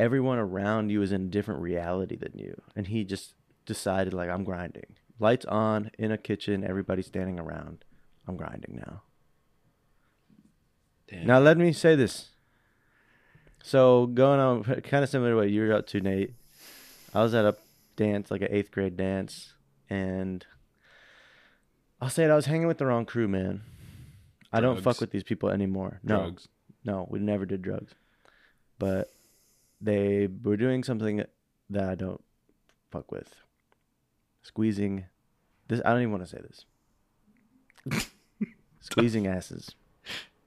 everyone 0.01 0.39
around 0.39 0.89
you 0.89 1.03
is 1.03 1.13
in 1.13 1.25
a 1.25 1.29
different 1.29 1.61
reality 1.61 2.17
than 2.17 2.33
you, 2.35 2.63
and 2.75 2.87
he 2.87 3.05
just 3.05 3.35
decided 3.67 4.15
like 4.15 4.31
I'm 4.31 4.43
grinding, 4.43 4.97
lights 5.21 5.45
on 5.45 5.91
in 5.99 6.11
a 6.11 6.17
kitchen, 6.17 6.65
everybody 6.65 7.03
standing 7.03 7.39
around, 7.39 7.85
I'm 8.27 8.39
grinding 8.39 8.83
now. 8.87 9.03
Damn. 11.07 11.27
Now 11.27 11.41
let 11.41 11.59
me 11.59 11.71
say 11.75 11.95
this. 11.95 12.31
So 13.63 14.07
going 14.07 14.41
on, 14.41 14.65
kind 14.83 15.05
of 15.05 15.11
similar 15.11 15.33
to 15.33 15.37
what 15.37 15.51
you 15.51 15.61
were 15.61 15.75
up 15.75 15.87
to, 15.89 16.01
Nate. 16.01 16.33
I 17.13 17.23
was 17.23 17.35
at 17.35 17.45
a 17.45 17.55
dance, 17.97 18.31
like 18.31 18.41
an 18.41 18.49
eighth 18.51 18.71
grade 18.71 18.97
dance, 18.97 19.53
and 19.91 20.47
I'll 22.01 22.09
say 22.09 22.25
it. 22.25 22.31
I 22.31 22.35
was 22.35 22.47
hanging 22.47 22.67
with 22.67 22.79
the 22.79 22.87
wrong 22.87 23.05
crew, 23.05 23.29
man. 23.29 23.61
I 24.57 24.61
don't 24.61 24.81
fuck 24.83 25.01
with 25.01 25.11
these 25.11 25.23
people 25.25 25.51
anymore. 25.51 26.01
No, 26.03 26.21
Drugs. 26.23 26.49
no, 26.85 27.07
we 27.11 27.19
never 27.19 27.45
did 27.47 27.63
drugs, 27.63 27.93
but 28.79 29.13
they 29.81 30.29
were 30.43 30.57
doing 30.57 30.85
something 30.85 31.25
that 31.71 31.89
I 31.89 31.95
don't 31.95 32.23
fuck 32.91 33.11
with. 33.13 33.35
Squeezing. 34.43 35.05
This 35.69 35.81
I 35.85 35.91
don't 35.91 36.01
even 36.03 36.13
want 36.13 36.25
to 36.25 36.31
say 36.31 36.41
this. 36.43 38.07
Squeezing 38.81 39.27
asses. 39.27 39.75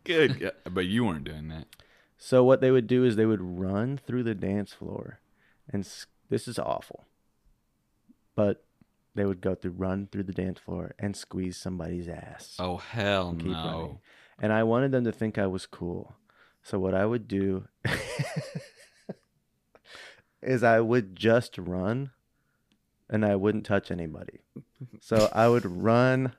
Good. 0.03 0.51
But 0.71 0.85
you 0.85 1.03
weren't 1.05 1.23
doing 1.25 1.47
that. 1.49 1.65
So 2.17 2.43
what 2.43 2.61
they 2.61 2.71
would 2.71 2.87
do 2.87 3.03
is 3.03 3.15
they 3.15 3.25
would 3.25 3.41
run 3.41 3.97
through 4.05 4.23
the 4.23 4.33
dance 4.35 4.73
floor, 4.73 5.19
and 5.71 5.83
s- 5.83 6.07
this 6.29 6.47
is 6.47 6.57
awful. 6.57 7.05
But 8.35 8.63
they 9.17 9.25
would 9.25 9.41
go 9.41 9.53
through, 9.55 9.71
run 9.71 10.07
through 10.09 10.23
the 10.23 10.31
dance 10.33 10.59
floor, 10.59 10.93
and 10.97 11.15
squeeze 11.15 11.57
somebody's 11.57 12.07
ass. 12.07 12.55
Oh 12.59 12.77
hell 12.77 13.31
running. 13.33 13.51
no. 13.51 13.99
And 14.39 14.53
I 14.53 14.63
wanted 14.63 14.91
them 14.91 15.03
to 15.05 15.11
think 15.11 15.37
I 15.37 15.47
was 15.47 15.65
cool. 15.65 16.15
So 16.63 16.79
what 16.79 16.93
I 16.93 17.05
would 17.05 17.27
do 17.27 17.65
is 20.41 20.63
I 20.63 20.79
would 20.79 21.15
just 21.15 21.57
run, 21.57 22.11
and 23.09 23.25
I 23.25 23.35
wouldn't 23.35 23.65
touch 23.65 23.89
anybody. 23.91 24.41
So 25.01 25.29
I 25.33 25.47
would 25.47 25.65
run, 25.65 26.33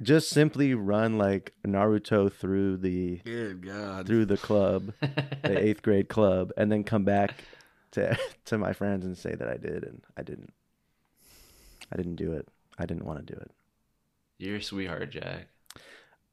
just 0.00 0.30
simply 0.30 0.74
run 0.74 1.18
like 1.18 1.52
Naruto 1.66 2.32
through 2.32 2.76
the 2.78 3.20
Good 3.24 3.66
God. 3.66 4.06
through 4.06 4.26
the 4.26 4.36
club, 4.36 4.92
the 5.00 5.58
eighth 5.58 5.82
grade 5.82 6.08
club, 6.08 6.52
and 6.56 6.70
then 6.70 6.84
come 6.84 7.04
back 7.04 7.44
to 7.92 8.16
to 8.46 8.58
my 8.58 8.72
friends 8.72 9.04
and 9.04 9.16
say 9.18 9.34
that 9.34 9.48
I 9.48 9.56
did, 9.56 9.84
and 9.84 10.02
I 10.16 10.22
didn't. 10.22 10.52
I 11.92 11.96
didn't 11.96 12.16
do 12.16 12.32
it. 12.32 12.48
I 12.78 12.86
didn't 12.86 13.04
want 13.04 13.24
to 13.26 13.34
do 13.34 13.38
it. 13.38 13.50
You're 14.38 14.56
a 14.56 14.62
sweetheart, 14.62 15.10
Jack. 15.10 15.48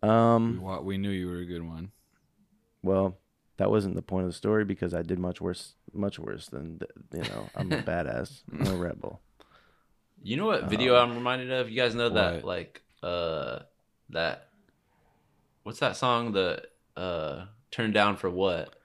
We, 0.01 0.07
Um. 0.09 0.61
wa- 0.61 0.79
we 0.81 0.97
knew 0.97 1.09
you 1.09 1.27
were 1.27 1.39
a 1.39 1.45
good 1.45 1.67
one. 1.67 1.91
Well, 2.81 3.17
that 3.57 3.69
wasn't 3.69 3.95
the 3.95 4.01
point 4.01 4.23
of 4.25 4.29
the 4.31 4.37
story 4.37 4.63
because 4.63 4.93
I 4.93 5.01
did 5.01 5.19
much 5.19 5.41
worse. 5.41 5.75
Much 5.93 6.17
worse 6.17 6.47
than 6.47 6.79
th- 6.79 6.91
you 7.25 7.29
know. 7.33 7.49
I'm 7.55 7.71
a 7.73 7.77
badass. 7.83 8.41
I'm 8.53 8.67
a 8.67 8.77
rebel. 8.77 9.19
You 10.23 10.37
know 10.37 10.45
what 10.45 10.65
video 10.69 10.95
I'm 10.95 11.13
reminded 11.13 11.51
of? 11.51 11.69
You 11.69 11.75
guys 11.75 11.95
know 11.95 12.09
that 12.09 12.35
What? 12.35 12.45
like 12.45 12.81
uh 13.03 13.59
that 14.11 14.49
what's 15.63 15.79
that 15.79 15.95
song? 15.97 16.31
The 16.31 16.63
uh 16.95 17.45
Turn 17.71 17.91
Down 17.91 18.15
for 18.17 18.29
What? 18.29 18.75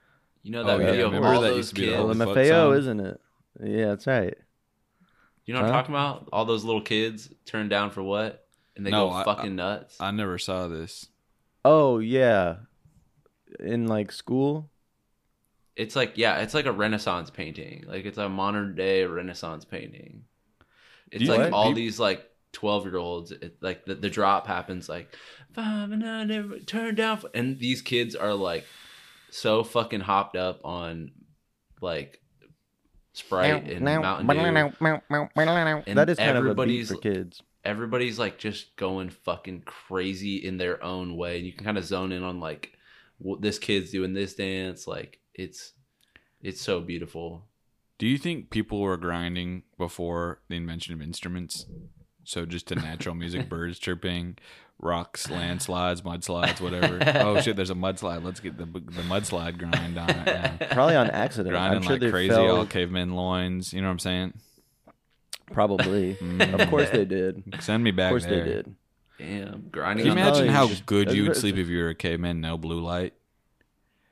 You 0.43 0.51
know 0.53 0.65
that 0.65 0.77
Oh, 0.77 0.79
yeah, 0.79 0.87
video 0.91 1.07
of 1.07 1.13
remember 1.13 1.35
all 1.35 1.41
that 1.43 1.49
those 1.49 1.57
used 1.59 1.69
to 1.71 1.75
be 1.77 1.87
the 1.87 1.93
kids. 1.93 2.01
Oh, 2.03 2.07
Well, 2.07 2.15
fuck 2.15 2.37
Maffeo, 2.37 2.49
song? 2.71 2.77
isn't 2.79 3.01
it? 3.01 3.21
Yeah, 3.63 3.87
that's 3.87 4.07
right. 4.07 4.37
You 5.47 5.55
know 5.55 5.61
what 5.61 5.67
I'm 5.69 5.73
Huh? 5.75 5.81
talking 5.83 5.95
about? 5.95 6.29
All 6.33 6.45
those 6.45 6.65
little 6.65 6.81
kids 6.81 7.29
turned 7.45 7.71
down 7.71 7.91
for 7.91 8.03
what? 8.03 8.47
And 8.77 8.85
they 8.87 8.91
No, 8.91 9.09
go 9.09 9.15
I- 9.15 9.25
fucking 9.25 9.55
nuts. 9.57 10.01
I 10.01 10.11
never 10.11 10.39
saw 10.39 10.69
this. 10.69 11.07
Oh 11.65 11.99
yeah, 11.99 12.57
in 13.61 13.87
like 13.87 14.11
school. 14.13 14.71
it's 15.77 15.97
like 15.97 16.13
yeah, 16.17 16.39
it's 16.41 16.55
like 16.55 16.67
a 16.67 16.73
Renaissance 16.73 17.31
painting. 17.31 17.85
Like 17.87 18.05
it's 18.05 18.19
a 18.19 18.29
modern 18.29 18.75
day 18.75 19.05
Renaissance 19.05 19.65
painting. 19.65 20.25
It's 21.11 21.23
you 21.23 21.29
like 21.29 21.41
think 21.43 21.55
all 21.55 21.67
peop- 21.69 21.77
these 21.77 21.99
like 22.01 22.29
12 22.53 22.85
year 22.87 22.97
olds 22.97 23.33
like 23.61 23.85
the, 23.85 23.95
the 23.97 24.11
drop 24.11 24.47
happens 24.47 24.89
like 24.89 25.15
five 25.53 25.91
and 25.91 26.05
I 26.07 26.25
never 26.25 26.59
turn 26.61 26.95
down 26.95 27.19
for-" 27.19 27.31
and 27.35 27.59
these 27.59 27.83
kids 27.83 28.15
are 28.15 28.35
like 28.35 28.65
so 29.31 29.65
fucking 29.65 30.01
hopped 30.01 30.37
up 30.37 30.61
on 30.65 31.13
like 31.81 32.21
sprite 33.15 33.65
and 33.71 33.85
mountain 33.85 34.27
dew 34.27 35.83
and 35.87 35.99
that 35.99 36.11
is 36.11 36.19
kind 36.19 36.37
of 36.37 36.45
a 36.47 36.49
beat 36.49 36.51
everybody's 36.51 36.89
for 36.91 36.97
kids. 36.99 37.43
everybody's 37.65 38.19
like 38.19 38.39
just 38.39 38.77
going 38.77 39.09
fucking 39.09 39.63
crazy 39.65 40.37
in 40.37 40.59
their 40.59 40.83
own 40.85 41.17
way 41.17 41.39
and 41.39 41.47
you 41.47 41.53
can 41.53 41.65
kind 41.65 41.79
of 41.79 41.85
zone 41.85 42.13
in 42.13 42.23
on 42.23 42.41
like 42.41 42.73
what 43.19 43.41
this 43.41 43.59
kid's 43.59 43.91
doing 43.91 44.13
this 44.13 44.35
dance 44.35 44.87
like 44.87 45.19
it's 45.35 45.73
it's 46.43 46.61
so 46.61 46.81
beautiful 46.81 47.47
Do 47.99 48.07
you 48.07 48.19
think 48.19 48.51
people 48.51 48.81
were 48.81 48.97
grinding 48.97 49.63
before 49.79 50.41
the 50.49 50.57
invention 50.57 50.93
of 50.93 51.01
instruments? 51.01 51.67
So 52.25 52.45
just 52.47 52.67
to 52.69 52.75
natural 52.75 53.15
music, 53.15 53.49
birds 53.55 53.79
chirping, 53.79 54.37
rocks, 54.85 55.29
landslides, 55.31 56.03
mudslides, 56.03 56.61
whatever. 56.61 57.01
oh 57.21 57.41
shit, 57.41 57.57
there's 57.57 57.71
a 57.71 57.75
mudslide. 57.75 58.23
Let's 58.23 58.39
get 58.41 58.57
the 58.59 58.67
the 58.67 59.03
mudslide 59.03 59.59
grind 59.59 59.99
on 59.99 60.11
it 60.11 60.27
now. 60.27 60.67
Probably 60.71 60.95
on 60.95 61.11
accident. 61.11 61.51
Grinding 61.51 61.79
I'm 61.79 61.83
sure 61.83 61.93
like 61.93 62.01
they 62.03 62.11
crazy, 62.11 62.29
fell, 62.29 62.57
all 62.59 62.67
cavemen 62.67 63.15
loins. 63.15 63.73
You 63.73 63.81
know 63.81 63.89
what 63.89 63.93
I'm 63.93 63.99
saying? 63.99 64.35
Probably. 65.53 66.15
Mm. 66.25 66.61
of 66.61 66.69
course 66.71 66.91
they 66.91 67.05
did. 67.05 67.43
Send 67.61 67.83
me 67.85 67.91
back. 67.91 68.07
Of 68.13 68.13
course 68.13 68.25
there. 68.27 68.45
they 68.45 68.51
did. 68.51 68.75
damn 69.19 69.69
grinding 69.71 70.07
Can 70.07 70.17
you 70.17 70.21
imagine 70.23 70.49
how 70.49 70.69
just- 70.69 70.87
good 70.87 71.13
you 71.13 71.25
would 71.25 71.37
sleep 71.37 71.57
if 71.57 71.69
you 71.69 71.79
were 71.79 71.89
a 71.91 71.95
caveman? 71.95 72.41
No 72.41 72.57
blue 72.59 72.81
light. 72.81 73.15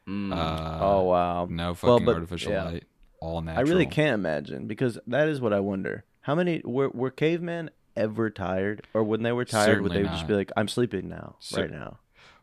Mm. 0.08 0.32
Uh, 0.34 0.78
oh 0.84 1.02
wow. 1.04 1.46
No 1.48 1.64
Well, 1.66 1.74
fucking 1.74 2.06
but- 2.06 2.14
artificial 2.16 2.52
yeah. 2.52 2.64
light. 2.64 2.84
All 3.20 3.40
natural. 3.40 3.66
I 3.66 3.70
really 3.70 3.86
can't 3.86 4.14
imagine 4.14 4.66
because 4.66 4.98
that 5.06 5.28
is 5.28 5.40
what 5.40 5.52
I 5.52 5.60
wonder. 5.60 6.04
How 6.22 6.34
many 6.34 6.60
were 6.64 6.88
were 6.90 7.10
cavemen 7.10 7.70
ever 7.96 8.30
tired, 8.30 8.86
or 8.94 9.02
when 9.04 9.22
they 9.22 9.32
were 9.32 9.44
tired, 9.44 9.80
would 9.82 9.92
Certainly 9.92 10.08
they 10.08 10.14
just 10.14 10.26
be 10.26 10.34
like, 10.34 10.50
"I'm 10.56 10.68
sleeping 10.68 11.08
now, 11.08 11.36
Cer- 11.40 11.62
right 11.62 11.70
now"? 11.70 11.98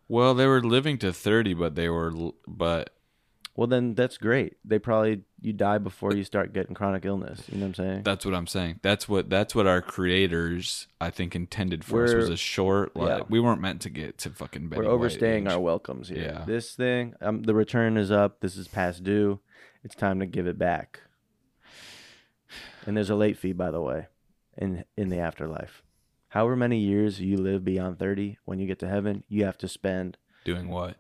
Well, 0.07 0.33
they 0.33 0.45
were 0.47 0.61
living 0.61 0.97
to 0.99 1.13
thirty, 1.13 1.53
but 1.53 1.75
they 1.75 1.87
were, 1.89 2.11
but 2.47 2.89
Well, 3.55 3.67
then 3.67 3.93
that's 3.93 4.17
great. 4.17 4.57
They 4.65 4.79
probably 4.79 5.21
you 5.41 5.53
die 5.53 5.77
before 5.77 6.13
you 6.15 6.23
start 6.23 6.51
getting 6.53 6.73
chronic 6.75 7.05
illness. 7.05 7.43
You 7.49 7.57
know 7.57 7.65
what 7.65 7.79
I'm 7.79 7.85
saying? 7.85 8.03
that's 8.03 8.25
what 8.25 8.33
I'm 8.33 8.47
saying. 8.47 8.79
That's 8.81 9.07
what 9.07 9.29
that's 9.29 9.53
what 9.53 9.67
our 9.67 9.81
creators, 9.81 10.87
I 10.99 11.09
think, 11.11 11.35
intended 11.35 11.83
for 11.83 12.03
us 12.05 12.13
was 12.13 12.25
We're- 12.25 12.33
a 12.33 12.37
short. 12.37 12.95
Like 12.95 13.19
yeah. 13.19 13.23
we 13.29 13.39
weren't 13.39 13.61
meant 13.61 13.81
to 13.81 13.89
get 13.89 14.17
to 14.19 14.29
fucking. 14.31 14.69
Betty 14.69 14.81
We're 14.81 14.87
White 14.87 14.93
overstaying 14.93 15.45
age. 15.47 15.53
our 15.53 15.59
welcomes 15.59 16.09
here. 16.09 16.23
Yeah. 16.23 16.45
This 16.45 16.73
thing, 16.73 17.13
um, 17.21 17.43
the 17.43 17.53
return 17.53 17.97
is 17.97 18.11
up. 18.11 18.39
This 18.39 18.55
is 18.57 18.67
past 18.67 19.03
due. 19.03 19.39
It's 19.83 19.95
time 19.95 20.19
to 20.21 20.25
give 20.25 20.47
it 20.47 20.57
back. 20.57 21.01
And 22.85 22.97
there's 22.97 23.09
a 23.09 23.15
late 23.15 23.37
fee, 23.37 23.53
by 23.53 23.69
the 23.71 23.81
way, 23.81 24.07
in 24.59 24.83
in 24.95 25.09
the 25.09 25.17
afterlife. 25.17 25.81
However 26.29 26.55
many 26.55 26.77
years 26.77 27.19
you 27.19 27.37
live 27.37 27.65
beyond 27.65 27.97
30, 27.97 28.37
when 28.45 28.59
you 28.59 28.67
get 28.67 28.77
to 28.79 28.87
heaven, 28.87 29.23
you 29.27 29.45
have 29.45 29.57
to 29.59 29.67
spend. 29.67 30.17
doing 30.45 30.69
what? 30.69 30.97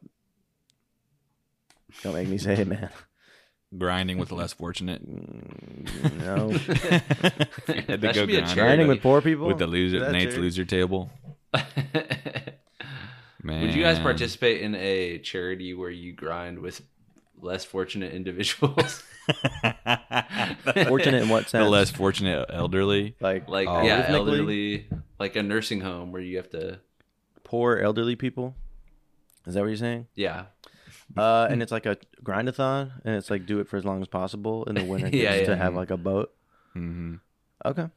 Don't 2.01 2.13
make 2.15 2.27
me 2.27 2.37
say 2.39 2.53
it, 2.53 2.67
man. 2.67 2.89
Grinding 3.77 4.17
with 4.17 4.29
the 4.29 4.35
less 4.35 4.53
fortunate. 4.53 5.07
Mm, 5.07 6.17
no. 6.25 6.49
Had 7.75 7.87
to 7.87 7.97
That 7.97 8.01
go 8.01 8.11
should 8.13 8.27
be 8.27 8.33
grind 8.33 8.47
charity. 8.47 8.55
Grinding 8.55 8.87
with 8.87 9.01
poor 9.03 9.21
people 9.21 9.45
with 9.45 9.59
the 9.59 9.67
loser 9.67 10.03
Is 10.07 10.11
Nate's 10.11 10.33
true? 10.33 10.41
loser 10.43 10.65
table. 10.65 11.11
Man, 13.43 13.61
Would 13.61 13.75
you 13.75 13.83
guys 13.83 13.99
participate 13.99 14.61
in 14.61 14.73
a 14.73 15.19
charity 15.19 15.75
where 15.75 15.91
you 15.91 16.13
grind 16.13 16.59
with 16.59 16.81
less 17.41 17.65
fortunate 17.65 18.13
individuals? 18.13 19.03
Fortunate 20.87 21.21
in 21.23 21.29
what 21.29 21.49
sense? 21.49 21.63
The 21.63 21.69
less 21.69 21.91
fortunate 21.91 22.45
elderly. 22.51 23.15
like 23.19 23.47
like 23.47 23.67
Oh. 23.67 23.83
yeah, 23.83 24.05
elderly, 24.09 24.87
like 25.19 25.35
a 25.35 25.43
nursing 25.43 25.81
home 25.81 26.11
where 26.11 26.21
you 26.21 26.37
have 26.37 26.49
to 26.51 26.79
poor 27.43 27.77
elderly 27.77 28.15
people. 28.15 28.55
Is 29.45 29.53
that 29.53 29.61
what 29.61 29.67
you're 29.67 29.75
saying? 29.77 30.07
yeah. 30.15 30.45
Uh, 31.17 31.47
and 31.49 31.63
it's 31.63 31.71
like 31.71 31.87
a 31.87 31.97
grindathon, 32.23 32.91
and 33.03 33.15
it's 33.15 33.31
like 33.31 33.47
do 33.47 33.59
it 33.59 33.67
for 33.67 33.77
as 33.77 33.83
long 33.85 33.99
as 33.99 34.07
possible 34.07 34.63
in 34.65 34.75
the 34.75 34.83
winter 34.83 35.07
Yeah, 35.11 35.33
just 35.33 35.45
to 35.45 35.51
yeah. 35.51 35.57
have 35.57 35.73
like 35.75 35.89
a 35.89 35.97
boat. 35.97 36.31
hmm 36.73 37.15
Okay, 37.65 37.87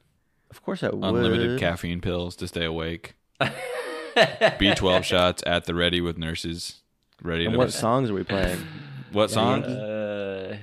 of 0.51 0.63
course 0.63 0.83
I 0.83 0.89
would. 0.89 1.05
Unlimited 1.05 1.61
caffeine 1.61 2.01
pills 2.01 2.37
to 2.37 2.49
stay 2.49 2.65
awake. 2.65 3.15
B12 4.17 5.05
shots 5.05 5.43
at 5.47 5.65
the 5.67 5.75
ready 5.75 6.01
with 6.01 6.17
nurses. 6.19 6.81
Ready 7.23 7.45
And 7.45 7.53
to. 7.53 7.59
what 7.59 7.73
songs 7.73 8.11
are 8.11 8.15
we 8.15 8.25
playing? 8.25 8.61
What 9.13 9.31
song? 9.31 9.65
Uh, 9.65 10.57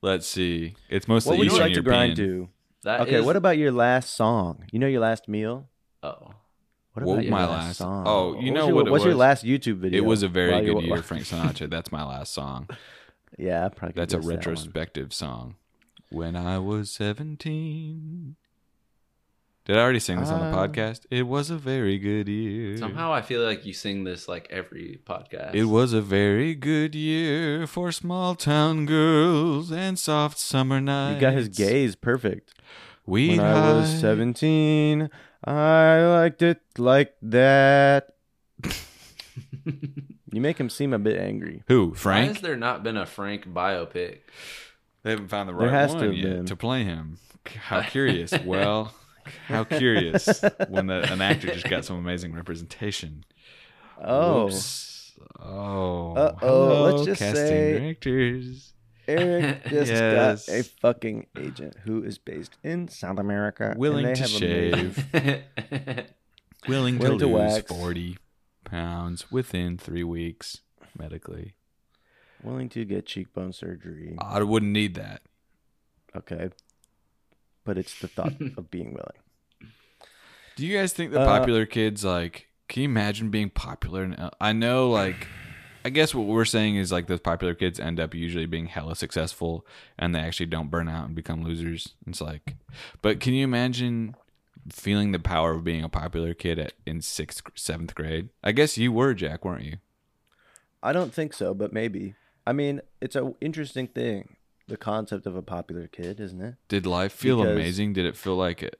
Let's 0.00 0.26
see. 0.26 0.74
It's 0.88 1.08
mostly 1.08 1.30
what 1.30 1.38
would 1.38 1.44
you 1.46 1.50
Eastern 1.52 1.62
like 1.62 1.70
to 1.74 1.82
European. 1.82 2.14
grind 2.14 2.16
to? 2.16 2.48
that 2.84 3.00
Okay, 3.02 3.16
is- 3.16 3.24
what 3.24 3.36
about 3.36 3.58
your 3.58 3.72
last 3.72 4.14
song? 4.14 4.64
You 4.72 4.78
know 4.78 4.86
your 4.86 5.00
last 5.00 5.26
meal. 5.28 5.68
Oh, 6.02 6.32
What 6.94 7.04
What 7.04 7.12
about 7.14 7.24
your 7.24 7.30
my 7.32 7.46
last, 7.46 7.50
last- 7.66 7.76
song? 7.78 8.04
oh, 8.06 8.32
you 8.40 8.52
was 8.52 8.58
know 8.60 8.66
your, 8.66 8.74
what 8.76 8.86
it 8.86 8.90
What's 8.90 9.04
your 9.04 9.14
was? 9.14 9.18
last 9.18 9.44
YouTube 9.44 9.78
video? 9.78 9.98
It 9.98 10.04
was 10.06 10.22
a 10.22 10.28
very 10.28 10.52
while 10.52 10.62
good 10.80 10.84
year, 10.84 11.02
Frank 11.02 11.24
Sinatra. 11.24 11.68
That's 11.68 11.90
my 11.92 12.04
last 12.04 12.32
song. 12.32 12.68
Yeah, 13.38 13.66
I 13.66 13.68
probably. 13.68 13.92
could 13.92 14.00
That's 14.00 14.14
a 14.14 14.16
guess 14.16 14.24
that 14.24 14.28
one. 14.30 14.36
retrospective 14.38 15.12
song. 15.12 15.56
When 16.10 16.34
I 16.34 16.58
was 16.58 16.90
17. 16.90 18.36
Did 19.68 19.76
I 19.76 19.80
already 19.82 20.00
sing 20.00 20.18
this 20.18 20.30
on 20.30 20.40
the 20.40 20.46
Uh, 20.58 20.66
podcast? 20.66 21.00
It 21.10 21.24
was 21.24 21.50
a 21.50 21.58
very 21.58 21.98
good 21.98 22.26
year. 22.26 22.78
somehow 22.78 23.12
I 23.12 23.20
feel 23.20 23.42
like 23.42 23.66
you 23.66 23.74
sing 23.74 24.04
this 24.04 24.26
like 24.26 24.48
every 24.50 24.98
podcast. 25.04 25.54
It 25.54 25.64
was 25.64 25.92
a 25.92 26.00
very 26.00 26.54
good 26.54 26.94
year 26.94 27.66
for 27.66 27.92
small 27.92 28.34
town 28.34 28.86
girls 28.86 29.70
and 29.70 29.98
soft 29.98 30.38
summer 30.38 30.80
nights. 30.80 31.16
You 31.16 31.20
got 31.20 31.34
his 31.34 31.48
gaze 31.50 31.96
perfect. 31.96 32.54
We 33.04 33.28
when 33.36 33.40
I 33.40 33.74
was 33.74 33.90
seventeen, 34.00 35.10
I 35.44 36.00
liked 36.02 36.40
it 36.40 36.60
like 36.78 37.14
that. 37.20 38.14
you 40.32 40.40
make 40.40 40.58
him 40.58 40.70
seem 40.70 40.94
a 40.94 40.98
bit 40.98 41.18
angry. 41.20 41.62
Who? 41.68 41.88
Why 41.90 41.94
Frank? 41.96 42.32
has 42.34 42.42
there 42.42 42.56
not 42.56 42.82
been 42.82 42.96
a 42.96 43.04
Frank 43.06 43.46
biopic? 43.48 44.20
They 45.02 45.10
haven't 45.10 45.28
found 45.28 45.48
the 45.48 45.52
There 45.52 45.68
right 45.68 45.72
has 45.74 45.90
to 45.92 45.96
one 45.98 46.04
have 46.06 46.14
yet 46.14 46.24
been. 46.36 46.46
to 46.46 46.56
play 46.56 46.84
him. 46.84 47.18
How 47.46 47.82
curious. 47.94 48.32
well, 48.44 48.92
how 49.46 49.64
curious 49.64 50.42
when 50.68 50.86
the, 50.86 51.10
an 51.12 51.20
actor 51.20 51.48
just 51.52 51.68
got 51.68 51.84
some 51.84 51.96
amazing 51.96 52.32
representation. 52.34 53.24
Oh, 54.02 54.44
Whoops. 54.46 55.16
Oh. 55.40 56.12
Uh-oh, 56.14 56.36
Hello, 56.38 56.94
let's 56.94 57.06
just 57.06 57.18
casting 57.20 57.46
say- 57.46 57.78
directors. 57.78 58.72
Eric 59.08 59.64
just 59.68 59.90
Yes. 59.90 60.46
got 60.46 60.54
a 60.54 60.62
fucking 60.64 61.26
agent 61.38 61.76
who 61.84 62.02
is 62.02 62.18
based 62.18 62.58
in 62.62 62.88
South 62.88 63.18
America, 63.18 63.70
and 63.70 63.78
Willing 63.78 64.04
they 64.04 64.14
to 64.14 64.20
have 64.22 64.36
amazing- 64.42 64.92
shave. 64.92 65.44
Willing, 66.68 66.98
Willing 66.98 67.18
to, 67.18 67.24
to 67.26 67.26
lose 67.26 67.52
wax. 67.54 67.72
40 67.72 68.18
pounds 68.64 69.30
within 69.32 69.78
three 69.78 70.04
weeks 70.04 70.60
medically. 70.98 71.54
willing 72.42 72.68
to 72.68 72.84
get 72.84 73.06
cheekbone 73.06 73.52
surgery. 73.52 74.14
I 74.18 74.42
wouldn't 74.42 74.72
need 74.72 74.94
that. 74.96 75.22
Okay, 76.14 76.50
but 77.68 77.76
it's 77.76 78.00
the 78.00 78.08
thought 78.08 78.32
of 78.56 78.70
being 78.70 78.94
willing. 78.94 79.70
Do 80.56 80.66
you 80.66 80.76
guys 80.76 80.94
think 80.94 81.12
the 81.12 81.20
Uh, 81.20 81.26
popular 81.26 81.66
kids 81.66 82.02
like? 82.02 82.48
Can 82.68 82.82
you 82.82 82.88
imagine 82.88 83.28
being 83.30 83.50
popular? 83.50 84.02
In, 84.04 84.14
L- 84.14 84.32
I 84.40 84.52
know, 84.52 84.88
like, 84.90 85.26
I 85.84 85.90
guess 85.90 86.14
what 86.14 86.26
we're 86.26 86.44
saying 86.46 86.76
is 86.76 86.90
like 86.90 87.06
those 87.06 87.20
popular 87.20 87.54
kids 87.54 87.78
end 87.78 88.00
up 88.00 88.14
usually 88.14 88.46
being 88.46 88.66
hella 88.66 88.96
successful, 88.96 89.66
and 89.98 90.14
they 90.14 90.20
actually 90.20 90.46
don't 90.46 90.70
burn 90.70 90.88
out 90.88 91.04
and 91.06 91.14
become 91.14 91.44
losers. 91.44 91.94
It's 92.06 92.20
like, 92.22 92.56
but 93.02 93.20
can 93.20 93.34
you 93.34 93.44
imagine 93.44 94.14
feeling 94.70 95.12
the 95.12 95.18
power 95.18 95.52
of 95.52 95.62
being 95.64 95.84
a 95.84 95.88
popular 95.88 96.32
kid 96.34 96.58
at 96.58 96.72
in 96.86 97.02
sixth, 97.02 97.42
seventh 97.54 97.94
grade? 97.94 98.30
I 98.42 98.52
guess 98.52 98.76
you 98.78 98.90
were 98.92 99.12
Jack, 99.14 99.44
weren't 99.44 99.64
you? 99.64 99.76
I 100.82 100.92
don't 100.92 101.12
think 101.14 101.32
so, 101.34 101.52
but 101.54 101.72
maybe. 101.72 102.14
I 102.46 102.52
mean, 102.52 102.80
it's 103.00 103.16
an 103.16 103.34
interesting 103.40 103.88
thing, 103.88 104.36
the 104.68 104.76
concept 104.76 105.26
of 105.26 105.34
a 105.36 105.42
popular 105.42 105.86
kid, 105.88 106.20
isn't 106.20 106.40
it? 106.40 106.54
Did 106.68 106.86
life 106.86 107.12
feel 107.12 107.38
Because- 107.38 107.52
amazing? 107.56 107.92
Did 107.94 108.06
it 108.06 108.16
feel 108.16 108.36
like 108.36 108.62
it, 108.62 108.78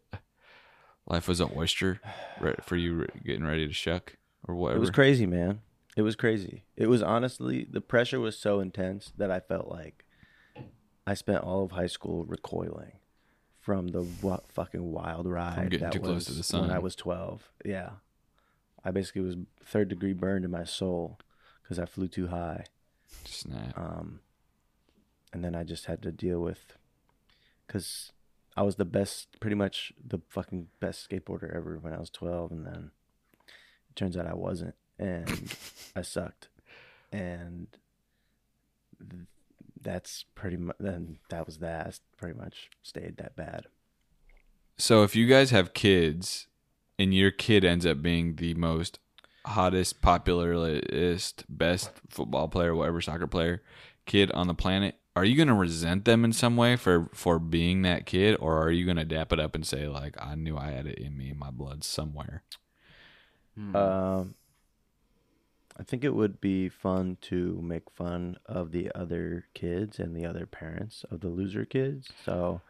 life 1.07 1.27
was 1.29 1.41
an 1.41 1.51
oyster 1.57 2.01
re- 2.41 2.55
for 2.63 2.77
you 2.77 2.95
re- 3.01 3.07
getting 3.25 3.45
ready 3.45 3.67
to 3.67 3.73
shuck 3.73 4.17
or 4.47 4.55
whatever? 4.55 4.77
It 4.79 4.81
was 4.81 4.91
crazy, 4.91 5.27
man. 5.27 5.61
It 5.97 6.03
was 6.03 6.15
crazy. 6.15 6.65
It 6.77 6.87
was 6.89 7.03
honestly 7.03 7.67
the 7.69 7.81
pressure 7.81 8.21
was 8.21 8.39
so 8.39 8.61
intense 8.61 9.13
that 9.17 9.31
I 9.31 9.41
felt 9.41 9.69
like 9.69 10.05
I 11.07 11.15
spent 11.15 11.43
all 11.43 11.65
of 11.65 11.73
high 11.73 11.87
school 11.89 12.25
recoiling 12.25 12.93
from 13.61 13.89
the 13.89 14.03
wa- 14.23 14.41
fucking 14.49 14.93
wild 14.93 15.27
ride 15.27 15.71
getting 15.71 15.81
that 15.87 15.93
too 15.93 16.01
close 16.01 16.15
was 16.15 16.27
to 16.27 16.33
the 16.57 16.61
when 16.61 16.71
I 16.71 16.75
sun. 16.75 16.83
was 16.83 16.95
12. 16.97 17.51
Yeah. 17.65 17.91
I 18.85 18.91
basically 18.93 19.23
was 19.23 19.37
third 19.65 19.89
degree 19.89 20.13
burned 20.13 20.45
in 20.45 20.51
my 20.51 20.65
soul 20.65 21.19
cuz 21.67 21.79
I 21.79 21.85
flew 21.87 22.09
too 22.09 22.29
high. 22.29 22.65
Snap. 23.25 23.77
Um 23.77 24.21
and 25.33 25.45
then 25.45 25.55
I 25.55 25.65
just 25.65 25.87
had 25.87 26.03
to 26.03 26.13
deal 26.13 26.41
with 26.41 26.77
cuz 27.67 28.13
I 28.57 28.63
was 28.63 28.77
the 28.77 28.85
best 28.85 29.39
pretty 29.41 29.57
much 29.57 29.93
the 30.05 30.21
fucking 30.29 30.69
best 30.81 31.09
skateboarder 31.09 31.55
ever 31.55 31.79
when 31.79 31.93
I 31.93 31.99
was 31.99 32.11
12 32.11 32.51
and 32.51 32.67
then 32.67 32.91
it 33.91 33.97
turns 33.97 34.17
out 34.17 34.27
I 34.27 34.35
wasn't 34.35 34.75
and 34.99 35.55
I 35.97 36.03
sucked. 36.03 36.49
And 37.13 37.69
that's 39.81 40.25
pretty 40.35 40.57
much 40.57 40.77
then 40.81 41.19
that 41.31 41.47
was 41.47 41.59
that. 41.59 41.87
I 41.87 41.93
pretty 42.17 42.39
much 42.39 42.71
stayed 42.83 43.17
that 43.19 43.37
bad. 43.37 43.67
So 44.77 45.03
if 45.03 45.17
you 45.17 45.27
guys 45.27 45.51
have 45.51 45.75
kids, 45.75 46.49
and 46.99 47.15
your 47.15 47.31
kid 47.31 47.65
ends 47.65 47.87
up 47.87 48.03
being 48.03 48.37
the 48.37 48.55
most 48.55 48.99
hottest, 49.47 50.03
popularist, 50.03 51.45
best 51.49 51.91
football 52.11 52.49
player, 52.49 52.75
whatever 52.75 53.01
soccer 53.01 53.27
player 53.27 53.63
kid 54.05 54.33
on 54.33 54.47
the 54.47 54.55
planet, 54.55 54.97
are 55.19 55.25
you 55.25 55.37
gonna 55.37 55.55
resent 55.55 56.05
them 56.05 56.25
in 56.25 56.33
some 56.33 56.57
way 56.57 56.77
for 56.77 57.11
for 57.13 57.39
being 57.39 57.83
that 57.83 58.07
kid, 58.07 58.37
or 58.41 58.63
are 58.63 58.71
you 58.71 58.87
gonna 58.87 59.05
dap 59.05 59.33
it 59.33 59.41
up 59.41 59.55
and 59.55 59.67
say 59.67 59.89
like, 59.89 60.17
I 60.21 60.35
knew 60.35 60.57
I 60.57 60.71
had 60.71 60.87
it 60.87 60.99
in 60.99 61.17
me, 61.17 61.31
in 61.31 61.39
my 61.39 61.51
blood 61.51 61.85
somewhere? 61.85 62.43
Hmm. 63.55 63.77
Um, 63.77 64.35
I 65.77 65.83
think 65.83 66.05
it 66.05 66.15
would 66.15 66.41
be 66.41 66.69
fun 66.69 67.19
to 67.23 67.61
make 67.63 67.91
fun 67.91 68.37
of 68.47 68.73
the 68.73 68.91
other 68.95 69.47
kids 69.55 69.99
and 69.99 70.17
the 70.17 70.27
other 70.27 70.47
parents 70.47 71.05
of 71.11 71.21
the 71.21 71.29
loser 71.29 71.65
kids. 71.65 72.09
So 72.25 72.63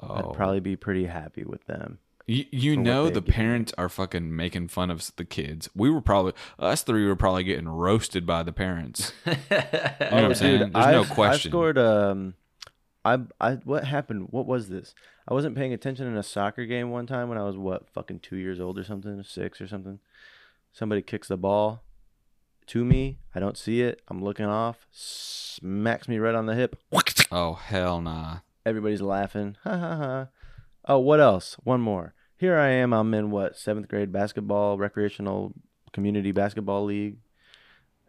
Oh, 0.00 0.14
I'd 0.14 0.32
probably 0.34 0.60
be 0.60 0.76
pretty 0.76 1.06
happy 1.06 1.44
with 1.44 1.64
them. 1.66 1.98
You, 2.26 2.44
you 2.50 2.76
know 2.76 3.10
the 3.10 3.20
parents 3.20 3.72
are 3.76 3.88
fucking 3.90 4.34
making 4.34 4.68
fun 4.68 4.90
of 4.90 5.10
the 5.16 5.24
kids. 5.26 5.68
We 5.74 5.90
were 5.90 6.00
probably 6.00 6.32
us 6.58 6.82
three 6.82 7.06
were 7.06 7.16
probably 7.16 7.44
getting 7.44 7.68
roasted 7.68 8.24
by 8.26 8.42
the 8.42 8.52
parents. 8.52 9.12
You 9.26 9.32
know 10.10 10.22
what 10.22 10.24
I'm 10.24 10.34
saying? 10.34 10.58
There's 10.72 10.72
no 10.72 11.00
I've- 11.02 11.14
question. 11.14 11.50
I 11.50 11.52
scored. 11.52 11.78
Um, 11.78 12.34
I 13.04 13.18
I 13.40 13.52
what 13.64 13.84
happened? 13.84 14.28
What 14.30 14.46
was 14.46 14.68
this? 14.68 14.94
I 15.28 15.34
wasn't 15.34 15.56
paying 15.56 15.72
attention 15.72 16.06
in 16.06 16.16
a 16.16 16.22
soccer 16.22 16.64
game 16.66 16.90
one 16.90 17.06
time 17.06 17.28
when 17.28 17.36
I 17.38 17.42
was 17.44 17.56
what 17.56 17.88
fucking 17.90 18.20
two 18.20 18.36
years 18.36 18.58
old 18.60 18.78
or 18.78 18.84
something, 18.84 19.22
six 19.22 19.60
or 19.60 19.66
something. 19.68 19.98
Somebody 20.72 21.02
kicks 21.02 21.28
the 21.28 21.36
ball 21.36 21.82
to 22.66 22.84
me. 22.84 23.18
I 23.34 23.40
don't 23.40 23.58
see 23.58 23.82
it. 23.82 24.00
I'm 24.08 24.22
looking 24.24 24.46
off. 24.46 24.86
Smacks 24.90 26.08
me 26.08 26.18
right 26.18 26.34
on 26.34 26.46
the 26.46 26.54
hip. 26.54 26.76
Oh 27.30 27.54
hell 27.54 28.00
nah. 28.00 28.38
Everybody's 28.64 29.02
laughing. 29.02 29.56
Ha 29.64 29.76
ha 29.76 29.96
ha. 29.96 30.26
Oh, 30.86 30.98
what 30.98 31.20
else? 31.20 31.56
One 31.64 31.80
more. 31.80 32.14
Here 32.36 32.56
I 32.58 32.68
am. 32.70 32.92
I'm 32.92 33.14
in 33.14 33.30
what 33.30 33.56
seventh 33.56 33.88
grade 33.88 34.12
basketball, 34.12 34.76
recreational 34.76 35.54
community 35.92 36.32
basketball 36.32 36.84
league. 36.84 37.16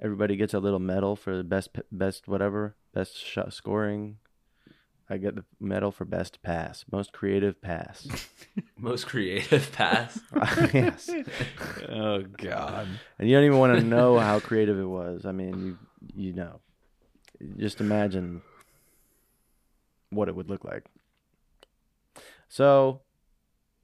Everybody 0.01 0.35
gets 0.35 0.53
a 0.53 0.59
little 0.59 0.79
medal 0.79 1.15
for 1.15 1.37
the 1.37 1.43
best, 1.43 1.69
best 1.91 2.27
whatever, 2.27 2.75
best 2.93 3.17
shot 3.17 3.53
scoring. 3.53 4.17
I 5.09 5.17
get 5.17 5.35
the 5.35 5.45
medal 5.59 5.91
for 5.91 6.03
best 6.03 6.41
pass, 6.41 6.83
most 6.91 7.13
creative 7.13 7.61
pass. 7.61 8.07
Most 8.77 9.07
creative 9.07 9.71
pass. 9.71 10.19
yes, 10.73 11.09
Oh 11.89 12.23
god. 12.37 12.87
and 13.17 13.27
you 13.29 13.35
don't 13.35 13.45
even 13.45 13.57
want 13.57 13.77
to 13.79 13.83
know 13.85 14.19
how 14.19 14.39
creative 14.39 14.77
it 14.77 14.85
was. 14.85 15.25
I 15.25 15.31
mean, 15.31 15.77
you 16.13 16.27
you 16.27 16.33
know, 16.33 16.59
just 17.57 17.79
imagine 17.81 18.41
what 20.09 20.27
it 20.27 20.35
would 20.35 20.49
look 20.49 20.63
like. 20.65 20.85
So, 22.47 23.01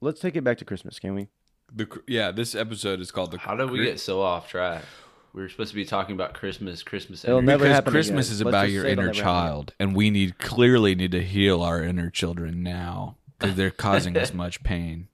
let's 0.00 0.20
take 0.20 0.36
it 0.36 0.44
back 0.44 0.58
to 0.58 0.64
Christmas, 0.64 0.98
can 0.98 1.14
we? 1.14 1.28
The 1.74 1.88
yeah, 2.06 2.30
this 2.30 2.54
episode 2.54 3.00
is 3.00 3.10
called 3.10 3.30
the. 3.30 3.38
How 3.38 3.56
did 3.56 3.70
we 3.70 3.82
get 3.82 4.00
so 4.00 4.20
off 4.20 4.48
track? 4.48 4.84
We 5.32 5.40
were 5.40 5.48
supposed 5.48 5.70
to 5.70 5.76
be 5.76 5.86
talking 5.86 6.14
about 6.14 6.34
Christmas, 6.34 6.82
Christmas. 6.82 7.24
It'll 7.24 7.38
energy. 7.38 7.46
never 7.46 7.64
because 7.64 7.74
happen 7.74 7.92
Christmas 7.92 8.28
again. 8.28 8.34
is 8.34 8.42
Let's 8.42 8.48
about 8.50 8.70
your 8.70 8.84
inner 8.84 8.96
never 8.96 9.08
happen 9.08 9.22
child, 9.22 9.74
and 9.80 9.96
we 9.96 10.10
need 10.10 10.38
clearly 10.38 10.94
need 10.94 11.12
to 11.12 11.22
heal 11.22 11.62
our 11.62 11.82
inner 11.82 12.10
children 12.10 12.62
now 12.62 13.16
because 13.38 13.56
they're 13.56 13.70
causing 13.86 14.16
us 14.18 14.34
much 14.34 14.62
pain. 14.62 15.08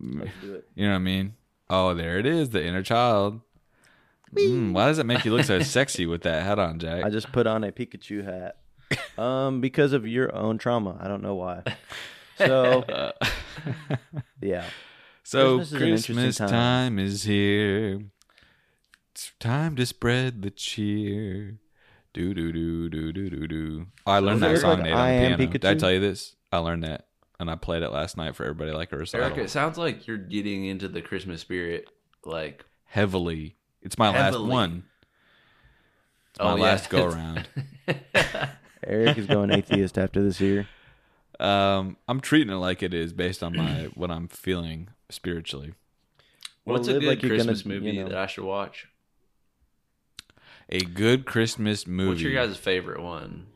Let's 0.00 0.30
do 0.40 0.54
it. 0.54 0.68
You 0.74 0.86
know 0.86 0.92
what 0.92 0.96
I 0.96 1.00
mean? 1.00 1.34
Oh, 1.70 1.94
there 1.94 2.18
it 2.18 2.26
is, 2.26 2.50
the 2.50 2.64
inner 2.64 2.82
child. 2.82 3.40
Mm, 4.34 4.72
why 4.72 4.86
does 4.86 4.98
it 4.98 5.06
make 5.06 5.24
you 5.24 5.32
look 5.32 5.44
so 5.44 5.60
sexy 5.62 6.06
with 6.06 6.22
that 6.22 6.42
hat 6.42 6.58
on, 6.58 6.78
Jack? 6.78 7.04
I 7.04 7.10
just 7.10 7.32
put 7.32 7.46
on 7.46 7.64
a 7.64 7.72
Pikachu 7.72 8.24
hat. 8.24 8.56
Um, 9.18 9.60
because 9.60 9.92
of 9.92 10.06
your 10.06 10.34
own 10.34 10.58
trauma. 10.58 10.98
I 11.00 11.08
don't 11.08 11.22
know 11.22 11.34
why. 11.34 11.62
So 12.38 12.84
yeah, 14.40 14.64
so 15.22 15.58
Christmas 15.58 15.72
is 15.72 16.06
Christmas 16.06 16.36
time. 16.38 16.48
time 16.48 16.98
is 16.98 17.22
here. 17.24 18.00
It's 19.12 19.32
time 19.40 19.76
to 19.76 19.84
spread 19.86 20.42
the 20.42 20.50
cheer. 20.50 21.58
Do 22.14 22.32
do 22.34 22.52
do 22.52 22.88
do 22.88 23.12
do 23.12 23.28
do 23.30 23.46
do. 23.46 23.86
Oh, 24.06 24.12
I 24.12 24.18
learned 24.20 24.40
Does 24.40 24.42
it 24.42 24.46
that 24.46 24.52
look 24.52 24.60
song 24.60 24.70
like 24.78 24.82
Nate 24.84 24.94
I 24.94 24.98
on 25.00 25.06
the 25.08 25.12
Am 25.26 25.38
piano. 25.38 25.52
Did 25.52 25.64
I 25.64 25.74
Pikachu? 25.74 25.78
tell 25.78 25.92
you 25.92 26.00
this? 26.00 26.36
I 26.52 26.58
learned 26.58 26.84
that, 26.84 27.06
and 27.38 27.50
I 27.50 27.56
played 27.56 27.82
it 27.82 27.90
last 27.90 28.16
night 28.16 28.34
for 28.36 28.44
everybody 28.44 28.70
like 28.72 28.92
a 28.92 28.96
recital. 28.96 29.26
Eric, 29.26 29.38
it 29.38 29.50
sounds 29.50 29.76
like 29.76 30.06
you're 30.06 30.16
getting 30.16 30.64
into 30.66 30.88
the 30.88 31.02
Christmas 31.02 31.40
spirit. 31.42 31.88
Like, 32.24 32.64
Heavily. 32.84 33.56
It's 33.82 33.98
my 33.98 34.10
Heavily. 34.12 34.44
last 34.44 34.50
one. 34.52 34.84
It's 36.30 36.40
oh, 36.40 36.44
my 36.44 36.52
Oh, 36.52 36.56
yeah. 36.56 36.62
last 36.62 36.90
go 36.90 37.04
around. 37.06 37.48
Eric 38.84 39.18
is 39.18 39.26
going 39.26 39.50
atheist 39.52 39.98
after 39.98 40.22
this 40.22 40.40
year. 40.40 40.66
Um, 41.40 41.96
I'm 42.08 42.20
treating 42.20 42.52
it 42.52 42.56
like 42.56 42.82
it 42.82 42.92
is 42.92 43.12
based 43.12 43.42
on 43.42 43.56
my 43.56 43.84
what 43.94 44.10
I'm 44.10 44.28
feeling 44.28 44.88
spiritually. 45.10 45.74
what's 46.64 46.88
Well, 46.88 46.96
a 46.96 47.00
good 47.00 47.08
like 47.08 47.22
you're 47.22 47.30
gonna, 47.36 47.44
Christmas 47.54 47.64
you 47.64 47.80
movie 47.80 47.92
know. 47.98 48.08
that 48.08 48.18
I 48.18 48.26
should 48.26 48.44
watch? 48.44 48.88
A 50.70 50.80
good 50.80 51.24
Christmas 51.24 51.86
movie. 51.86 52.08
What's 52.10 52.20
your 52.22 52.32
guys' 52.34 52.56
favorite 52.56 53.00
one? 53.02 53.46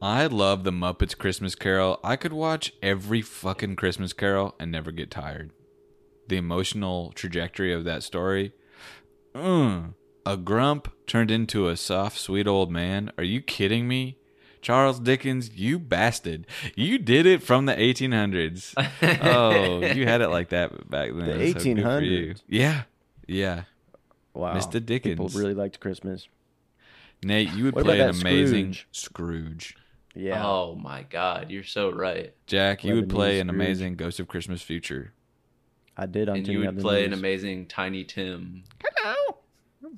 I 0.00 0.26
love 0.26 0.64
the 0.64 0.70
Muppets 0.70 1.16
Christmas 1.16 1.54
Carol. 1.54 1.98
I 2.04 2.16
could 2.16 2.32
watch 2.32 2.72
every 2.82 3.22
fucking 3.22 3.76
Christmas 3.76 4.12
Carol 4.12 4.54
and 4.60 4.70
never 4.70 4.90
get 4.92 5.10
tired. 5.10 5.50
The 6.28 6.36
emotional 6.36 7.10
trajectory 7.12 7.72
of 7.72 7.84
that 7.84 8.02
story. 8.02 8.52
Mm, 9.34 9.94
a 10.26 10.36
grump 10.36 10.92
turned 11.06 11.30
into 11.30 11.68
a 11.68 11.76
soft, 11.76 12.18
sweet 12.18 12.46
old 12.46 12.70
man. 12.70 13.10
Are 13.18 13.24
you 13.24 13.40
kidding 13.40 13.88
me? 13.88 14.18
Charles 14.64 14.98
Dickens, 14.98 15.50
you 15.54 15.78
bastard. 15.78 16.46
You 16.74 16.98
did 16.98 17.26
it 17.26 17.42
from 17.42 17.66
the 17.66 17.74
1800s. 17.74 18.72
oh, 19.22 19.84
you 19.84 20.06
had 20.06 20.20
it 20.22 20.28
like 20.28 20.48
that 20.48 20.90
back 20.90 21.10
then. 21.14 21.18
The 21.38 21.52
so 21.52 21.74
good 21.74 21.82
for 21.82 22.00
you. 22.00 22.32
1800s. 22.34 22.42
Yeah. 22.48 22.82
Yeah. 23.28 23.62
Wow, 24.32 24.54
Mr. 24.56 24.84
Dickens. 24.84 25.12
People 25.20 25.28
really 25.28 25.54
liked 25.54 25.78
Christmas. 25.80 26.26
Nate, 27.22 27.52
you 27.52 27.64
would 27.64 27.74
What 27.74 27.84
play 27.84 28.00
an 28.00 28.10
amazing 28.10 28.72
Scrooge? 28.72 28.88
Scrooge. 28.92 29.76
Yeah, 30.16 30.44
Oh 30.46 30.74
my 30.74 31.02
God, 31.02 31.50
you're 31.50 31.62
so 31.64 31.90
right. 31.90 32.32
Jack, 32.46 32.84
you 32.84 32.94
would 32.94 33.08
play 33.10 33.38
Lebanese 33.38 33.40
an 33.42 33.46
Scrooge. 33.48 33.54
amazing 33.60 33.96
Ghost 33.96 34.20
of 34.20 34.28
Christmas 34.28 34.62
Future. 34.62 35.12
I 35.96 36.06
did 36.06 36.28
on 36.28 36.36
And 36.38 36.48
you 36.48 36.60
would 36.60 36.68
Other 36.68 36.80
play 36.80 37.04
an 37.04 37.12
amazing 37.12 37.66
Tiny 37.66 38.04
Tim. 38.04 38.64
Hello, 38.82 39.38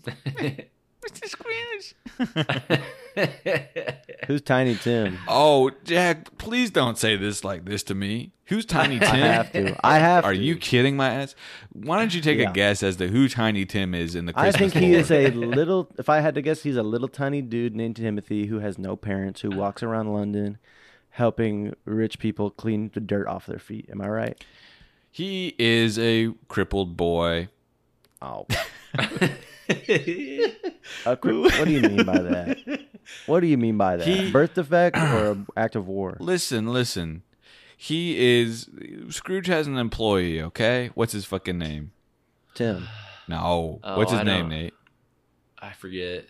Mr. 0.06 1.24
Scrooge. 1.24 1.94
Who's 4.26 4.42
Tiny 4.42 4.74
Tim? 4.76 5.18
oh, 5.28 5.70
Jack, 5.84 6.36
please 6.38 6.70
don't 6.70 6.98
say 6.98 7.16
this 7.16 7.44
like 7.44 7.64
this 7.64 7.82
to 7.84 7.94
me. 7.94 8.32
Who's 8.46 8.64
Tiny 8.66 8.98
Tim? 9.00 9.08
I 9.08 9.16
have 9.18 9.52
to. 9.52 9.76
I 9.86 9.98
have. 9.98 10.24
Are 10.24 10.32
to. 10.32 10.38
you 10.38 10.56
kidding 10.56 10.96
my 10.96 11.10
ass? 11.10 11.34
Why 11.72 11.98
don't 11.98 12.14
you 12.14 12.20
take 12.20 12.38
Yeah. 12.38 12.50
a 12.50 12.52
guess 12.52 12.82
as 12.82 12.96
to 12.96 13.08
who 13.08 13.28
Tiny 13.28 13.64
Tim 13.64 13.94
is 13.94 14.14
in 14.14 14.26
the 14.26 14.32
Christmas 14.32 14.54
I 14.54 14.58
Christmas 14.58 14.72
think 14.72 14.84
he 14.84 14.92
lore? 14.92 15.00
is 15.00 15.10
a 15.10 15.30
little. 15.32 15.90
If 15.98 16.08
I 16.08 16.20
had 16.20 16.34
to 16.36 16.42
guess, 16.42 16.62
he's 16.62 16.76
a 16.76 16.82
little 16.82 17.08
tiny 17.08 17.42
dude 17.42 17.74
named 17.74 17.96
Timothy 17.96 18.46
who 18.46 18.58
has 18.60 18.78
no 18.78 18.96
parents, 18.96 19.40
who 19.40 19.50
walks 19.50 19.82
around 19.82 20.12
London, 20.12 20.58
helping 21.10 21.74
rich 21.84 22.18
people 22.18 22.50
clean 22.50 22.90
the 22.94 23.00
dirt 23.00 23.26
off 23.26 23.46
their 23.46 23.58
feet. 23.58 23.88
Am 23.90 24.00
I 24.00 24.08
right? 24.08 24.44
He 25.10 25.54
is 25.58 25.98
a 25.98 26.32
crippled 26.48 26.96
boy. 26.96 27.48
Oh, 28.22 28.46
a 31.06 31.16
cri- 31.16 31.38
what 31.40 31.64
do 31.64 31.70
you 31.72 31.80
mean 31.82 32.04
by 32.04 32.18
that? 32.18 32.58
What 33.26 33.38
do 33.38 33.46
you 33.46 33.56
mean 33.56 33.76
by 33.78 33.96
that? 33.98 34.06
He- 34.06 34.32
Birth 34.32 34.54
defect 34.54 34.96
or 34.96 35.30
an 35.30 35.46
act 35.56 35.76
of 35.76 35.86
war? 35.86 36.16
Listen, 36.18 36.66
listen. 36.72 37.22
He 37.76 38.40
is 38.40 38.68
Scrooge 39.10 39.46
has 39.46 39.68
an 39.68 39.78
employee, 39.78 40.42
okay? 40.42 40.90
What's 40.94 41.12
his 41.12 41.24
fucking 41.24 41.56
name? 41.56 41.92
Tim, 42.54 42.88
No. 43.28 43.78
Oh, 43.84 43.96
What's 43.96 44.10
his 44.10 44.22
I 44.22 44.24
name, 44.24 44.48
know. 44.48 44.56
Nate? 44.56 44.74
I 45.60 45.72
forget. 45.72 46.24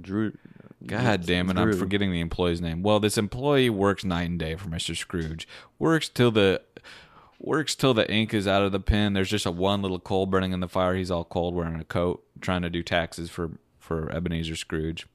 Drew. 0.00 0.32
God 0.86 1.26
damn 1.26 1.50
it, 1.50 1.58
I'm 1.58 1.72
forgetting 1.76 2.12
the 2.12 2.20
employee's 2.20 2.60
name. 2.60 2.82
Well, 2.84 3.00
this 3.00 3.18
employee 3.18 3.68
works 3.70 4.04
night 4.04 4.30
and 4.30 4.38
day 4.38 4.54
for 4.54 4.68
Mr. 4.68 4.96
Scrooge. 4.96 5.48
Works 5.80 6.08
till 6.08 6.30
the 6.30 6.62
works 7.40 7.74
till 7.74 7.94
the 7.94 8.10
ink 8.12 8.32
is 8.34 8.46
out 8.46 8.62
of 8.62 8.72
the 8.72 8.80
pen. 8.80 9.12
There's 9.14 9.30
just 9.30 9.46
a 9.46 9.50
one 9.50 9.82
little 9.82 9.98
coal 9.98 10.26
burning 10.26 10.52
in 10.52 10.60
the 10.60 10.68
fire. 10.68 10.94
He's 10.94 11.10
all 11.10 11.24
cold 11.24 11.54
wearing 11.54 11.80
a 11.80 11.84
coat, 11.84 12.22
trying 12.40 12.62
to 12.62 12.70
do 12.70 12.82
taxes 12.82 13.30
for 13.30 13.52
for 13.78 14.10
Ebenezer 14.12 14.56
Scrooge. 14.56 15.06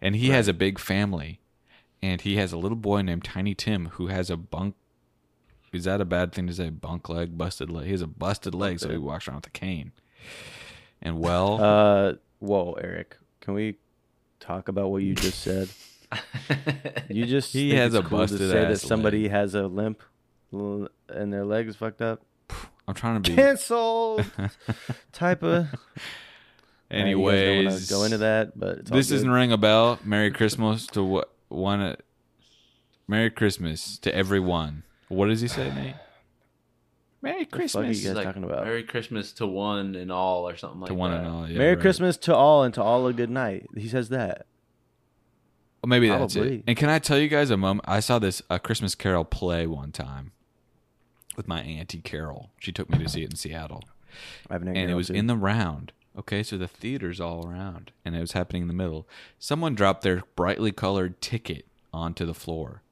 And 0.00 0.16
he 0.16 0.30
has 0.30 0.48
a 0.48 0.52
big 0.52 0.78
family. 0.78 1.38
And 2.04 2.20
he 2.20 2.36
has 2.36 2.52
a 2.52 2.56
little 2.58 2.76
boy 2.76 3.02
named 3.02 3.22
Tiny 3.22 3.54
Tim 3.54 3.86
who 3.92 4.08
has 4.08 4.28
a 4.28 4.36
bunk 4.36 4.74
is 5.72 5.84
that 5.84 6.00
a 6.00 6.04
bad 6.04 6.32
thing 6.34 6.46
to 6.48 6.52
say? 6.52 6.68
Bunk 6.68 7.08
leg, 7.08 7.38
busted 7.38 7.70
leg. 7.70 7.86
He 7.86 7.92
has 7.92 8.02
a 8.02 8.06
busted 8.06 8.54
leg, 8.54 8.78
so 8.80 8.90
he 8.90 8.98
walks 8.98 9.26
around 9.26 9.36
with 9.36 9.46
a 9.46 9.50
cane. 9.50 9.92
And 11.00 11.18
well, 11.18 11.54
Uh, 11.62 12.12
whoa, 12.40 12.74
Eric. 12.74 13.16
Can 13.40 13.54
we 13.54 13.76
talk 14.38 14.68
about 14.68 14.90
what 14.90 15.02
you 15.02 15.14
just 15.14 15.40
said? 15.40 15.68
You 17.08 17.24
just 17.24 17.52
He 17.54 17.74
has 17.74 17.94
a 17.94 18.00
cool 18.02 18.10
to 18.10 18.16
busted 18.16 18.50
say 18.50 18.64
that 18.66 18.80
somebody 18.80 19.22
leg. 19.22 19.30
has 19.30 19.54
a 19.54 19.66
limp 19.66 20.02
l- 20.02 20.08
and 20.52 21.32
their 21.32 21.44
legs 21.44 21.76
fucked 21.76 22.02
up. 22.02 22.22
I'm 22.88 22.94
trying 22.94 23.22
to 23.22 23.30
be 23.30 23.36
Cancelled 23.36 24.24
type 25.12 25.42
of. 25.42 25.68
Anyways, 26.90 27.88
go 27.90 28.04
into 28.04 28.18
that, 28.18 28.58
but 28.58 28.78
it's 28.78 28.90
this 28.90 29.08
good. 29.08 29.14
doesn't 29.14 29.30
ring 29.30 29.50
a 29.50 29.56
bell. 29.56 29.98
Merry 30.04 30.30
Christmas 30.30 30.86
to 30.88 31.02
what 31.02 31.32
one. 31.48 31.96
Merry 33.08 33.30
Christmas 33.30 33.98
to 33.98 34.14
everyone. 34.14 34.82
What 35.08 35.28
does 35.28 35.40
he 35.40 35.48
say, 35.48 35.72
Nate? 35.74 35.94
Merry 37.22 37.44
fuck 37.44 37.76
are 37.76 37.84
you 37.84 37.94
guys 37.94 38.14
like, 38.14 38.24
talking 38.24 38.44
about? 38.44 38.64
Merry 38.64 38.82
Christmas 38.82 39.32
to 39.34 39.46
one 39.46 39.94
and 39.94 40.10
all, 40.10 40.48
or 40.48 40.56
something 40.56 40.80
like 40.80 40.88
to 40.88 40.94
one 40.94 41.12
that. 41.12 41.18
and 41.20 41.26
all. 41.28 41.48
Yeah, 41.48 41.58
Merry 41.58 41.74
right. 41.74 41.80
Christmas 41.80 42.16
to 42.18 42.34
all 42.34 42.62
and 42.62 42.74
to 42.74 42.82
all 42.82 43.06
a 43.06 43.12
good 43.12 43.30
night. 43.30 43.66
He 43.76 43.88
says 43.88 44.08
that. 44.10 44.46
Well, 45.82 45.88
maybe 45.88 46.08
that's 46.08 46.36
it. 46.36 46.64
And 46.66 46.76
can 46.76 46.90
I 46.90 46.98
tell 46.98 47.18
you 47.18 47.28
guys 47.28 47.50
a 47.50 47.56
moment? 47.56 47.84
I 47.88 48.00
saw 48.00 48.18
this 48.18 48.42
a 48.50 48.58
Christmas 48.58 48.94
Carol 48.94 49.24
play 49.24 49.66
one 49.66 49.92
time 49.92 50.32
with 51.36 51.48
my 51.48 51.60
auntie 51.62 52.00
Carol. 52.00 52.50
She 52.58 52.72
took 52.72 52.90
me 52.90 52.98
to 52.98 53.08
see 53.08 53.22
it 53.22 53.30
in 53.30 53.36
Seattle, 53.36 53.82
I've 54.50 54.62
never 54.62 54.76
and 54.76 54.90
it 54.90 54.94
was 54.94 55.10
in 55.10 55.26
the 55.26 55.36
round. 55.36 55.92
Okay, 56.18 56.42
so 56.42 56.58
the 56.58 56.68
theater's 56.68 57.20
all 57.20 57.48
around, 57.48 57.90
and 58.04 58.14
it 58.14 58.20
was 58.20 58.32
happening 58.32 58.62
in 58.62 58.68
the 58.68 58.74
middle. 58.74 59.08
Someone 59.38 59.74
dropped 59.74 60.02
their 60.02 60.22
brightly 60.36 60.70
colored 60.70 61.20
ticket 61.22 61.66
onto 61.92 62.26
the 62.26 62.34
floor, 62.34 62.82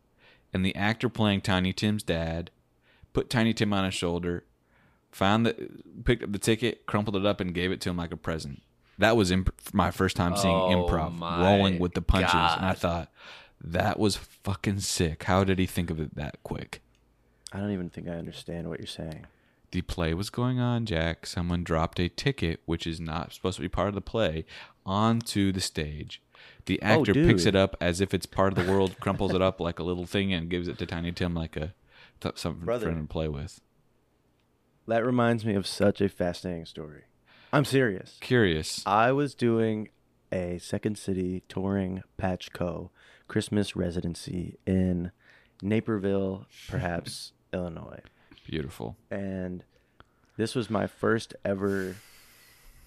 and 0.54 0.64
the 0.64 0.74
actor 0.74 1.08
playing 1.10 1.42
Tiny 1.42 1.72
Tim's 1.72 2.02
dad 2.02 2.50
put 3.12 3.28
Tiny 3.28 3.52
Tim 3.52 3.72
on 3.74 3.84
his 3.84 3.94
shoulder, 3.94 4.44
found 5.12 5.44
the 5.44 5.68
picked 6.04 6.22
up 6.22 6.32
the 6.32 6.38
ticket, 6.38 6.86
crumpled 6.86 7.16
it 7.16 7.26
up, 7.26 7.40
and 7.40 7.54
gave 7.54 7.70
it 7.72 7.80
to 7.82 7.90
him 7.90 7.96
like 7.98 8.12
a 8.12 8.16
present. 8.16 8.62
That 8.96 9.16
was 9.16 9.30
imp- 9.30 9.54
my 9.72 9.90
first 9.90 10.16
time 10.16 10.36
seeing 10.36 10.54
Oh 10.54 10.86
improv, 10.86 11.20
rolling 11.42 11.78
with 11.78 11.92
the 11.94 12.02
punches, 12.02 12.32
and 12.32 12.64
I 12.64 12.72
thought 12.72 13.10
that 13.62 13.98
was 13.98 14.16
fucking 14.16 14.80
sick. 14.80 15.24
How 15.24 15.44
did 15.44 15.58
he 15.58 15.66
think 15.66 15.90
of 15.90 16.00
it 16.00 16.14
that 16.16 16.42
quick? 16.42 16.80
I 17.52 17.58
don't 17.58 17.72
even 17.72 17.90
think 17.90 18.08
I 18.08 18.12
understand 18.12 18.68
what 18.68 18.78
you're 18.78 18.86
saying. 18.86 19.26
The 19.72 19.82
play 19.82 20.14
was 20.14 20.30
going 20.30 20.58
on, 20.58 20.84
Jack. 20.86 21.26
Someone 21.26 21.62
dropped 21.62 22.00
a 22.00 22.08
ticket, 22.08 22.60
which 22.66 22.86
is 22.86 23.00
not 23.00 23.32
supposed 23.32 23.56
to 23.56 23.62
be 23.62 23.68
part 23.68 23.88
of 23.88 23.94
the 23.94 24.00
play, 24.00 24.44
onto 24.84 25.52
the 25.52 25.60
stage. 25.60 26.20
The 26.66 26.80
Oh, 26.82 26.86
actor 27.00 27.14
picks 27.14 27.46
it 27.46 27.54
up 27.54 27.76
as 27.80 28.00
if 28.00 28.12
it's 28.14 28.26
part 28.26 28.56
of 28.56 28.64
the 28.64 28.70
world, 28.72 28.96
crumples 29.00 29.32
it 29.34 29.42
up 29.42 29.60
like 29.60 29.78
a 29.78 29.82
little 29.84 30.06
thing, 30.06 30.32
and 30.32 30.48
gives 30.50 30.66
it 30.68 30.78
to 30.78 30.86
Tiny 30.86 31.12
Tim 31.12 31.34
like 31.34 31.56
a 31.56 31.74
th- 32.20 32.36
something 32.38 32.64
Brother. 32.64 32.86
for 32.86 32.92
him 32.92 33.06
to 33.06 33.12
play 33.12 33.28
with. 33.28 33.60
That 34.88 35.04
reminds 35.04 35.44
me 35.44 35.54
of 35.54 35.66
such 35.66 36.00
a 36.00 36.08
fascinating 36.08 36.66
story. 36.66 37.02
I'm 37.52 37.64
serious. 37.64 38.16
Curious. 38.20 38.82
I 38.86 39.12
was 39.12 39.34
doing 39.34 39.88
a 40.32 40.58
Second 40.58 40.98
City 40.98 41.42
touring 41.48 42.02
Patch 42.16 42.52
Co. 42.52 42.90
Christmas 43.28 43.76
residency 43.76 44.56
in 44.66 45.12
Naperville, 45.62 46.46
perhaps 46.68 47.32
Illinois. 47.52 48.00
Beautiful. 48.46 48.96
and 49.10 49.64
this 50.36 50.54
was 50.54 50.70
my 50.70 50.86
first 50.86 51.34
ever 51.44 51.96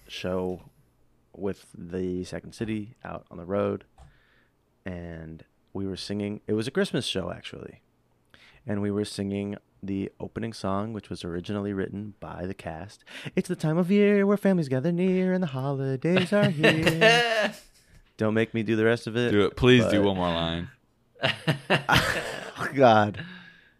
show 0.08 0.62
with 1.36 1.66
the 1.76 2.24
second 2.24 2.52
city 2.54 2.94
out 3.04 3.24
on 3.30 3.38
the 3.38 3.44
road 3.44 3.84
and 4.84 5.44
we 5.72 5.86
were 5.86 5.96
singing 5.96 6.40
it 6.46 6.52
was 6.52 6.66
a 6.66 6.70
christmas 6.70 7.06
show 7.06 7.30
actually 7.32 7.80
and 8.66 8.82
we 8.82 8.90
were 8.90 9.04
singing 9.04 9.56
the 9.82 10.10
opening 10.20 10.52
song 10.52 10.92
which 10.92 11.08
was 11.10 11.24
originally 11.24 11.72
written 11.72 12.14
by 12.20 12.44
the 12.46 12.54
cast 12.54 13.04
it's 13.34 13.48
the 13.48 13.56
time 13.56 13.78
of 13.78 13.90
year 13.90 14.26
where 14.26 14.36
families 14.36 14.68
gather 14.68 14.92
near 14.92 15.32
and 15.32 15.42
the 15.42 15.48
holidays 15.48 16.32
are 16.32 16.50
here 16.50 17.54
don't 18.16 18.34
make 18.34 18.52
me 18.54 18.62
do 18.62 18.76
the 18.76 18.84
rest 18.84 19.06
of 19.06 19.16
it 19.16 19.30
Do 19.30 19.44
it. 19.46 19.56
Please 19.56 19.84
do 19.86 20.02
one 20.02 20.16
more 20.16 20.28
line. 20.28 20.68
oh, 21.22 22.68
god 22.74 23.24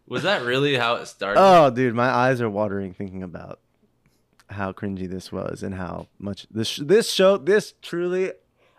Was 0.07 0.23
that 0.25 0.43
really 0.43 0.77
how 0.77 0.97
it 0.97 1.07
started? 1.07 1.41
Oh, 1.41 1.71
dude, 1.71 1.95
my 1.95 2.09
eyes 2.09 2.41
are 2.41 2.51
watering 2.51 2.93
thinking 2.93 3.23
about 3.23 3.61
how 4.51 4.73
cringy 4.73 5.09
this 5.09 5.33
was 5.33 5.63
and 5.63 5.75
how 5.75 6.07
much 6.19 6.47
this 6.51 6.77
this 6.77 7.11
show 7.11 7.39
this 7.39 7.75
truly 7.81 8.33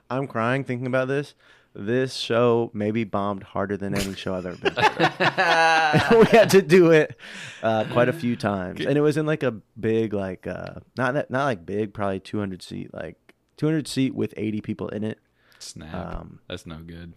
I'm 0.09 0.27
crying 0.27 0.63
thinking 0.63 0.87
about 0.87 1.07
this. 1.07 1.33
This 1.73 2.13
show 2.13 2.71
maybe 2.73 3.03
bombed 3.03 3.43
harder 3.43 3.75
than 3.75 3.95
any 3.95 4.13
show 4.13 4.35
I've 4.35 4.45
ever 4.45 4.55
been. 4.55 4.75
to. 4.75 6.07
we 6.19 6.37
had 6.37 6.49
to 6.51 6.61
do 6.61 6.91
it 6.91 7.17
uh, 7.61 7.83
quite 7.91 8.07
a 8.07 8.13
few 8.13 8.37
times, 8.37 8.85
and 8.85 8.97
it 8.97 9.01
was 9.01 9.17
in 9.17 9.25
like 9.25 9.43
a 9.43 9.51
big 9.77 10.13
like 10.13 10.47
uh, 10.47 10.75
not 10.97 11.15
that 11.15 11.29
not 11.29 11.43
like 11.43 11.65
big, 11.65 11.93
probably 11.93 12.21
200 12.21 12.61
seat 12.61 12.93
like 12.93 13.17
200 13.57 13.87
seat 13.87 14.15
with 14.15 14.33
80 14.37 14.61
people 14.61 14.87
in 14.87 15.03
it. 15.03 15.19
Snap. 15.59 15.93
Um, 15.93 16.39
That's 16.47 16.65
no 16.65 16.77
good. 16.77 17.13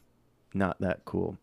not 0.54 0.80
that 0.80 1.04
cool. 1.04 1.36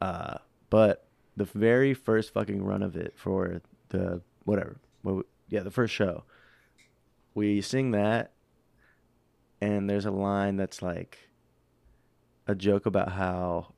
Uh, 0.00 0.38
but 0.70 1.04
the 1.36 1.44
very 1.44 1.94
first 1.94 2.32
fucking 2.32 2.62
run 2.62 2.82
of 2.82 2.96
it 2.96 3.14
for 3.16 3.62
the 3.88 4.22
whatever, 4.44 4.76
well, 5.02 5.22
yeah, 5.48 5.60
the 5.60 5.70
first 5.70 5.94
show, 5.94 6.24
we 7.34 7.60
sing 7.60 7.92
that, 7.92 8.32
and 9.60 9.88
there's 9.88 10.06
a 10.06 10.10
line 10.10 10.56
that's 10.56 10.82
like 10.82 11.30
a 12.46 12.54
joke 12.54 12.86
about 12.86 13.12
how 13.12 13.72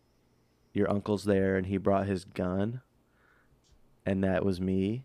your 0.72 0.90
uncle's 0.90 1.24
there 1.24 1.57
and 1.57 1.66
he 1.66 1.76
brought 1.76 2.07
his 2.07 2.24
gun, 2.24 2.80
and 4.05 4.24
that 4.24 4.44
was 4.44 4.61
me, 4.61 5.05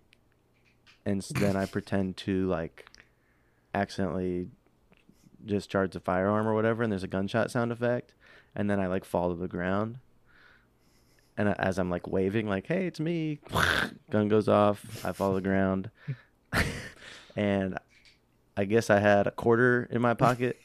and 1.06 1.22
then 1.22 1.56
I 1.56 1.66
pretend 1.68 2.18
to 2.18 2.48
like 2.48 2.88
accidentally 3.74 4.48
discharge 5.46 5.94
the 5.94 6.00
firearm 6.00 6.48
or 6.48 6.54
whatever, 6.54 6.84
and 6.84 6.92
there's 6.92 7.04
a 7.04 7.08
gunshot 7.08 7.52
sound 7.52 7.72
effect, 7.72 8.14
and 8.56 8.70
then 8.70 8.80
I 8.80 8.88
like 8.88 9.06
fall 9.06 9.30
to 9.30 9.40
the 9.40 9.48
ground. 9.48 10.00
And 11.40 11.56
as 11.58 11.80
I'm 11.80 11.90
like 11.90 12.06
waving, 12.06 12.50
like, 12.50 12.68
"Hey, 12.68 12.86
it's 12.86 13.00
me," 13.00 13.40
gun 14.12 14.28
goes 14.28 14.50
off. 14.50 14.86
I 15.06 15.14
fall 15.14 15.30
to 15.30 15.36
the 15.36 15.42
ground, 15.42 15.90
and 17.38 17.78
I 18.58 18.66
guess 18.66 18.90
I 18.90 19.00
had 19.00 19.26
a 19.26 19.32
quarter 19.32 19.88
in 19.90 20.02
my 20.02 20.16
pocket, 20.16 20.60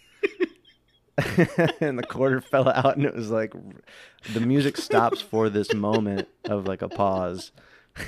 and 1.81 1.97
the 1.97 2.03
quarter 2.03 2.41
fell 2.41 2.69
out, 2.69 2.97
and 2.97 3.07
it 3.07 3.15
was 3.15 3.31
like 3.31 3.55
the 4.33 4.41
music 4.41 4.77
stops 4.77 5.21
for 5.21 5.49
this 5.49 5.73
moment 5.73 6.27
of 6.47 6.67
like 6.67 6.83
a 6.83 6.89
pause. 6.89 7.53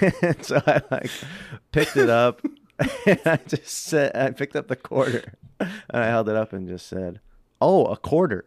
and 0.01 0.45
so 0.45 0.61
I 0.67 0.83
like 0.91 1.11
picked 1.71 1.97
it 1.97 2.11
up, 2.11 2.43
and 3.07 3.21
I 3.25 3.37
just 3.47 3.69
said, 3.69 4.17
I 4.17 4.33
picked 4.33 4.57
up 4.57 4.67
the 4.67 4.75
quarter, 4.75 5.35
and 5.61 5.71
I 5.89 6.07
held 6.07 6.29
it 6.29 6.35
up 6.35 6.53
and 6.53 6.67
just 6.67 6.89
said, 6.89 7.21
"Oh, 7.61 7.85
a 7.85 7.97
quarter." 7.97 8.47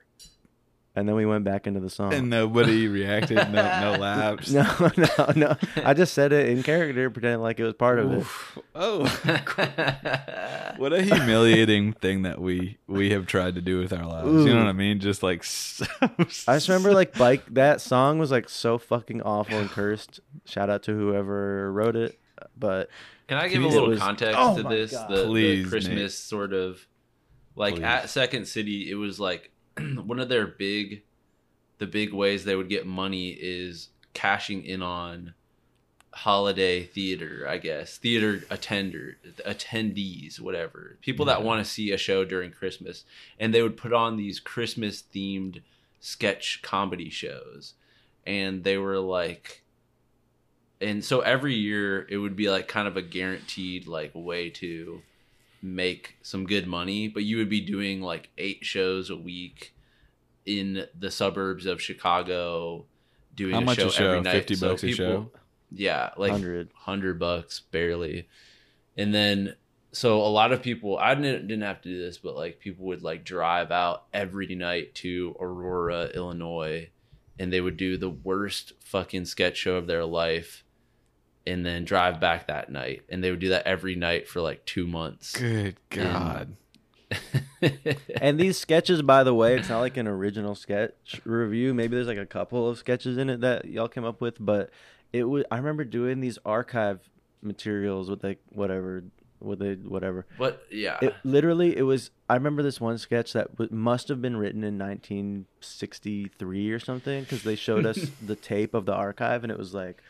And 0.95 1.07
then 1.07 1.15
we 1.15 1.25
went 1.25 1.43
back 1.45 1.67
into 1.67 1.79
the 1.79 1.89
song. 1.89 2.13
And 2.13 2.29
nobody 2.29 2.87
reacted. 2.89 3.37
No, 3.37 3.43
no 3.51 3.97
laughs. 3.99 4.51
No, 4.51 4.91
no, 4.97 5.31
no. 5.35 5.57
I 5.77 5.93
just 5.93 6.13
said 6.13 6.33
it 6.33 6.49
in 6.49 6.63
character, 6.63 7.09
pretending 7.09 7.41
like 7.41 7.59
it 7.59 7.63
was 7.63 7.75
part 7.75 7.99
of 7.99 8.11
it. 8.11 8.25
Oh, 8.75 9.03
what 10.77 10.93
a 10.93 11.01
humiliating 11.01 11.93
thing 11.93 12.23
that 12.23 12.39
we 12.41 12.77
we 12.87 13.11
have 13.11 13.27
tried 13.27 13.55
to 13.55 13.61
do 13.61 13.79
with 13.79 13.93
our 13.93 14.05
lives. 14.05 14.45
You 14.45 14.53
know 14.53 14.57
what 14.59 14.67
I 14.67 14.73
mean? 14.73 14.99
Just 14.99 15.23
like 15.23 15.43
so, 15.43 15.85
I 16.01 16.55
just 16.55 16.67
remember 16.67 16.91
like 16.93 17.13
bike 17.17 17.45
that 17.53 17.81
song 17.81 18.19
was 18.19 18.31
like 18.31 18.49
so 18.49 18.77
fucking 18.77 19.21
awful 19.21 19.57
and 19.57 19.69
cursed. 19.69 20.19
Shout 20.45 20.69
out 20.69 20.83
to 20.83 20.91
whoever 20.93 21.71
wrote 21.71 21.95
it, 21.95 22.19
but 22.57 22.89
Can 23.27 23.37
I 23.37 23.47
give 23.47 23.63
a 23.63 23.67
little 23.67 23.89
was- 23.89 23.99
context 23.99 24.35
Oh 24.37 24.57
to 24.57 24.63
this? 24.63 24.91
God. 24.91 25.09
The, 25.11 25.33
the 25.33 25.65
Christmas 25.65 25.95
Nate. 25.95 26.11
sort 26.11 26.53
of 26.53 26.85
like 27.55 27.75
Please. 27.75 27.83
at 27.83 28.09
Second 28.09 28.47
City, 28.47 28.89
it 28.89 28.95
was 28.95 29.19
like 29.19 29.51
one 30.05 30.19
of 30.19 30.29
their 30.29 30.47
big, 30.47 31.03
the 31.77 31.87
big 31.87 32.13
ways 32.13 32.43
they 32.43 32.55
would 32.55 32.69
get 32.69 32.85
money 32.85 33.29
is 33.29 33.89
cashing 34.13 34.63
in 34.63 34.81
on 34.81 35.33
holiday 36.11 36.83
theater. 36.83 37.45
I 37.47 37.57
guess. 37.57 37.97
Theater 37.97 38.43
attender 38.49 39.17
attendees, 39.45 40.39
whatever. 40.39 40.97
People 41.01 41.25
that 41.25 41.43
want 41.43 41.63
to 41.63 41.71
see 41.71 41.91
a 41.91 41.97
show 41.97 42.25
during 42.25 42.51
Christmas, 42.51 43.05
and 43.39 43.53
they 43.53 43.61
would 43.61 43.77
put 43.77 43.93
on 43.93 44.17
these 44.17 44.39
Christmas 44.39 45.03
themed 45.13 45.61
sketch 45.99 46.61
comedy 46.61 47.09
shows, 47.09 47.73
and 48.25 48.63
they 48.63 48.77
were 48.77 48.99
like 48.99 49.63
and 50.81 51.03
so 51.03 51.19
every 51.21 51.55
year 51.55 52.07
it 52.09 52.17
would 52.17 52.35
be 52.35 52.49
like 52.49 52.67
kind 52.67 52.87
of 52.87 52.97
a 52.97 53.01
guaranteed 53.01 53.87
like 53.87 54.11
way 54.13 54.49
to 54.49 55.01
make 55.61 56.17
some 56.21 56.45
good 56.45 56.65
money 56.67 57.07
but 57.07 57.23
you 57.23 57.37
would 57.37 57.49
be 57.49 57.61
doing 57.61 58.01
like 58.01 58.29
eight 58.37 58.63
shows 58.65 59.09
a 59.09 59.15
week 59.15 59.75
in 60.45 60.85
the 60.97 61.11
suburbs 61.11 61.65
of 61.65 61.81
chicago 61.81 62.85
doing 63.35 63.53
How 63.53 63.61
a 63.61 63.65
much 63.65 63.77
show 63.77 63.87
a 63.87 63.91
show? 63.91 64.07
every 64.11 64.21
night 64.21 64.33
50 64.33 64.55
So 64.55 64.69
bucks 64.69 64.83
a 64.83 64.91
show? 64.91 65.31
yeah 65.71 66.11
like 66.17 66.31
100. 66.31 66.67
100 66.67 67.19
bucks 67.19 67.59
barely 67.59 68.27
and 68.97 69.13
then 69.13 69.55
so 69.91 70.21
a 70.21 70.27
lot 70.29 70.51
of 70.51 70.61
people 70.61 70.97
i 70.97 71.13
didn't, 71.15 71.47
didn't 71.47 71.63
have 71.63 71.81
to 71.81 71.89
do 71.89 71.99
this 71.99 72.17
but 72.17 72.35
like 72.35 72.59
people 72.59 72.85
would 72.85 73.01
like 73.03 73.23
drive 73.23 73.71
out 73.71 74.05
every 74.13 74.55
night 74.55 74.95
to 74.95 75.35
aurora 75.39 76.05
illinois 76.15 76.89
and 77.37 77.51
they 77.53 77.61
would 77.61 77.77
do 77.77 77.97
the 77.97 78.09
worst 78.09 78.73
fucking 78.83 79.25
sketch 79.25 79.57
show 79.57 79.75
of 79.75 79.87
their 79.87 80.05
life 80.05 80.63
and 81.47 81.65
then 81.65 81.85
drive 81.85 82.19
back 82.19 82.47
that 82.47 82.71
night 82.71 83.03
and 83.09 83.23
they 83.23 83.31
would 83.31 83.39
do 83.39 83.49
that 83.49 83.65
every 83.65 83.95
night 83.95 84.27
for 84.27 84.41
like 84.41 84.65
two 84.65 84.85
months 84.85 85.35
good 85.35 85.75
God. 85.89 86.55
and 88.21 88.39
these 88.39 88.57
sketches, 88.57 89.01
by 89.01 89.23
the 89.23 89.33
way, 89.33 89.57
it's 89.57 89.69
not 89.69 89.79
like 89.79 89.97
an 89.97 90.07
original 90.07 90.55
sketch 90.55 91.19
review. 91.23 91.73
Maybe 91.73 91.95
there's 91.95 92.07
like 92.07 92.17
a 92.17 92.25
couple 92.25 92.69
of 92.69 92.77
sketches 92.77 93.17
in 93.17 93.29
it 93.29 93.41
that 93.41 93.65
y'all 93.65 93.87
came 93.87 94.05
up 94.05 94.21
with, 94.21 94.35
but 94.39 94.69
it 95.11 95.23
was. 95.23 95.43
I 95.49 95.57
remember 95.57 95.83
doing 95.83 96.21
these 96.21 96.37
archive 96.45 96.99
materials 97.41 98.09
with 98.09 98.23
like 98.23 98.39
whatever 98.49 99.03
with 99.39 99.59
the 99.59 99.79
whatever. 99.87 100.25
But 100.37 100.65
yeah, 100.71 100.97
It 101.01 101.15
literally 101.23 101.75
it 101.77 101.83
was. 101.83 102.11
I 102.29 102.35
remember 102.35 102.61
this 102.63 102.79
one 102.81 102.97
sketch 102.97 103.33
that 103.33 103.51
w- 103.57 103.73
must 103.73 104.07
have 104.09 104.21
been 104.21 104.37
written 104.37 104.63
in 104.63 104.77
1963 104.77 106.71
or 106.71 106.79
something 106.79 107.21
because 107.23 107.43
they 107.43 107.55
showed 107.55 107.85
us 107.85 107.97
the 108.25 108.35
tape 108.35 108.73
of 108.73 108.85
the 108.85 108.93
archive 108.93 109.43
and 109.43 109.51
it 109.51 109.57
was 109.57 109.73
like 109.73 110.01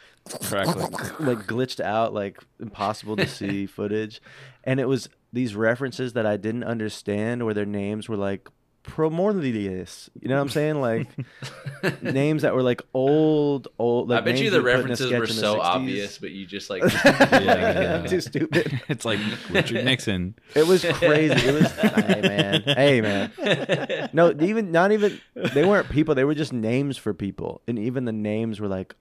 Crackling. 0.43 0.91
like 1.19 1.39
glitched 1.47 1.79
out, 1.79 2.13
like 2.13 2.39
impossible 2.59 3.15
to 3.15 3.27
see 3.27 3.65
footage, 3.67 4.21
and 4.63 4.79
it 4.79 4.87
was 4.87 5.09
these 5.33 5.55
references 5.55 6.13
that 6.13 6.25
I 6.25 6.37
didn't 6.37 6.63
understand 6.63 7.45
where 7.45 7.53
their 7.53 7.65
names 7.65 8.07
were 8.09 8.17
like 8.17 8.47
Promordius. 8.89 10.09
You 10.19 10.29
know 10.29 10.35
what 10.35 10.41
I'm 10.41 10.49
saying? 10.49 10.81
Like 10.81 11.07
names 12.01 12.41
that 12.41 12.53
were 12.53 12.63
like 12.63 12.81
old, 12.93 13.67
old. 13.77 14.09
Like 14.09 14.23
I 14.23 14.25
bet 14.25 14.39
you 14.39 14.49
the 14.49 14.57
you'd 14.57 14.63
put 14.63 14.71
in 14.71 14.75
a 14.75 14.77
references 14.77 15.11
were 15.11 15.27
the 15.27 15.33
so 15.33 15.57
60s. 15.57 15.63
obvious, 15.63 16.17
but 16.17 16.31
you 16.31 16.45
just 16.45 16.69
like 16.69 16.81
yeah. 17.05 18.05
Too 18.07 18.21
stupid. 18.21 18.81
it's 18.89 19.05
like 19.05 19.19
Richard 19.49 19.85
Nixon. 19.85 20.35
It 20.55 20.67
was 20.67 20.83
crazy. 20.83 21.47
It 21.47 21.53
was 21.53 21.71
hey 21.71 22.21
man, 22.21 22.63
hey 22.63 23.01
man. 23.01 24.09
No, 24.13 24.33
even 24.39 24.71
not 24.71 24.91
even 24.91 25.19
they 25.53 25.65
weren't 25.65 25.89
people. 25.89 26.15
They 26.15 26.25
were 26.25 26.35
just 26.35 26.53
names 26.53 26.97
for 26.97 27.13
people, 27.13 27.61
and 27.67 27.77
even 27.77 28.05
the 28.05 28.11
names 28.11 28.59
were 28.59 28.67
like, 28.67 28.95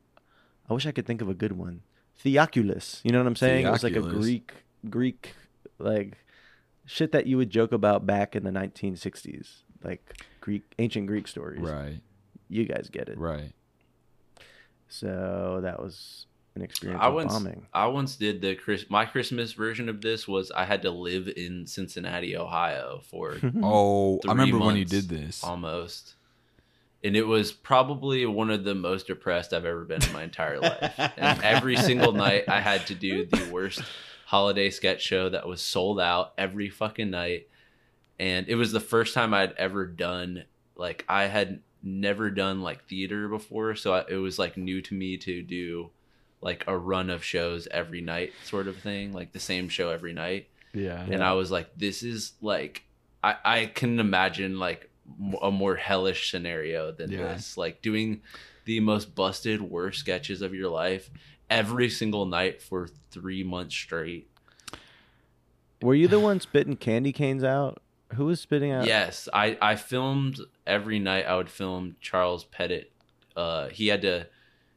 I 0.68 0.74
wish 0.74 0.86
I 0.86 0.92
could 0.92 1.06
think 1.06 1.22
of 1.22 1.28
a 1.28 1.34
good 1.34 1.52
one. 1.52 1.82
Theoculus. 2.22 3.00
You 3.04 3.12
know 3.12 3.18
what 3.18 3.26
I'm 3.26 3.36
saying? 3.36 3.66
It 3.66 3.70
was 3.70 3.84
like 3.84 3.96
a 3.96 4.00
Greek, 4.00 4.52
Greek, 4.88 5.34
like 5.78 6.18
shit 6.88 7.12
that 7.12 7.26
you 7.26 7.36
would 7.36 7.50
joke 7.50 7.72
about 7.72 8.06
back 8.06 8.34
in 8.34 8.44
the 8.44 8.50
1960s, 8.50 9.62
like 9.84 10.22
Greek, 10.40 10.62
ancient 10.78 11.06
Greek 11.06 11.28
stories. 11.28 11.60
Right. 11.60 12.00
You 12.48 12.64
guys 12.64 12.88
get 12.90 13.08
it. 13.08 13.18
Right. 13.18 13.52
So 14.88 15.60
that 15.62 15.80
was 15.82 16.26
an 16.54 16.62
experience 16.62 17.00
I 17.02 17.08
once 17.08 17.32
bombing. 17.32 17.66
I 17.72 17.86
once 17.86 18.16
did 18.16 18.40
the 18.40 18.54
Chris 18.54 18.86
my 18.88 19.04
Christmas 19.04 19.52
version 19.52 19.88
of 19.88 20.00
this 20.00 20.26
was 20.26 20.50
I 20.50 20.64
had 20.64 20.82
to 20.82 20.90
live 20.90 21.28
in 21.28 21.66
Cincinnati, 21.66 22.36
Ohio 22.36 23.00
for 23.04 23.36
Oh, 23.62 24.18
three 24.18 24.30
I 24.30 24.32
remember 24.34 24.58
when 24.64 24.76
you 24.76 24.84
did 24.84 25.08
this. 25.08 25.44
almost. 25.44 26.14
And 27.04 27.16
it 27.16 27.26
was 27.26 27.52
probably 27.52 28.26
one 28.26 28.50
of 28.50 28.64
the 28.64 28.74
most 28.74 29.06
depressed 29.06 29.52
I've 29.52 29.64
ever 29.64 29.84
been 29.84 30.02
in 30.02 30.12
my 30.12 30.24
entire 30.24 30.58
life. 30.58 30.94
And 31.16 31.40
every 31.44 31.76
single 31.76 32.12
night 32.12 32.44
I 32.48 32.60
had 32.60 32.88
to 32.88 32.94
do 32.94 33.24
the 33.24 33.48
worst 33.52 33.82
holiday 34.26 34.68
sketch 34.70 35.00
show 35.02 35.28
that 35.28 35.46
was 35.46 35.62
sold 35.62 36.00
out 36.00 36.32
every 36.36 36.68
fucking 36.70 37.10
night. 37.10 37.46
And 38.20 38.48
it 38.48 38.56
was 38.56 38.72
the 38.72 38.80
first 38.80 39.14
time 39.14 39.32
I'd 39.34 39.52
ever 39.52 39.86
done 39.86 40.44
like 40.76 41.04
I 41.08 41.24
had 41.24 41.60
never 41.82 42.30
done 42.30 42.60
like 42.62 42.84
theater 42.88 43.28
before, 43.28 43.74
so 43.76 43.94
I, 43.94 44.04
it 44.08 44.16
was 44.16 44.38
like 44.38 44.56
new 44.56 44.80
to 44.82 44.94
me 44.94 45.16
to 45.18 45.42
do 45.42 45.90
like 46.40 46.64
a 46.66 46.76
run 46.76 47.10
of 47.10 47.24
shows 47.24 47.66
every 47.70 48.00
night 48.00 48.32
sort 48.44 48.68
of 48.68 48.76
thing, 48.78 49.12
like 49.12 49.32
the 49.32 49.40
same 49.40 49.68
show 49.68 49.90
every 49.90 50.12
night 50.12 50.48
Yeah. 50.72 51.00
and 51.02 51.22
I 51.22 51.32
was 51.32 51.50
like, 51.50 51.70
this 51.76 52.02
is 52.02 52.32
like, 52.40 52.84
I 53.24 53.36
I 53.44 53.66
can 53.66 53.98
imagine 54.00 54.58
like 54.58 54.90
a 55.42 55.50
more 55.50 55.74
hellish 55.76 56.30
scenario 56.30 56.92
than 56.92 57.10
Yeah. 57.10 57.34
this, 57.34 57.56
like 57.56 57.82
doing 57.82 58.20
the 58.66 58.78
most 58.80 59.14
busted 59.14 59.62
worst 59.62 60.00
sketches 60.00 60.42
of 60.42 60.54
your 60.54 60.68
life 60.70 61.10
every 61.50 61.88
single 61.88 62.26
night 62.26 62.60
for 62.62 62.88
three 63.10 63.42
months 63.42 63.74
straight. 63.74 64.28
Were 65.82 65.94
you 65.94 66.08
the 66.08 66.20
one 66.20 66.40
spitting 66.40 66.76
candy 66.76 67.12
canes 67.12 67.42
out? 67.44 67.80
Who 68.14 68.26
was 68.26 68.40
spitting 68.40 68.72
out? 68.72 68.86
Yes, 68.86 69.28
I 69.32 69.58
I 69.60 69.76
filmed 69.76 70.40
every 70.66 70.98
night. 70.98 71.26
I 71.26 71.36
would 71.36 71.50
film 71.50 71.96
Charles 72.00 72.44
Pettit. 72.44 72.90
Uh, 73.36 73.68
he 73.68 73.88
had 73.88 74.02
to 74.02 74.26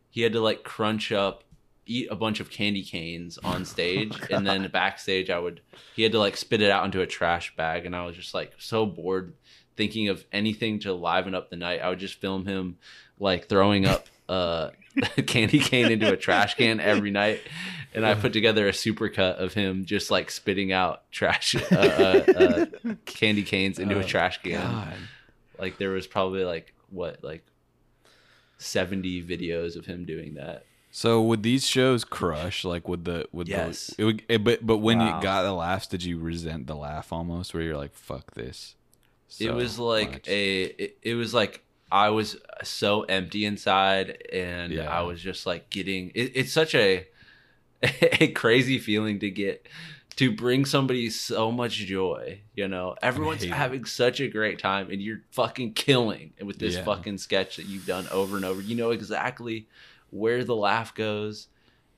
he 0.09 0.21
had 0.21 0.33
to 0.33 0.41
like 0.41 0.63
crunch 0.63 1.11
up, 1.11 1.43
eat 1.85 2.07
a 2.11 2.15
bunch 2.15 2.39
of 2.39 2.49
candy 2.49 2.83
canes 2.83 3.37
on 3.43 3.65
stage, 3.65 4.17
and 4.29 4.45
then 4.45 4.69
backstage 4.69 5.29
I 5.29 5.39
would 5.39 5.61
he 5.95 6.03
had 6.03 6.11
to 6.11 6.19
like 6.19 6.35
spit 6.37 6.61
it 6.61 6.69
out 6.71 6.85
into 6.85 7.01
a 7.01 7.07
trash 7.07 7.55
bag, 7.55 7.85
and 7.85 7.95
I 7.95 8.05
was 8.05 8.15
just 8.15 8.33
like 8.33 8.53
so 8.57 8.85
bored 8.85 9.33
thinking 9.77 10.09
of 10.09 10.25
anything 10.31 10.79
to 10.79 10.93
liven 10.93 11.33
up 11.33 11.49
the 11.49 11.55
night. 11.55 11.81
I 11.81 11.89
would 11.89 11.99
just 11.99 12.19
film 12.19 12.45
him 12.45 12.77
like 13.19 13.47
throwing 13.47 13.85
up 13.85 14.07
uh, 14.27 14.71
candy 15.27 15.59
cane 15.59 15.91
into 15.91 16.11
a 16.11 16.17
trash 16.17 16.55
can 16.55 16.79
every 16.79 17.11
night. 17.11 17.41
And 17.93 18.05
I 18.05 18.13
put 18.15 18.31
together 18.33 18.67
a 18.67 18.71
supercut 18.71 19.35
of 19.35 19.53
him 19.53 19.83
just 19.85 20.09
like 20.11 20.31
spitting 20.31 20.71
out 20.71 21.03
trash 21.11 21.55
uh, 21.55 21.75
uh, 21.75 22.23
uh, 22.37 22.65
candy 23.05 23.43
canes 23.43 23.79
into 23.79 23.95
a 23.97 23.99
Oh, 23.99 24.03
trash 24.03 24.41
can. 24.41 24.61
God. 24.61 24.93
Like 25.59 25.77
there 25.77 25.89
was 25.89 26.07
probably 26.07 26.43
like 26.45 26.73
what 26.89 27.23
like 27.23 27.43
seventy 28.57 29.21
videos 29.23 29.75
of 29.75 29.85
him 29.85 30.05
doing 30.05 30.35
that. 30.35 30.65
So 30.91 31.21
would 31.21 31.43
these 31.43 31.65
shows 31.67 32.03
crush? 32.03 32.63
Like 32.65 32.87
would 32.87 33.05
the 33.05 33.25
would 33.31 33.47
Yes. 33.47 33.87
the 33.87 34.01
it 34.01 34.05
would, 34.05 34.23
it, 34.27 34.43
but 34.43 34.65
but 34.65 34.77
when 34.77 34.99
Wow. 34.99 35.17
you 35.17 35.23
got 35.23 35.43
the 35.43 35.53
laughs, 35.53 35.87
did 35.87 36.03
you 36.03 36.19
resent 36.19 36.67
the 36.67 36.75
laugh 36.75 37.11
almost? 37.13 37.53
Where 37.53 37.63
you're 37.63 37.77
like, 37.77 37.93
fuck 37.93 38.33
this. 38.33 38.75
it 39.39 39.51
was 39.53 39.79
like 39.79 40.11
much? 40.11 40.27
a 40.27 40.63
it, 40.63 40.97
it 41.01 41.13
was 41.15 41.33
like 41.33 41.63
I 41.91 42.09
was 42.09 42.37
so 42.63 43.01
empty 43.03 43.45
inside 43.45 44.25
and 44.31 44.71
Yeah. 44.71 44.89
I 44.89 45.01
was 45.01 45.21
just 45.21 45.45
like 45.45 45.69
getting 45.69 46.11
it, 46.15 46.31
it's 46.35 46.53
such 46.53 46.73
a 46.75 47.07
a 47.83 48.27
crazy 48.29 48.77
feeling 48.79 49.19
to 49.19 49.29
get 49.29 49.67
to 50.17 50.31
bring 50.31 50.65
somebody 50.65 51.09
so 51.09 51.51
much 51.51 51.77
joy, 51.77 52.41
you 52.53 52.67
know. 52.67 52.95
Everyone's 53.01 53.41
hate 53.43 53.49
it. 53.51 53.55
having 53.55 53.85
such 53.85 54.19
a 54.19 54.27
great 54.27 54.59
time 54.59 54.91
and 54.91 55.01
you're 55.01 55.21
fucking 55.31 55.73
killing 55.73 56.33
with 56.43 56.59
this 56.59 56.75
Yeah. 56.75 56.83
fucking 56.83 57.17
sketch 57.17 57.55
that 57.57 57.65
you've 57.65 57.85
done 57.87 58.07
over 58.11 58.35
and 58.35 58.45
over. 58.45 58.61
You 58.61 58.75
know 58.75 58.91
exactly 58.91 59.67
where 60.11 60.43
the 60.43 60.55
laugh 60.55 60.93
goes 60.93 61.47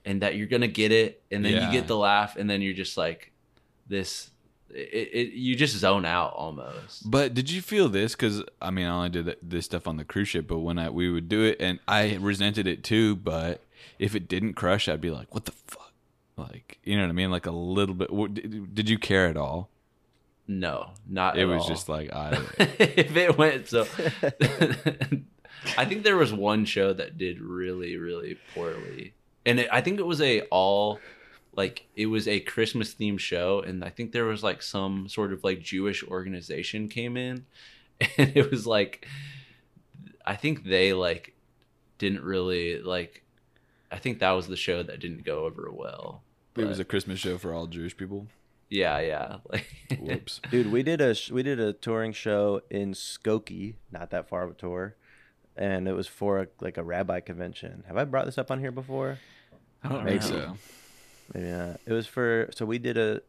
and 0.04 0.22
that 0.22 0.36
you're 0.36 0.46
going 0.46 0.62
to 0.62 0.68
get 0.68 0.92
it 0.92 1.22
and 1.30 1.44
then 1.44 1.52
Yeah. 1.54 1.66
you 1.66 1.72
get 1.72 1.86
the 1.88 1.96
laugh 1.96 2.36
and 2.36 2.48
then 2.48 2.62
you're 2.62 2.72
just 2.74 2.96
like 2.96 3.32
this 3.88 4.30
it, 4.74 5.10
it 5.12 5.32
you 5.32 5.56
just 5.56 5.76
zone 5.76 6.04
out 6.04 6.32
almost. 6.34 7.10
But 7.10 7.34
did 7.34 7.50
you 7.50 7.62
feel 7.62 7.88
this? 7.88 8.14
Because 8.14 8.42
I 8.60 8.70
mean, 8.70 8.86
I 8.86 8.90
only 8.90 9.08
did 9.10 9.36
this 9.42 9.64
stuff 9.64 9.86
on 9.86 9.96
the 9.96 10.04
cruise 10.04 10.28
ship, 10.28 10.46
but 10.48 10.58
when 10.58 10.78
I 10.78 10.90
we 10.90 11.10
would 11.10 11.28
do 11.28 11.42
it, 11.42 11.56
and 11.60 11.78
I 11.86 12.16
resented 12.16 12.66
it 12.66 12.82
too. 12.82 13.16
But 13.16 13.62
if 13.98 14.14
it 14.14 14.28
didn't 14.28 14.54
crush, 14.54 14.88
I'd 14.88 15.00
be 15.00 15.10
like, 15.10 15.32
"What 15.32 15.44
the 15.44 15.52
fuck?" 15.52 15.92
Like, 16.36 16.78
you 16.82 16.96
know 16.96 17.02
what 17.02 17.10
I 17.10 17.12
mean? 17.12 17.30
Like 17.30 17.46
a 17.46 17.52
little 17.52 17.94
bit. 17.94 18.10
Did, 18.34 18.74
did 18.74 18.88
you 18.88 18.98
care 18.98 19.28
at 19.28 19.36
all? 19.36 19.70
No, 20.46 20.90
not 21.08 21.38
It 21.38 21.46
was 21.46 21.62
all. 21.62 21.68
just 21.68 21.88
like 21.88 22.12
I. 22.12 22.38
if 22.58 23.16
it 23.16 23.38
went 23.38 23.68
so 23.68 23.86
I 25.78 25.84
think 25.86 26.02
there 26.02 26.16
was 26.16 26.32
one 26.32 26.64
show 26.66 26.92
that 26.92 27.16
did 27.16 27.40
really 27.40 27.96
really 27.96 28.36
poorly. 28.54 29.14
And 29.46 29.60
it, 29.60 29.68
I 29.72 29.80
think 29.80 30.00
it 30.00 30.06
was 30.06 30.20
a 30.20 30.42
all 30.42 31.00
like 31.56 31.86
it 31.94 32.06
was 32.06 32.26
a 32.26 32.40
Christmas 32.40 32.94
themed 32.94 33.20
show 33.20 33.60
and 33.60 33.84
I 33.84 33.90
think 33.90 34.12
there 34.12 34.24
was 34.24 34.42
like 34.42 34.62
some 34.62 35.08
sort 35.08 35.32
of 35.32 35.44
like 35.44 35.60
Jewish 35.60 36.02
organization 36.02 36.88
came 36.88 37.16
in 37.16 37.46
and 38.18 38.36
it 38.36 38.50
was 38.50 38.66
like 38.66 39.06
I 40.26 40.36
think 40.36 40.64
they 40.64 40.92
like 40.92 41.34
didn't 41.98 42.22
really 42.22 42.80
like 42.80 43.22
I 43.90 43.98
think 43.98 44.18
that 44.18 44.32
was 44.32 44.48
the 44.48 44.56
show 44.56 44.82
that 44.82 44.98
didn't 44.98 45.24
go 45.24 45.44
over 45.44 45.70
well. 45.72 46.22
It 46.56 46.64
was 46.66 46.78
a 46.80 46.84
Christmas 46.84 47.20
show 47.20 47.38
for 47.38 47.52
all 47.52 47.66
Jewish 47.66 47.96
people. 47.96 48.26
yeah, 48.70 48.98
yeah. 49.00 49.36
Like 49.50 49.66
Whoops. 50.00 50.40
Dude, 50.50 50.72
we 50.72 50.82
did 50.82 51.00
a 51.00 51.14
we 51.30 51.42
did 51.42 51.60
a 51.60 51.72
touring 51.72 52.12
show 52.12 52.62
in 52.70 52.92
Skokie, 52.92 53.74
not 53.92 54.10
that 54.10 54.28
far 54.28 54.42
of 54.44 54.50
a 54.50 54.54
tour, 54.54 54.96
and 55.56 55.86
it 55.86 55.92
was 55.92 56.06
for 56.08 56.40
a, 56.40 56.46
like 56.60 56.76
a 56.76 56.82
rabbi 56.82 57.20
convention. 57.20 57.84
Have 57.86 57.96
I 57.96 58.04
brought 58.04 58.26
this 58.26 58.38
up 58.38 58.50
on 58.50 58.58
here 58.60 58.72
before? 58.72 59.18
I 59.82 59.88
don't 59.88 60.04
Maybe. 60.04 60.18
think 60.18 60.32
so. 60.32 60.56
Maybe 61.32 61.46
not. 61.50 61.80
It 61.86 61.92
was 61.92 62.06
for 62.06 62.48
so 62.54 62.66
we 62.66 62.78
did 62.78 62.98
a 62.98 63.22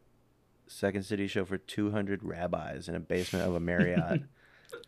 Second 0.68 1.04
City 1.04 1.26
show 1.28 1.44
for 1.44 1.58
200 1.58 2.22
rabbis 2.24 2.88
in 2.88 2.94
a 2.96 3.00
basement 3.00 3.46
of 3.46 3.54
a 3.54 3.60
Marriott. 3.60 4.22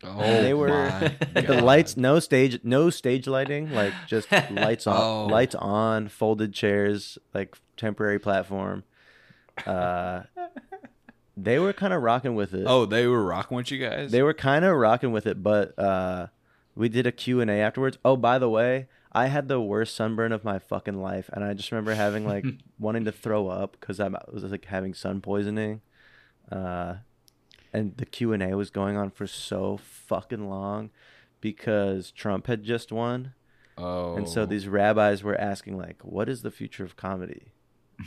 Oh, 0.03 0.19
they 0.21 0.53
were 0.53 0.67
my 0.67 1.15
the 1.33 1.41
God. 1.41 1.63
lights, 1.63 1.95
no 1.97 2.19
stage, 2.19 2.59
no 2.63 2.89
stage 2.89 3.27
lighting, 3.27 3.71
like 3.73 3.93
just 4.07 4.29
lights 4.51 4.85
on, 4.85 4.95
Oh. 5.01 5.25
lights 5.25 5.55
on, 5.55 6.09
folded 6.09 6.53
chairs, 6.53 7.17
like 7.33 7.57
temporary 7.77 8.19
platform. 8.19 8.83
Uh, 9.65 10.23
they 11.37 11.59
were 11.59 11.73
kind 11.73 11.93
of 11.93 12.01
rocking 12.03 12.35
with 12.35 12.53
it. 12.53 12.65
Oh, 12.67 12.85
they 12.85 13.07
were 13.07 13.23
rocking 13.23 13.55
with 13.57 13.71
you 13.71 13.79
guys. 13.79 14.11
They 14.11 14.21
were 14.21 14.33
kind 14.33 14.65
of 14.65 14.75
rocking 14.75 15.11
with 15.13 15.25
it, 15.25 15.41
but 15.41 15.77
uh, 15.79 16.27
we 16.75 16.89
did 16.89 17.07
a 17.07 17.11
Q&A 17.11 17.45
afterwards. 17.61 17.97
Oh, 18.03 18.17
by 18.17 18.37
the 18.37 18.49
way, 18.49 18.87
I 19.11 19.27
had 19.27 19.47
the 19.47 19.59
worst 19.59 19.95
sunburn 19.95 20.31
of 20.31 20.43
my 20.43 20.59
fucking 20.59 21.01
life, 21.01 21.29
and 21.33 21.43
I 21.43 21.53
just 21.53 21.71
remember 21.71 21.95
having 21.95 22.27
like 22.27 22.45
wanting 22.79 23.05
to 23.05 23.11
throw 23.11 23.47
up 23.47 23.77
because 23.79 23.99
I 23.99 24.09
was 24.31 24.43
like 24.43 24.65
having 24.65 24.93
sun 24.93 25.21
poisoning. 25.21 25.81
Uh, 26.51 26.95
and 27.73 27.95
the 27.97 28.05
Q&A 28.05 28.55
was 28.55 28.69
going 28.69 28.97
on 28.97 29.11
for 29.11 29.27
so 29.27 29.77
fucking 29.77 30.49
long 30.49 30.89
because 31.41 32.11
Trump 32.11 32.47
had 32.47 32.63
just 32.63 32.91
won. 32.91 33.33
Oh, 33.77 34.15
And 34.15 34.27
so 34.27 34.45
these 34.45 34.67
rabbis 34.67 35.23
were 35.23 35.39
asking 35.39 35.77
like, 35.77 36.03
what 36.03 36.27
is 36.27 36.41
the 36.41 36.51
future 36.51 36.83
of 36.83 36.95
comedy? 36.97 37.53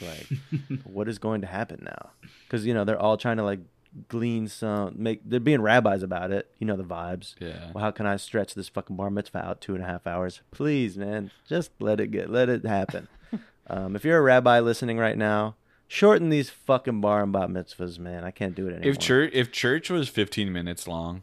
Like, 0.00 0.26
what 0.84 1.08
is 1.08 1.18
going 1.18 1.40
to 1.42 1.46
happen 1.46 1.80
now? 1.84 2.10
Because 2.44 2.66
you 2.66 2.74
know 2.74 2.84
they're 2.84 2.98
all 2.98 3.16
trying 3.16 3.36
to 3.38 3.44
like 3.44 3.60
glean 4.08 4.48
some, 4.48 4.94
make. 4.96 5.20
They're 5.24 5.40
being 5.40 5.60
rabbis 5.62 6.02
about 6.02 6.30
it. 6.30 6.50
You 6.58 6.66
know 6.66 6.76
the 6.76 6.84
vibes. 6.84 7.34
Yeah. 7.40 7.70
Well, 7.74 7.84
how 7.84 7.90
can 7.90 8.06
I 8.06 8.16
stretch 8.16 8.54
this 8.54 8.68
fucking 8.68 8.96
bar 8.96 9.10
mitzvah 9.10 9.44
out 9.44 9.60
two 9.60 9.74
and 9.74 9.82
a 9.84 9.86
half 9.86 10.06
hours? 10.06 10.40
Please, 10.50 10.96
man, 10.96 11.30
just 11.48 11.70
let 11.80 12.00
it 12.00 12.08
get, 12.08 12.30
let 12.30 12.48
it 12.48 12.64
happen. 12.64 13.08
um, 13.68 13.94
if 13.96 14.04
you're 14.04 14.18
a 14.18 14.22
rabbi 14.22 14.60
listening 14.60 14.98
right 14.98 15.16
now, 15.18 15.56
shorten 15.88 16.28
these 16.30 16.48
fucking 16.50 17.00
bar 17.00 17.22
and 17.22 17.32
bat 17.32 17.48
mitzvahs, 17.48 17.98
man. 17.98 18.24
I 18.24 18.30
can't 18.30 18.54
do 18.54 18.66
it 18.66 18.72
anymore. 18.74 18.90
If 18.90 18.98
church 18.98 19.30
if 19.34 19.52
church 19.52 19.90
was 19.90 20.08
15 20.08 20.52
minutes 20.52 20.86
long, 20.88 21.22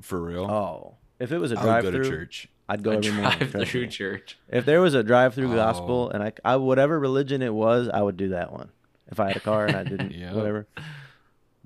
for 0.00 0.20
real, 0.20 0.44
oh, 0.50 0.96
if 1.18 1.32
it 1.32 1.38
was 1.38 1.52
a 1.52 1.56
drive 1.56 1.84
through, 1.84 2.08
church. 2.08 2.48
I'd 2.68 2.82
go 2.82 2.90
A 2.92 2.96
every 2.96 3.10
drive 3.12 3.50
trust 3.50 3.70
through 3.72 3.86
church. 3.86 4.38
If 4.50 4.66
there 4.66 4.82
was 4.82 4.92
a 4.92 5.02
drive-through 5.02 5.52
Oh. 5.52 5.56
gospel, 5.56 6.10
and 6.10 6.22
I, 6.22 6.32
I, 6.44 6.56
whatever 6.56 6.98
religion 6.98 7.40
it 7.40 7.54
was, 7.54 7.88
I 7.88 8.02
would 8.02 8.18
do 8.18 8.28
that 8.28 8.52
one. 8.52 8.68
If 9.10 9.18
I 9.18 9.28
had 9.28 9.38
a 9.38 9.40
car 9.40 9.64
and 9.64 9.74
I 9.74 9.84
didn't, 9.84 10.10
Yep. 10.14 10.34
whatever. 10.34 10.66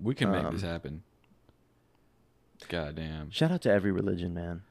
We 0.03 0.15
can 0.15 0.31
make 0.31 0.45
Um, 0.45 0.53
this 0.55 0.63
happen. 0.63 1.03
God 2.69 2.95
damn. 2.97 3.31
Shout 3.31 3.51
out 3.51 3.63
to 3.63 3.71
every 3.71 3.93
religion, 3.93 4.35
man. 4.35 4.63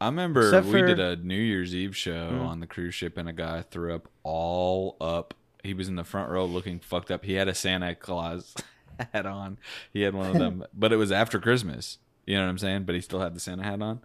I 0.00 0.06
remember 0.06 0.42
Except 0.42 0.66
we 0.66 0.72
for- 0.80 0.86
did 0.86 1.00
a 1.00 1.16
New 1.16 1.34
Year's 1.40 1.74
Eve 1.74 1.96
show 1.96 2.30
Mhm. 2.32 2.40
on 2.46 2.60
the 2.60 2.66
cruise 2.66 2.94
ship, 2.94 3.16
and 3.16 3.28
a 3.28 3.32
guy 3.32 3.62
threw 3.62 3.94
up 3.94 4.08
all 4.22 4.96
up. 5.00 5.34
He 5.64 5.74
was 5.74 5.88
in 5.88 5.96
the 5.96 6.04
front 6.04 6.30
row 6.30 6.44
looking 6.46 6.78
fucked 6.78 7.10
up. 7.10 7.24
He 7.24 7.34
had 7.34 7.48
a 7.48 7.54
Santa 7.54 7.94
Claus 7.94 8.54
hat 9.12 9.26
on. 9.26 9.58
He 9.92 10.02
had 10.02 10.14
one 10.14 10.28
of 10.30 10.34
them, 10.38 10.64
but 10.74 10.92
it 10.92 10.96
was 10.96 11.10
after 11.10 11.40
Christmas. 11.40 11.98
You 12.26 12.36
know 12.36 12.44
what 12.44 12.50
I'm 12.50 12.58
saying? 12.58 12.84
But 12.84 12.94
he 12.94 13.00
still 13.00 13.20
had 13.20 13.34
the 13.34 13.40
Santa 13.40 13.64
hat 13.64 13.80
on. 13.82 14.00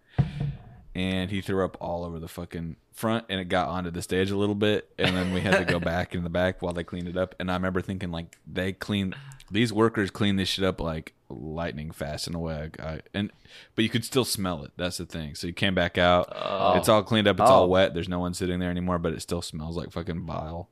And 0.95 1.31
he 1.31 1.41
threw 1.41 1.65
up 1.65 1.75
all 1.81 2.05
over 2.05 2.19
the 2.19 2.27
fucking 2.27 2.75
front, 2.91 3.25
and 3.27 3.39
it 3.39 3.45
got 3.45 3.67
onto 3.67 3.89
the 3.89 4.01
stage 4.03 4.29
a 4.29 4.37
little 4.37 4.53
bit, 4.55 4.93
and 4.99 5.15
then 5.15 5.33
we 5.33 5.41
had 5.41 5.57
to 5.57 5.65
go 5.65 5.79
back 5.79 6.13
in 6.13 6.23
the 6.23 6.29
back 6.29 6.61
while 6.61 6.73
they 6.73 6.83
cleaned 6.83 7.07
it 7.07 7.17
up. 7.17 7.33
And 7.39 7.49
I 7.51 7.55
remember 7.55 7.81
thinking, 7.81 8.11
like, 8.11 8.37
they 8.47 8.73
clean 8.73 9.15
these 9.53 9.71
workers 9.71 10.09
clean 10.11 10.35
this 10.35 10.49
shit 10.49 10.65
up 10.65 10.81
like 10.81 11.13
lightning 11.29 11.91
fast 11.91 12.27
in 12.27 12.35
a 12.35 12.39
way. 12.39 12.69
I, 12.79 13.01
and 13.13 13.31
but 13.75 13.83
you 13.83 13.89
could 13.89 14.03
still 14.03 14.25
smell 14.25 14.63
it. 14.63 14.71
That's 14.77 14.97
the 14.97 15.05
thing. 15.05 15.35
So 15.35 15.47
you 15.47 15.53
came 15.53 15.75
back 15.75 15.97
out. 15.97 16.31
Oh. 16.35 16.73
It's 16.77 16.89
all 16.89 17.03
cleaned 17.03 17.27
up. 17.27 17.39
It's 17.39 17.49
all 17.49 17.63
Oh. 17.63 17.67
wet. 17.67 17.93
There's 17.93 18.09
no 18.09 18.19
one 18.19 18.33
sitting 18.33 18.59
there 18.59 18.69
anymore, 18.71 18.99
but 18.99 19.13
it 19.13 19.21
still 19.21 19.41
smells 19.41 19.77
like 19.77 19.91
fucking 19.91 20.25
bile. 20.25 20.69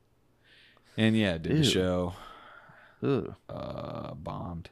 And 0.98 1.16
yeah, 1.16 1.38
did 1.38 1.58
the 1.58 1.64
show. 1.64 2.14
Ooh. 3.04 3.36
Uh, 3.50 4.14
bombed. 4.14 4.70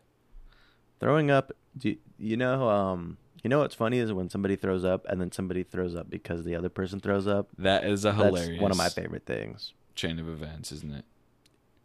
Throwing 1.00 1.32
up. 1.32 1.52
Do 1.78 1.90
you, 1.90 1.98
you 2.18 2.38
know? 2.38 2.68
Um, 2.70 3.18
you 3.44 3.50
know 3.50 3.60
what's 3.60 3.76
funny 3.76 4.00
is 4.00 4.12
when 4.12 4.30
somebody 4.30 4.56
throws 4.58 4.84
up 4.84 5.06
and 5.08 5.22
then 5.22 5.32
somebody 5.32 5.64
throws 5.64 5.96
up 5.96 6.10
because 6.10 6.44
the 6.44 6.56
other 6.56 6.68
person 6.70 7.00
throws 7.00 7.26
up. 7.26 7.48
That 7.58 7.86
is 7.86 8.04
a 8.06 8.12
That's 8.12 8.24
hilarious. 8.24 8.62
one 8.62 8.72
of 8.72 8.78
my 8.78 8.90
favorite 8.90 9.26
things. 9.26 9.74
chain 9.96 10.20
of 10.20 10.28
events, 10.28 10.72
isn't 10.72 10.94
it? 10.94 11.06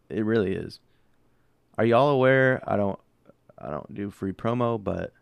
It 0.09 0.25
really 0.25 0.53
is. 0.53 0.79
Are 1.77 1.85
y'all 1.85 2.09
aware? 2.09 2.61
I 2.67 2.75
don't. 2.77 2.99
I 3.57 3.69
don't 3.69 3.93
do 3.93 4.11
free 4.11 4.33
promo, 4.33 4.81
but 4.81 5.13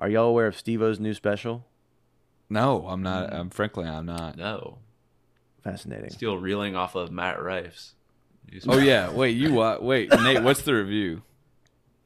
are 0.00 0.08
y'all 0.08 0.26
aware 0.26 0.46
of 0.46 0.56
Steve-O's 0.58 0.98
new 1.00 1.14
special? 1.14 1.64
No, 2.50 2.86
I'm 2.88 3.02
not. 3.02 3.30
Mm. 3.30 3.38
I'm 3.38 3.50
frankly, 3.50 3.86
I'm 3.86 4.06
not. 4.06 4.36
No. 4.36 4.78
Fascinating. 5.62 6.10
Still 6.10 6.36
reeling 6.36 6.76
off 6.76 6.94
of 6.94 7.10
Matt 7.10 7.40
Rife's. 7.42 7.94
Oh 8.68 8.78
yeah. 8.78 9.10
Wait, 9.10 9.30
you 9.36 9.52
what? 9.54 9.82
Wait, 9.82 10.10
Nate. 10.10 10.42
What's 10.42 10.62
the 10.62 10.74
review? 10.74 11.22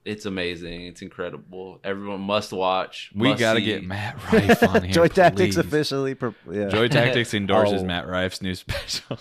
It's 0.05 0.25
amazing. 0.25 0.83
It's 0.87 1.03
incredible. 1.03 1.81
Everyone 1.85 2.21
must 2.21 2.53
watch. 2.53 3.11
We 3.15 3.35
got 3.35 3.55
to 3.55 3.61
get 3.61 3.85
Matt 3.85 4.17
Rife 4.33 4.63
on 4.63 4.85
here. 4.85 4.93
Joy 4.93 5.09
Tactics 5.09 5.57
officially. 5.57 6.15
Pro- 6.15 6.35
yeah. 6.51 6.69
Joy 6.69 6.89
Tactics 6.89 7.35
endorses 7.35 7.83
Oh. 7.83 7.85
Matt 7.85 8.07
Rife's 8.07 8.41
new 8.41 8.55
special. 8.55 9.19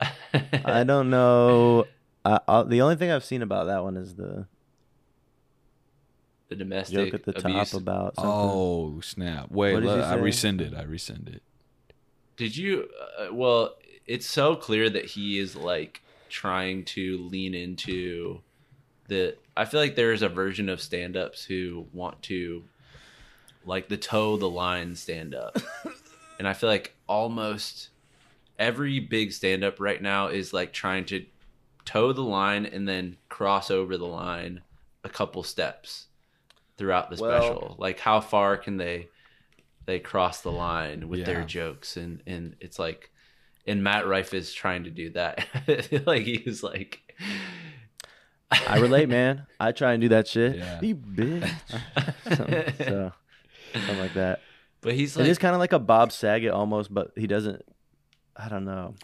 I 0.64 0.84
don't 0.84 1.10
know. 1.10 1.86
Uh, 2.24 2.38
uh, 2.46 2.62
the 2.62 2.80
only 2.80 2.96
thing 2.96 3.10
I've 3.10 3.24
seen 3.24 3.42
about 3.42 3.66
that 3.66 3.82
one 3.82 3.96
is 3.96 4.14
the 4.14 4.46
the 6.48 6.56
domestic 6.56 6.94
joke 6.94 7.14
at 7.14 7.24
the 7.24 7.38
abuse. 7.38 7.70
top 7.70 7.80
about 7.80 8.16
something. 8.16 8.30
oh 8.30 9.00
snap! 9.00 9.50
Wait, 9.50 9.76
look, 9.76 10.04
I 10.04 10.14
say? 10.14 10.20
rescinded. 10.20 10.74
I 10.74 10.82
rescinded. 10.82 11.40
Did 12.36 12.56
you? 12.56 12.88
Uh, 13.18 13.32
well, 13.32 13.74
it's 14.06 14.26
so 14.26 14.54
clear 14.54 14.88
that 14.90 15.04
he 15.04 15.38
is 15.38 15.56
like 15.56 16.02
trying 16.28 16.84
to 16.84 17.18
lean 17.18 17.54
into 17.54 18.40
the. 19.08 19.36
I 19.56 19.64
feel 19.64 19.80
like 19.80 19.96
there's 19.96 20.22
a 20.22 20.28
version 20.28 20.68
of 20.68 20.80
stand-ups 20.80 21.44
who 21.44 21.86
want 21.92 22.22
to, 22.22 22.64
like 23.64 23.88
the 23.88 23.96
toe 23.96 24.36
the 24.36 24.48
line 24.48 24.94
stand-up, 24.94 25.58
and 26.38 26.46
I 26.46 26.52
feel 26.52 26.68
like 26.68 26.94
almost 27.08 27.88
every 28.58 29.00
big 29.00 29.32
stand-up 29.32 29.80
right 29.80 30.00
now 30.00 30.28
is 30.28 30.52
like 30.52 30.72
trying 30.72 31.04
to 31.06 31.24
toe 31.84 32.12
the 32.12 32.22
line 32.22 32.66
and 32.66 32.88
then 32.88 33.16
cross 33.28 33.70
over 33.70 33.96
the 33.96 34.06
line 34.06 34.62
a 35.04 35.08
couple 35.08 35.42
steps 35.42 36.06
throughout 36.76 37.10
the 37.10 37.20
Well- 37.20 37.40
special. 37.40 37.76
Like 37.78 38.00
how 38.00 38.20
far 38.20 38.56
can 38.56 38.76
they 38.76 39.08
they 39.84 39.98
cross 39.98 40.42
the 40.42 40.52
line 40.52 41.08
with 41.08 41.24
their 41.24 41.44
jokes 41.44 41.96
and 41.96 42.22
and 42.26 42.56
it's 42.60 42.78
like 42.78 43.10
and 43.66 43.82
Matt 43.82 44.06
Rife 44.06 44.34
is 44.34 44.52
trying 44.52 44.84
to 44.84 44.90
do 44.90 45.10
that. 45.10 45.46
Like 46.06 46.22
he 46.24 46.42
was 46.44 46.62
like 46.62 47.00
I 48.68 48.78
relate, 48.78 49.08
man. 49.08 49.46
I 49.58 49.72
try 49.72 49.92
and 49.92 50.00
do 50.00 50.08
that 50.10 50.28
shit. 50.28 50.56
Yeah. 50.56 50.80
You 50.80 50.96
bitch. 50.96 51.50
so, 52.36 52.84
so, 52.84 53.12
something 53.72 53.98
like 53.98 54.14
that. 54.14 54.40
But 54.82 54.94
he's 54.94 55.16
it 55.16 55.20
like 55.20 55.28
is 55.30 55.38
kind 55.38 55.54
of 55.54 55.60
like 55.60 55.72
a 55.72 55.78
Bob 55.78 56.12
Saget 56.12 56.50
almost, 56.50 56.92
but 56.92 57.12
he 57.16 57.26
doesn't. 57.26 57.62
I 58.36 58.48
don't 58.48 58.64
know. 58.64 58.94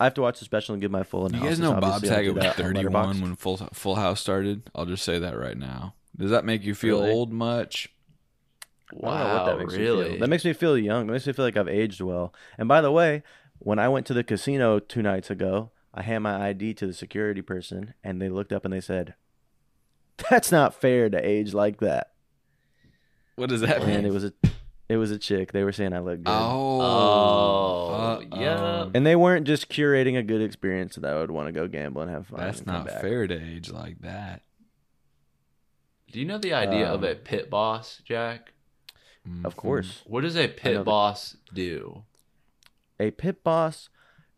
I 0.00 0.04
have 0.04 0.14
to 0.14 0.22
watch 0.22 0.38
the 0.40 0.44
special 0.44 0.72
and 0.74 0.82
give 0.82 0.90
my 0.90 1.02
full 1.04 1.22
You 1.22 1.26
analysis. 1.26 1.50
guys 1.50 1.60
know 1.60 1.72
Bob 1.80 1.84
obviously. 1.84 2.08
I 2.10 2.18
Saget 2.18 2.30
do 2.30 2.34
was 2.34 2.42
that 2.44 2.58
on 2.60 2.74
31 2.74 2.92
Letterboxd. 3.16 3.22
when 3.22 3.36
Full 3.36 3.56
Full 3.72 3.94
House 3.94 4.20
started. 4.20 4.70
I'll 4.74 4.86
just 4.86 5.04
say 5.04 5.18
that 5.18 5.38
right 5.38 5.56
now. 5.56 5.94
Does 6.16 6.30
that 6.30 6.44
make 6.44 6.62
you 6.64 6.74
feel 6.74 7.00
Really? 7.00 7.12
old 7.12 7.32
much? 7.32 7.88
I 8.92 8.94
don't 8.96 9.02
know 9.02 9.08
wow, 9.10 9.36
what 9.38 9.46
that 9.46 9.58
makes 9.58 9.74
me 9.74 9.80
really? 9.80 10.08
feel. 10.10 10.18
That 10.20 10.28
makes 10.28 10.44
me 10.44 10.52
feel 10.52 10.78
young. 10.78 11.06
That 11.06 11.12
makes 11.12 11.26
me 11.26 11.32
feel 11.32 11.44
like 11.44 11.56
I've 11.56 11.68
aged 11.68 12.00
well. 12.00 12.32
And 12.58 12.68
by 12.68 12.80
the 12.80 12.92
way, 12.92 13.22
when 13.58 13.78
I 13.78 13.88
went 13.88 14.06
to 14.06 14.14
the 14.14 14.22
casino 14.22 14.78
two 14.78 15.02
nights 15.02 15.30
ago, 15.30 15.70
I 15.92 16.02
handed 16.02 16.20
my 16.20 16.48
ID 16.48 16.74
to 16.74 16.86
the 16.86 16.92
security 16.92 17.42
person, 17.42 17.94
and 18.04 18.20
they 18.20 18.28
looked 18.28 18.52
up 18.52 18.64
and 18.64 18.72
they 18.74 18.80
said, 18.80 19.14
"That's 20.30 20.52
not 20.52 20.74
fair 20.74 21.08
to 21.10 21.18
age 21.28 21.54
like 21.54 21.78
that." 21.80 22.12
What 23.36 23.48
does 23.48 23.62
that 23.62 23.80
mean? 23.86 23.96
And 23.98 24.06
it 24.06 24.12
was 24.12 24.24
a, 24.24 24.32
it 24.88 24.96
was 24.96 25.10
a 25.10 25.18
chick. 25.18 25.52
They 25.52 25.64
were 25.64 25.72
saying 25.72 25.92
I 25.92 26.00
looked 26.00 26.24
good. 26.24 26.30
oh, 26.32 26.80
Oh, 26.80 27.94
uh, 28.32 28.36
yeah. 28.38 28.80
um, 28.82 28.92
And 28.94 29.06
they 29.06 29.16
weren't 29.16 29.46
just 29.46 29.68
curating 29.70 30.16
a 30.18 30.22
good 30.22 30.42
experience 30.42 30.96
that 30.96 31.04
I 31.10 31.18
would 31.18 31.30
want 31.30 31.48
to 31.48 31.52
go 31.52 31.66
gamble 31.68 32.02
and 32.02 32.10
have 32.10 32.26
fun. 32.26 32.40
that's 32.40 32.66
not 32.66 32.86
back. 32.86 33.00
fair 33.00 33.26
to 33.26 33.34
age 33.34 33.70
like 33.70 34.00
that. 34.00 34.42
Do 36.12 36.20
you 36.20 36.26
know 36.26 36.38
the 36.38 36.54
idea 36.54 36.86
of 36.86 37.02
Um, 37.02 37.10
a 37.10 37.14
pit 37.14 37.50
boss, 37.50 38.00
Jack? 38.04 38.52
Of 39.44 39.54
Mhm. 39.54 39.56
course. 39.56 40.02
What 40.06 40.20
does 40.20 40.36
a 40.36 40.48
pit 40.48 40.74
that- 40.76 40.84
boss 40.84 41.36
do? 41.52 42.04
A 43.00 43.10
pit 43.10 43.42
boss 43.42 43.88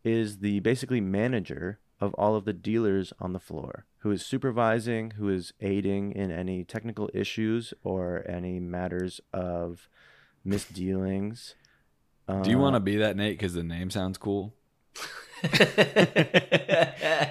is 0.04 0.38
the 0.38 0.60
basically 0.60 1.00
manager 1.00 1.80
of 2.00 2.14
all 2.14 2.36
of 2.36 2.44
the 2.44 2.52
dealers 2.52 3.12
on 3.18 3.32
the 3.32 3.40
floor 3.40 3.84
who 3.98 4.10
is 4.12 4.24
supervising, 4.24 5.12
who 5.12 5.28
is 5.28 5.52
aiding 5.60 6.12
in 6.12 6.30
any 6.30 6.62
technical 6.64 7.10
issues 7.12 7.74
or 7.82 8.24
any 8.28 8.60
matters 8.60 9.20
of 9.32 9.88
misdealings. 10.46 11.54
Do 12.42 12.50
you 12.50 12.58
want 12.58 12.74
to 12.74 12.78
Uh, 12.78 12.80
be 12.80 12.96
that 12.96 13.16
Nate? 13.16 13.38
Because 13.38 13.54
the 13.54 13.62
name 13.62 13.90
sounds 13.90 14.16
cool. 14.18 14.54
Like 15.42 15.52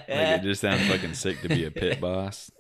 it 0.08 0.44
just 0.44 0.62
sounds 0.62 0.88
fucking 0.88 1.14
sick 1.16 1.42
to 1.42 1.50
be 1.50 1.66
a 1.66 1.72
pit 1.72 2.00
boss. 2.00 2.52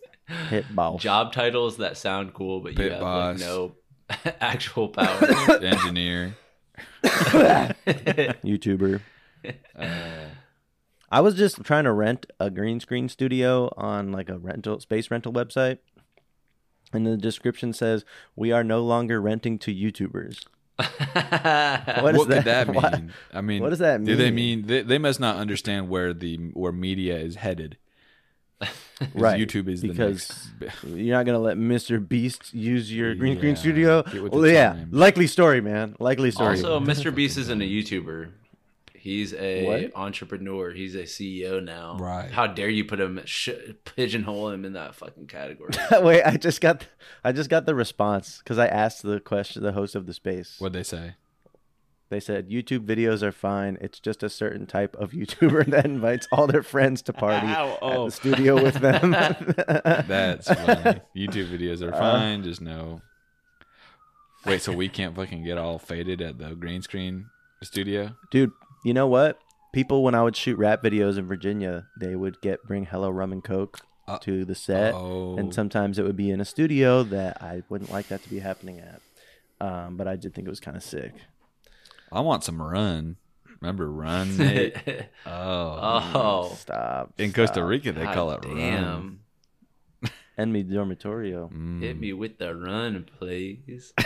pit 0.49 0.65
boss? 0.73 1.01
Job 1.01 1.31
titles 1.33 1.77
that 1.77 1.97
sound 1.97 2.33
cool, 2.33 2.59
but 2.61 2.71
you 2.71 2.77
Pit 2.77 2.91
have 2.93 3.01
boss. 3.01 3.39
like 3.39 3.47
no 3.47 3.75
actual 4.41 4.89
power. 4.89 5.23
Engineer. 5.61 6.35
YouTuber. 7.03 9.01
Uh, 9.77 9.85
I 11.11 11.21
was 11.21 11.35
just 11.35 11.63
trying 11.63 11.83
to 11.85 11.93
rent 11.93 12.25
a 12.39 12.49
green 12.49 12.79
screen 12.79 13.07
studio 13.09 13.71
on 13.77 14.11
like 14.11 14.29
a 14.29 14.37
rental 14.37 14.79
space 14.79 15.11
rental 15.11 15.31
website. 15.31 15.77
And 16.95 17.05
the 17.05 17.17
description 17.17 17.73
says, 17.73 18.05
"We 18.35 18.51
are 18.51 18.63
no 18.63 18.81
longer 18.83 19.21
renting 19.21 19.59
to 19.59 19.73
YouTubers." 19.73 20.45
What 20.77 20.89
what 22.03 22.15
is 22.15 22.21
could 22.23 22.31
that? 22.31 22.45
that 22.45 22.67
mean? 22.73 22.75
What- 22.75 23.01
I 23.33 23.41
mean, 23.41 23.61
what 23.61 23.69
does 23.69 23.79
that 23.79 23.99
mean? 24.01 24.07
Do 24.07 24.15
they 24.15 24.31
mean? 24.31 24.59
mean 24.59 24.67
they, 24.67 24.81
they 24.81 24.97
must 24.97 25.19
not 25.19 25.37
understand 25.37 25.89
where 25.89 26.13
the 26.13 26.37
where 26.53 26.71
media 26.71 27.17
is 27.17 27.35
headed? 27.35 27.77
Right, 29.13 29.37
YouTube 29.37 29.67
is 29.67 29.81
because 29.81 30.47
the. 30.57 30.71
You're 30.89 31.17
not 31.17 31.25
gonna 31.25 31.39
let 31.39 31.57
Mr. 31.57 31.99
Beast 32.05 32.53
use 32.53 32.89
your 32.93 33.13
green 33.13 33.35
screen 33.35 33.57
studio. 33.57 34.03
get 34.03 34.23
with 34.23 34.31
the 34.31 34.37
Well, 34.37 34.47
yeah, 34.47 34.69
times. 34.71 34.93
likely 34.93 35.27
story, 35.27 35.59
man. 35.59 35.97
Likely 35.99 36.31
story. 36.31 36.51
also, 36.51 36.79
Mr. 36.79 37.13
Beast 37.13 37.37
isn't 37.37 37.61
a 37.61 37.65
YouTuber. 37.65 38.29
He's 39.05 39.35
a 39.35 39.65
What? 39.65 39.91
entrepreneur. 39.95 40.71
He's 40.71 40.95
a 40.95 41.03
CEO 41.03 41.63
now. 41.63 41.95
Right. 41.99 42.31
How 42.31 42.47
dare 42.47 42.69
you 42.69 42.83
put 42.83 42.99
him 42.99 43.21
sh- 43.25 43.49
pigeonhole 43.83 44.49
him 44.49 44.65
in 44.65 44.73
that 44.73 44.95
fucking 44.95 45.27
category? 45.27 45.69
Wait, 46.01 46.23
I 46.23 46.37
just 46.37 46.59
got, 46.59 46.87
I 47.23 47.31
just 47.31 47.51
got 47.51 47.67
the 47.67 47.75
response 47.75 48.39
because 48.39 48.57
I 48.57 48.65
asked 48.65 49.03
the 49.03 49.19
question, 49.19 49.61
the 49.61 49.73
host 49.73 49.93
of 49.93 50.07
the 50.07 50.13
space. 50.13 50.55
What'd 50.57 50.73
they 50.73 50.81
say? 50.81 51.13
They 52.09 52.19
said 52.19 52.49
YouTube 52.49 52.79
videos 52.87 53.21
are 53.21 53.31
fine. 53.31 53.77
It's 53.79 53.99
just 53.99 54.23
a 54.23 54.29
certain 54.29 54.65
type 54.65 54.95
of 54.95 55.11
YouTuber 55.11 55.65
that 55.69 55.85
invites 55.85 56.27
all 56.31 56.47
their 56.47 56.63
friends 56.63 57.03
to 57.03 57.13
party 57.13 57.45
Ow, 57.45 57.73
at 57.73 57.77
oh. 57.83 58.05
the 58.05 58.11
studio 58.11 58.55
with 58.55 58.75
them. 58.75 59.11
That's 60.07 60.47
funny. 60.47 61.01
YouTube 61.15 61.55
videos 61.55 61.83
Uh, 61.83 61.89
are 61.89 61.91
fine. 61.91 62.41
Just 62.41 62.59
no. 62.59 63.03
Wait, 64.47 64.63
so 64.63 64.71
we 64.71 64.89
can't 64.89 65.15
fucking 65.15 65.43
get 65.43 65.59
all 65.59 65.77
faded 65.77 66.21
at 66.23 66.39
the 66.39 66.55
green 66.55 66.81
screen 66.81 67.27
studio? 67.61 68.15
dude. 68.31 68.51
You 68.85 68.93
know 68.93 69.07
what? 69.07 69.39
people 69.75 70.03
when 70.03 70.15
I 70.15 70.23
would 70.23 70.37
shoot 70.37 70.57
rap 70.57 70.81
videos 70.81 71.17
in 71.17 71.27
Virginia, 71.27 71.87
they 71.99 72.15
would 72.15 72.39
get 72.39 72.63
bring 72.63 72.85
hello 72.85 73.09
rum 73.09 73.33
and 73.33 73.43
coke 73.43 73.81
Uh, 74.07 74.17
to 74.19 74.45
the 74.45 74.55
set, 74.55 74.93
oh. 74.93 75.35
and 75.35 75.53
sometimes 75.53 75.99
it 75.99 76.03
would 76.03 76.15
be 76.15 76.31
in 76.31 76.39
a 76.39 76.45
studio 76.45 77.03
that 77.03 77.41
I 77.41 77.63
wouldn't 77.69 77.91
like 77.91 78.07
that 78.07 78.23
to 78.23 78.29
be 78.29 78.39
happening 78.39 78.79
at. 78.79 79.01
Um, 79.59 79.97
but 79.97 80.07
I 80.07 80.15
did 80.15 80.33
think 80.33 80.47
it 80.47 80.49
was 80.49 80.61
kind 80.61 80.77
of 80.77 80.83
sick. 80.83 81.13
I 82.11 82.21
want 82.21 82.43
some 82.43 82.61
run. 82.61 83.17
Remember 83.59 83.91
run? 83.91 84.37
Nate? 84.37 84.75
oh. 85.25 86.11
oh, 86.13 86.55
Stop. 86.55 87.13
In 87.17 87.33
Costa. 87.33 87.63
Rica, 87.63 87.91
they 87.91 88.05
call 88.05 88.31
it 88.31 88.41
God 88.43 88.53
run. 88.53 89.19
Damn. 90.37 90.43
And 90.43 90.53
me 90.53 90.63
dormitorio. 90.63 91.51
Mm. 91.51 91.81
Hit 91.81 91.99
me 91.99 92.13
with 92.13 92.37
the 92.37 92.55
run, 92.55 93.05
please. 93.19 93.93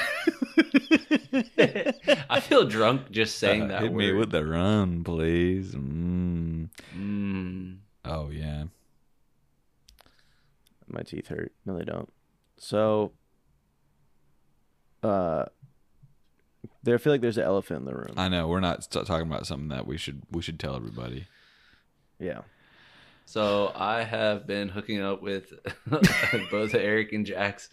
I 2.30 2.40
feel 2.40 2.66
drunk 2.68 3.12
just 3.12 3.38
saying 3.38 3.64
Uh, 3.64 3.68
that 3.68 3.82
hit 3.84 3.92
word. 3.92 3.98
me 3.98 4.14
with 4.14 4.32
the 4.32 4.46
run, 4.46 5.04
please. 5.04 5.74
Mm. 5.74 6.70
Mm. 6.98 7.78
Oh 8.06 8.30
yeah. 8.30 8.66
My 10.88 11.02
teeth 11.04 11.28
hurt. 11.28 11.52
No, 11.66 11.78
they 11.78 11.86
don't. 11.86 12.12
So, 12.58 13.12
uh, 15.04 15.46
there. 16.84 16.96
I 16.96 16.98
feel 16.98 17.14
like 17.14 17.22
there's 17.22 17.38
an 17.38 17.44
elephant 17.44 17.82
in 17.82 17.86
the 17.86 17.94
room. 17.96 18.14
I 18.18 18.28
know 18.28 18.48
we're 18.48 18.60
not 18.60 18.84
st- 18.84 19.06
talking 19.06 19.28
about 19.28 19.46
something 19.46 19.70
that 19.70 19.86
we 19.86 19.98
should 19.98 20.24
we 20.32 20.42
should 20.42 20.60
tell 20.60 20.76
everybody. 20.76 21.28
yeah. 22.20 22.42
So 23.30 23.72
I 23.76 24.06
have 24.06 24.48
been 24.48 24.70
hooking 24.70 25.02
up 25.04 25.22
with 25.22 25.54
both 26.50 26.74
Eric 26.74 27.14
and 27.14 27.28
Jack's 27.28 27.70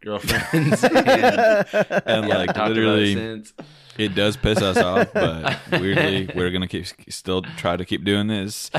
girlfriends, 0.00 0.82
and, 0.84 0.96
And 0.96 2.26
yeah, 2.28 2.38
like 2.38 2.48
talked 2.48 2.72
about 2.72 2.72
it 2.72 2.74
literally, 2.74 3.14
since. 3.14 3.52
It 3.98 4.14
does 4.14 4.36
piss 4.36 4.60
us 4.62 4.76
off, 4.76 5.12
but 5.12 5.58
weirdly, 5.72 6.28
we're 6.34 6.50
gonna 6.50 6.68
keep 6.68 6.86
still 7.08 7.42
try 7.56 7.76
to 7.76 7.84
keep 7.84 8.04
doing 8.04 8.26
this. 8.26 8.70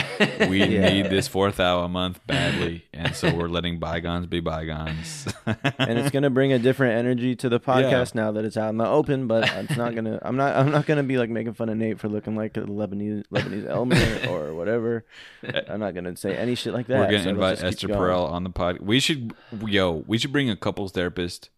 We 0.48 0.64
Yeah. 0.68 0.90
need 0.90 1.10
this 1.10 1.28
fourth 1.28 1.60
hour 1.60 1.86
a 1.86 1.88
month 1.88 2.20
badly, 2.28 2.86
and 2.94 3.16
so 3.16 3.34
we're 3.34 3.48
letting 3.48 3.80
bygones 3.80 4.26
be 4.26 4.40
bygones. 4.40 5.28
and 5.46 5.98
it's 6.00 6.12
gonna 6.12 6.30
bring 6.30 6.54
a 6.54 6.60
different 6.60 6.98
energy 6.98 7.36
to 7.38 7.50
the 7.50 7.60
podcast 7.60 8.16
now 8.16 8.32
that 8.32 8.46
it's 8.46 8.58
out 8.58 8.70
in 8.70 8.78
the 8.78 8.88
open. 8.88 9.28
But 9.28 9.50
it's 9.56 9.78
not 9.78 9.96
gonna. 9.96 10.20
I'm 10.22 10.36
not. 10.36 10.56
I'm 10.56 10.72
not 10.72 10.86
gonna 10.86 11.04
be 11.04 11.18
like 11.18 11.30
making 11.30 11.54
fun 11.54 11.70
of 11.70 11.78
Nate 11.78 12.00
for 12.00 12.08
looking 12.10 12.36
like 12.36 12.56
a 12.58 12.62
Lebanese 12.62 13.24
Lebanese 13.34 13.68
Elmer 13.68 14.30
or 14.30 14.54
whatever. 14.54 15.06
I'm 15.70 15.80
not 15.80 15.94
gonna 15.96 16.16
say 16.16 16.36
any 16.36 16.56
shit 16.56 16.74
like 16.74 16.88
that. 16.88 17.00
We're 17.00 17.06
gonna 17.12 17.24
so 17.24 17.30
invite 17.30 17.64
Esther. 17.64 17.88
Perel 17.88 18.30
on 18.30 18.44
the 18.44 18.50
pod. 18.50 18.80
We 18.80 19.00
should, 19.00 19.34
yo, 19.66 20.04
we 20.08 20.18
should 20.18 20.32
bring 20.32 20.50
a 20.50 20.56
couples 20.56 20.92
therapist 20.92 21.50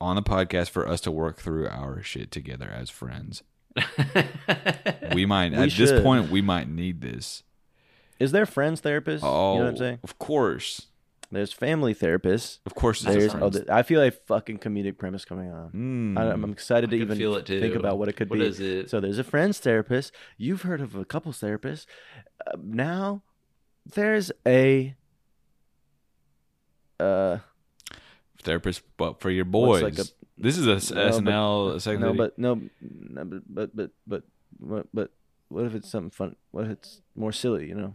on 0.00 0.16
the 0.16 0.22
podcast 0.22 0.70
for 0.70 0.86
us 0.88 1.00
to 1.02 1.10
work 1.10 1.40
through 1.40 1.68
our 1.68 2.02
shit 2.02 2.30
together 2.30 2.70
as 2.74 2.90
friends. 2.90 3.42
We 5.14 5.24
might 5.26 5.52
We 5.52 5.58
at 5.58 5.70
this 5.72 6.02
point 6.02 6.30
we 6.30 6.42
might 6.42 6.68
need 6.68 7.00
this. 7.00 7.42
Is 8.18 8.32
there 8.32 8.46
friends 8.46 8.80
therapists? 8.80 9.20
Oh, 9.22 9.52
you 9.54 9.58
know 9.58 9.64
what 9.64 9.70
I'm 9.72 9.76
saying? 9.76 9.98
of 10.02 10.18
course, 10.18 10.86
There's 11.30 11.52
family 11.52 11.94
therapists. 11.94 12.58
of 12.66 12.74
course. 12.74 13.02
There's. 13.02 13.32
a 13.34 13.36
Oh, 13.40 13.50
friends. 13.50 13.68
I 13.70 13.82
feel 13.82 14.02
a 14.02 14.10
fucking 14.10 14.58
comedic 14.58 14.96
premise 14.98 15.24
coming 15.24 15.50
on. 15.50 15.70
Mm. 16.16 16.18
I, 16.18 16.30
I'm 16.32 16.50
excited 16.52 16.90
to 16.90 16.96
I 16.96 16.98
could 17.00 17.06
even 17.06 17.18
feel 17.18 17.34
it 17.36 17.46
think 17.46 17.74
about 17.74 17.98
what 17.98 18.08
it 18.08 18.14
could 18.14 18.30
What 18.30 18.38
be. 18.40 18.46
is 18.46 18.60
it? 18.60 18.90
So 18.90 19.00
there's 19.00 19.18
a 19.18 19.24
friends 19.24 19.58
therapist. 19.58 20.12
You've 20.38 20.62
heard 20.62 20.80
of 20.80 20.94
a 20.94 21.04
couples 21.04 21.38
therapist. 21.38 21.88
Uh, 22.46 22.56
now 22.62 23.22
there's 23.94 24.32
a 24.46 24.94
uh 26.98 27.38
therapist, 28.46 28.80
but 28.96 29.20
for 29.20 29.30
your 29.30 29.44
What's 29.44 29.80
boys. 29.80 29.82
like 29.82 29.98
a- 29.98 30.10
this 30.38 30.56
is 30.56 30.66
a 30.66 30.94
No, 30.94 31.02
but- 31.10 31.14
SNL 31.14 31.80
segment. 31.82 32.16
no, 32.16 32.24
but 32.24 32.38
no, 32.38 32.60
no, 32.80 33.24
but 33.24 33.42
but 33.54 33.76
but 33.76 33.90
but 34.06 34.22
but, 34.58 34.86
but 34.94 35.10
what 35.48 35.64
if 35.66 35.74
it's 35.74 35.90
something 35.90 36.10
fun? 36.10 36.36
What 36.52 36.64
if 36.64 36.70
it's 36.70 37.02
more 37.14 37.32
silly? 37.32 37.68
You 37.68 37.74
know, 37.74 37.94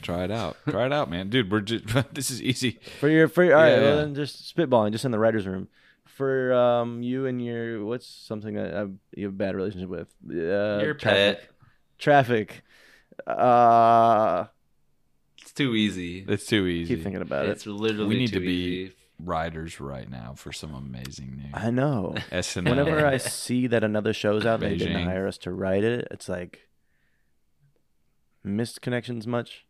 Try 0.00 0.24
it 0.24 0.30
out. 0.30 0.56
Try 0.68 0.86
it 0.86 0.92
out, 0.92 1.10
man, 1.10 1.28
dude. 1.28 1.50
We're 1.50 1.60
just 1.60 1.84
this 2.14 2.30
is 2.30 2.40
easy. 2.40 2.78
for 3.00 3.08
your 3.08 3.26
for 3.28 3.42
your, 3.44 3.56
all 3.56 3.62
right, 3.62 3.72
Yeah, 3.72 3.80
well, 3.80 3.96
yeah. 3.96 4.02
then 4.02 4.14
just 4.14 4.54
spitballing, 4.54 4.92
just 4.92 5.04
in 5.04 5.10
the 5.10 5.18
writers' 5.18 5.46
room. 5.46 5.68
For 6.06 6.52
um 6.52 7.02
you 7.02 7.26
and 7.26 7.44
your 7.44 7.84
what's 7.84 8.06
something 8.06 8.54
that 8.54 8.74
I've, 8.74 8.92
you 9.14 9.24
have 9.26 9.34
a 9.34 9.36
bad 9.36 9.54
relationship 9.56 9.88
with? 9.88 10.08
Uh, 10.28 10.80
Your 10.82 10.94
traffic. 10.94 11.38
pet. 11.40 11.50
Traffic. 11.98 12.62
Uh, 13.26 14.44
It's 14.46 14.57
too 15.58 15.74
easy. 15.74 16.24
It's 16.26 16.46
too 16.46 16.66
easy. 16.66 16.94
keep 16.94 17.04
thinking 17.04 17.20
about 17.22 17.46
It's 17.46 17.66
it. 17.66 17.70
literally 17.70 18.08
we 18.08 18.16
need 18.16 18.28
too 18.32 18.40
to 18.40 18.46
be 18.46 18.52
easy. 18.52 18.92
writers 19.22 19.78
right 19.80 20.08
now 20.08 20.32
for 20.36 20.52
some 20.52 20.74
amazing 20.74 21.36
news. 21.36 21.50
I 21.52 21.70
know. 21.70 22.14
SNL. 22.32 22.70
Whenever 22.70 23.06
I 23.06 23.18
see 23.18 23.66
that 23.66 23.84
another 23.84 24.12
show's 24.12 24.46
out 24.46 24.62
and 24.62 24.72
they 24.72 24.76
didn't 24.78 24.96
Beijing. 24.96 25.04
hire 25.04 25.26
us 25.28 25.36
to 25.38 25.52
write 25.52 25.84
it, 25.84 26.08
it's 26.10 26.28
like 26.28 26.68
missed 28.42 28.80
connections 28.80 29.26
much. 29.26 29.66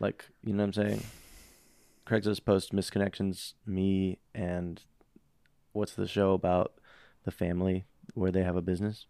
Like, 0.00 0.26
you 0.44 0.52
know 0.52 0.64
what 0.64 0.76
I'm 0.76 0.84
saying? 0.84 1.02
Craigslist 2.06 2.44
post 2.44 2.72
missed 2.72 2.92
connections, 2.92 3.54
me 3.66 4.18
and 4.34 4.80
what's 5.72 5.92
the 5.94 6.06
show 6.08 6.32
about 6.32 6.72
the 7.24 7.30
family 7.30 7.84
where 8.14 8.30
they 8.32 8.42
have 8.42 8.56
a 8.56 8.62
business? 8.62 9.06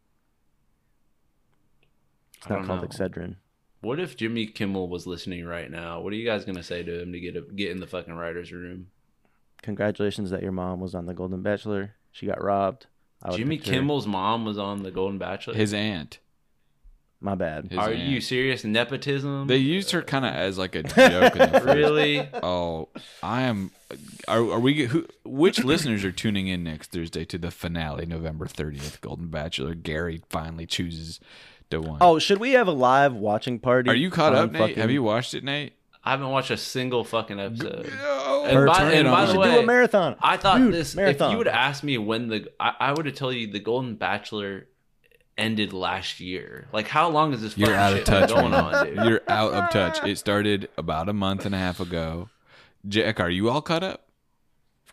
It's 2.39 2.47
I 2.47 2.51
not 2.51 2.57
don't 2.59 2.67
called 2.67 2.83
know. 2.83 2.89
Excedrin. 2.89 3.37
What 3.81 4.01
if 4.01 4.17
Jimmy 4.17 4.47
Kimmel 4.47 4.89
was 4.89 5.07
listening 5.07 5.45
right 5.45 5.71
now? 5.71 6.01
What 6.01 6.13
are 6.13 6.17
you 6.17 6.25
guys 6.27 6.45
gonna 6.45 6.63
say 6.63 6.83
to 6.83 7.03
him 7.03 7.13
to 7.13 7.21
get 7.21 7.37
a, 7.37 7.43
get 7.43 7.71
in 7.71 7.81
the 7.81 7.87
fucking 7.87 8.15
writers' 8.15 8.53
room? 8.53 8.89
Congratulations 9.63 10.31
that 10.31 10.43
your 10.43 10.53
mom 10.53 10.81
was 10.81 10.95
on 10.95 11.07
the 11.07 11.15
Golden 11.15 11.43
Bachelor. 11.43 11.95
She 12.13 12.27
got 12.27 12.43
robbed. 12.43 12.87
I 13.23 13.37
Jimmy 13.37 13.57
picture- 13.59 13.73
Kimmel's 13.73 14.07
mom 14.07 14.45
was 14.45 14.59
on 14.59 14.83
the 14.83 14.91
Golden 14.91 15.19
Bachelor. 15.19 15.55
his 15.55 15.73
aunt. 15.75 16.19
My 17.21 17.35
bad. 17.35 17.71
His 17.71 17.79
Are 17.81 17.91
aunt. 17.91 17.99
you 17.99 18.21
serious? 18.21 18.63
Nepotism? 18.63 19.49
They 19.49 19.57
used 19.57 19.91
her 19.91 20.03
kind 20.03 20.25
of 20.25 20.33
as 20.33 20.57
like 20.57 20.77
a 20.77 20.85
joke. 20.85 21.35
In 21.37 21.53
the 21.53 21.63
really? 21.75 22.29
Oh, 22.33 22.91
I 23.25 23.43
am. 23.43 23.73
Are, 24.29 24.39
are 24.53 24.61
we? 24.61 24.85
Who? 24.87 25.05
Which 25.25 25.65
listeners 25.65 26.05
are 26.05 26.13
tuning 26.13 26.47
in 26.47 26.63
next 26.63 26.93
Thursday 26.93 27.25
to 27.25 27.37
the 27.39 27.51
finale, 27.51 28.07
November 28.07 28.47
thirtieth, 28.47 29.01
Golden 29.01 29.29
Bachelor? 29.29 29.75
Gary 29.75 30.23
finally 30.31 30.65
chooses 30.65 31.19
the 31.71 31.81
one. 31.81 31.99
Oh, 32.01 32.19
should 32.19 32.39
we 32.39 32.53
have 32.53 32.69
a 32.69 32.73
live 32.73 33.15
watching 33.15 33.59
party? 33.59 33.91
are 33.91 33.95
you 33.95 34.11
caught 34.11 34.35
on 34.35 34.45
up, 34.45 34.53
Nate? 34.53 34.61
fucking- 34.61 34.77
Have 34.79 34.91
you 34.91 35.03
watched 35.03 35.35
it, 35.35 35.45
Nate? 35.45 35.75
I 36.05 36.13
haven't 36.13 36.29
watched 36.31 36.51
a 36.51 36.57
single 36.57 37.05
fucking 37.05 37.39
episode. 37.39 37.93
No. 38.03 38.45
And 38.47 38.67
by- 38.67 38.79
Turn 38.79 38.93
and 38.95 39.09
by 39.09 39.23
on. 39.23 39.27
the 39.27 39.27
We 39.27 39.33
should 39.33 39.39
way, 39.41 39.55
do 39.57 39.61
a 39.61 39.67
marathon. 39.67 40.17
I 40.23 40.37
thought 40.39 40.59
Dude, 40.59 40.73
this. 40.73 40.95
marathon. 40.95 41.29
If 41.29 41.33
you 41.33 41.39
would 41.39 41.49
ask 41.49 41.83
me 41.85 41.99
when 41.99 42.29
the, 42.29 42.49
I, 42.59 42.73
I 42.81 42.93
would 42.93 43.05
have 43.07 43.15
told 43.15 43.35
you 43.35 43.47
the 43.51 43.59
Golden 43.61 43.97
Bachelor 43.97 44.67
ended 45.37 45.73
last 45.73 46.19
year. 46.21 46.67
Like, 46.73 46.89
how 46.89 47.11
long 47.11 47.35
is 47.35 47.43
this? 47.43 47.59
You're 47.59 47.69
fucking 47.69 47.81
out 47.81 47.93
of 47.93 47.99
shit 47.99 48.07
been 48.07 48.21
touch, 48.21 48.31
going 48.31 48.51
man. 48.53 48.65
on, 48.75 48.87
dude. 48.87 48.97
You're 49.05 49.21
out 49.29 49.53
of 49.53 49.71
touch. 49.71 50.03
It 50.09 50.17
started 50.19 50.69
about 50.79 51.09
a 51.09 51.13
month 51.13 51.45
and 51.45 51.55
a 51.55 51.59
half 51.59 51.79
ago. 51.81 52.31
Jack, 52.87 53.21
are 53.21 53.29
you 53.31 53.51
all 53.51 53.61
caught 53.61 53.83
up? 53.83 54.08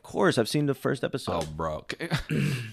Of 0.06 0.12
course, 0.12 0.38
I've 0.38 0.48
seen 0.48 0.68
the 0.68 0.76
first 0.76 1.04
episode. 1.04 1.44
Oh, 1.44 1.48
bro. 1.56 1.82
Can- 1.82 2.10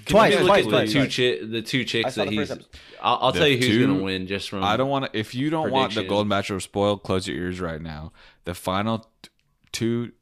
Twice, 0.04 0.34
Let 0.34 0.42
look 0.44 0.46
twice, 0.46 0.64
at 0.64 0.70
twice, 0.70 0.92
the 0.92 0.92
two 0.92 0.98
twice. 1.06 1.16
chi- 1.16 1.46
the 1.46 1.62
two 1.62 1.80
I 1.80 1.84
chicks 1.84 2.14
saw 2.14 2.24
that 2.24 2.30
the 2.30 2.36
first 2.36 2.50
he's. 2.52 2.58
episode. 2.58 2.80
I'll, 3.00 3.18
I'll 3.22 3.32
The 3.32 3.38
tell 3.38 3.48
you 3.48 3.56
who's 3.56 3.66
two- 3.68 3.86
gonna 3.86 4.02
win 4.02 4.26
just 4.26 4.50
from. 4.50 4.62
I 4.62 4.76
don't 4.76 4.90
want 4.90 5.10
to. 5.12 5.18
If 5.18 5.34
you 5.34 5.48
don't 5.50 5.70
want 5.70 5.90
the 5.90 5.94
Prediction. 5.96 6.08
Golden 6.08 6.28
Bachelor 6.28 6.60
spoiled, 6.60 7.02
close 7.02 7.26
your 7.26 7.36
ears 7.38 7.58
right 7.60 7.80
now. 7.80 8.12
The 8.44 8.54
final 8.54 8.98
t- 9.22 9.30
two 9.72 10.12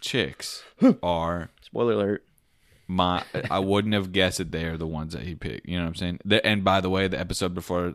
chicks 0.00 0.62
are 1.02 1.50
Spoiler 1.62 1.92
alert. 1.94 2.24
my. 2.88 3.22
I 3.50 3.60
wouldn't 3.60 3.94
have 3.94 4.10
guessed 4.12 4.38
that 4.38 4.50
they 4.50 4.64
are 4.64 4.76
the 4.76 4.86
ones 4.88 5.12
that 5.12 5.22
he 5.22 5.34
picked. 5.36 5.68
You 5.68 5.76
know 5.78 5.84
what 5.84 5.88
I'm 5.90 5.94
saying? 5.94 6.18
The, 6.24 6.44
and 6.44 6.64
by 6.64 6.80
the 6.80 6.90
way, 6.90 7.06
the 7.08 7.18
episode 7.20 7.54
before 7.54 7.94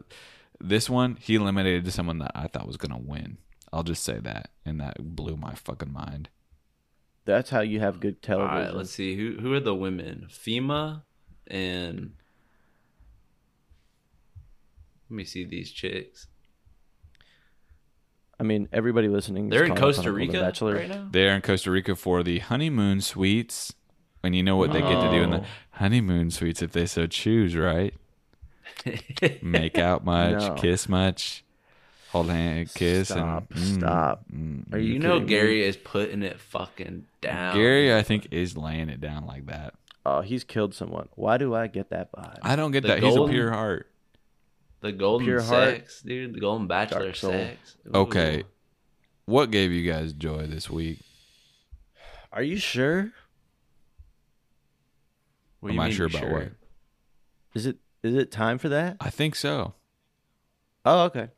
this 0.62 0.90
one, 0.90 1.18
he 1.20 1.36
eliminated 1.36 1.92
someone 1.92 2.20
that 2.20 2.32
I 2.34 2.48
thought 2.48 2.68
was 2.68 2.78
gonna 2.78 2.98
win. 3.00 3.38
I'll 3.74 3.84
just 3.84 4.04
say 4.04 4.20
that, 4.20 4.52
and 4.66 4.80
that 4.80 4.96
blew 5.16 5.36
my 5.36 5.54
fucking 5.56 5.92
mind. 5.92 6.30
That's 7.26 7.50
how 7.50 7.62
you 7.62 7.80
have 7.80 8.00
good 8.00 8.22
television. 8.22 8.56
right, 8.56 8.74
let's 8.76 8.92
see 8.92 9.16
who 9.16 9.38
who 9.42 9.52
are 9.54 9.60
the 9.60 9.76
women. 9.76 10.28
FEMA 10.30 11.04
and 11.48 12.14
let 15.10 15.16
me 15.16 15.24
see 15.24 15.46
these 15.46 15.72
chicks. 15.72 16.28
I 18.40 18.44
mean, 18.44 18.68
everybody 18.74 19.08
listening. 19.08 19.50
They're 19.50 19.64
in 19.64 19.70
caught 19.70 19.78
up 19.78 19.84
on 19.84 19.94
Costa 19.94 20.12
Rica 20.12 20.40
Bachelor. 20.42 20.76
right 20.76 20.90
now. 20.90 21.08
They're 21.10 21.34
in 21.36 21.42
Costa 21.42 21.72
Rica 21.72 21.96
for 21.96 22.22
the 22.22 22.40
honeymoon 22.40 23.00
suites. 23.02 23.74
And 24.24 24.36
you 24.36 24.42
know 24.42 24.58
what 24.58 24.74
they 24.74 24.82
get 24.82 25.00
to 25.02 25.12
do 25.12 25.22
in 25.22 25.30
the 25.30 25.42
Oh. 25.42 25.46
honeymoon 25.72 26.32
suites 26.32 26.64
if 26.64 26.72
they 26.72 26.88
so 26.88 27.06
choose, 27.06 27.56
right? 27.56 27.94
Make 29.44 29.78
out 29.78 30.04
much, 30.14 30.40
No. 30.42 30.56
kiss 30.56 30.90
much, 30.90 31.45
hold 32.16 32.30
hand, 32.30 32.74
kiss, 32.74 33.10
Stop, 33.10 33.46
and 33.52 33.60
mm, 33.60 33.80
stop. 33.80 34.26
mm. 34.34 34.74
Are 34.74 34.78
you, 34.78 34.94
You 34.94 35.00
know 35.00 35.14
kidding 35.16 35.24
me? 35.26 35.30
Gary 35.30 35.64
is 35.66 35.76
putting 35.78 36.24
it 36.24 36.40
fucking 36.40 37.06
down. 37.22 37.56
Gary, 37.56 37.94
I 37.94 38.04
think, 38.04 38.28
is 38.32 38.56
laying 38.58 38.90
it 38.90 39.02
down 39.02 39.26
like 39.26 39.48
that. 39.48 39.74
Oh, 40.06 40.22
he's 40.22 40.44
killed 40.44 40.74
someone. 40.74 41.10
Why 41.16 41.38
do 41.38 41.54
I 41.56 41.68
get 41.68 41.90
that 41.90 42.12
vibe? 42.12 42.38
I 42.42 42.56
don't 42.56 42.72
get 42.72 42.82
The 42.84 42.90
that. 42.90 43.04
He's 43.04 43.16
a 43.16 43.28
pure 43.28 43.52
heart. 43.52 43.90
the 44.82 44.92
golden 44.92 45.26
Pure 45.26 45.42
heart, 45.42 45.88
dude. 46.06 46.34
The 46.36 46.40
golden 46.40 46.68
bachelor 46.68 47.04
dark 47.06 47.16
sex. 47.16 47.76
Ooh. 47.88 48.00
Okay, 48.00 48.44
what 49.26 49.50
gave 49.52 49.72
you 49.72 49.90
guys 49.92 50.14
joy 50.14 50.46
this 50.46 50.70
week? 50.70 51.00
Are 52.32 52.44
you 52.44 52.58
sure? 52.58 53.12
What 55.60 55.70
Am 55.70 55.76
you 55.76 55.82
I 55.82 55.86
mean 55.88 55.96
sure 55.96 56.06
about 56.06 56.30
what? 56.32 56.52
Is 57.56 57.66
it 57.66 57.78
is 58.04 58.14
it 58.16 58.32
time 58.32 58.58
for 58.60 58.70
that? 58.70 58.98
I 59.02 59.10
think 59.10 59.36
so. 59.36 59.74
Oh, 60.86 61.06
okay. 61.06 61.30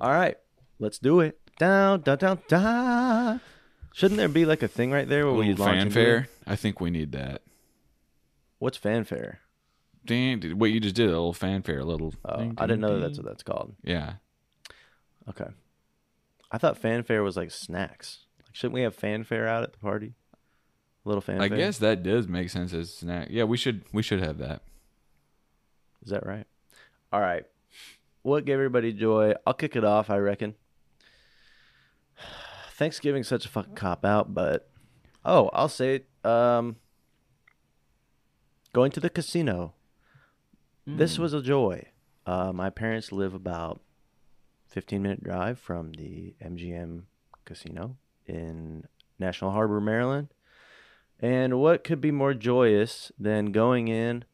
All 0.00 0.10
right. 0.10 0.36
Let's 0.78 0.98
do 0.98 1.20
it. 1.20 1.38
Down, 1.58 2.00
down, 2.02 2.18
down, 2.18 2.38
down. 2.48 3.40
Shouldn't 3.94 4.18
there 4.18 4.28
be 4.28 4.44
like 4.44 4.62
a 4.62 4.68
thing 4.68 4.90
right 4.90 5.08
there 5.08 5.24
where 5.26 5.34
we 5.34 5.54
launch 5.54 5.78
into 5.78 5.94
fanfare. 5.94 6.16
it? 6.18 6.30
I 6.46 6.54
think 6.56 6.80
we 6.80 6.90
need 6.90 7.12
that. 7.12 7.42
What's 8.58 8.76
fanfare? 8.76 9.40
Ding, 10.04 10.38
did- 10.40 10.60
what 10.60 10.70
you 10.70 10.80
just 10.80 10.94
did, 10.94 11.06
a 11.06 11.10
little 11.12 11.32
fanfare, 11.32 11.80
a 11.80 11.84
little. 11.84 12.14
Oh, 12.24 12.36
ding, 12.38 12.54
I 12.58 12.66
didn't 12.66 12.82
ding, 12.82 12.90
know 12.90 13.00
that's 13.00 13.16
ding. 13.16 13.24
what 13.24 13.30
that's 13.32 13.42
called. 13.42 13.74
Yeah. 13.82 14.14
Okay. 15.28 15.48
I 16.52 16.58
thought 16.58 16.78
fanfare 16.78 17.22
was 17.22 17.36
like 17.36 17.50
snacks. 17.50 18.20
Like, 18.44 18.54
shouldn't 18.54 18.74
we 18.74 18.82
have 18.82 18.94
fanfare 18.94 19.48
out 19.48 19.62
at 19.64 19.72
the 19.72 19.78
party? 19.78 20.14
A 21.04 21.08
little 21.08 21.22
fanfare. 21.22 21.44
I 21.44 21.48
guess 21.48 21.78
that 21.78 22.02
does 22.02 22.28
make 22.28 22.50
sense 22.50 22.72
as 22.72 22.90
a 22.90 22.92
snack. 22.92 23.28
Yeah, 23.30 23.44
we 23.44 23.56
should 23.56 23.82
we 23.92 24.02
should 24.02 24.20
have 24.22 24.38
that. 24.38 24.62
Is 26.04 26.10
that 26.10 26.24
right? 26.26 26.46
All 27.12 27.20
right. 27.20 27.44
What 28.26 28.44
gave 28.44 28.54
everybody 28.54 28.92
joy? 28.92 29.34
I'll 29.46 29.54
kick 29.54 29.76
it 29.76 29.84
off, 29.84 30.10
I 30.10 30.18
reckon. 30.18 30.56
Thanksgiving's 32.72 33.28
such 33.28 33.46
a 33.46 33.48
fucking 33.48 33.76
cop 33.76 34.04
out, 34.04 34.34
but 34.34 34.68
oh, 35.24 35.48
I'll 35.52 35.68
say. 35.68 36.06
Um, 36.24 36.74
going 38.72 38.90
to 38.90 38.98
the 38.98 39.10
casino. 39.10 39.74
This 40.88 41.20
was 41.20 41.34
a 41.34 41.40
joy. 41.40 41.84
Uh, 42.26 42.52
my 42.52 42.68
parents 42.68 43.12
live 43.12 43.32
about 43.32 43.80
15 44.70 45.00
minute 45.00 45.22
drive 45.22 45.60
from 45.60 45.92
the 45.92 46.34
MGM 46.44 47.02
casino 47.44 47.96
in 48.26 48.88
National 49.20 49.52
Harbor, 49.52 49.80
Maryland. 49.80 50.34
And 51.20 51.60
what 51.60 51.84
could 51.84 52.00
be 52.00 52.10
more 52.10 52.34
joyous 52.34 53.12
than 53.20 53.52
going 53.52 53.86
in 53.86 54.24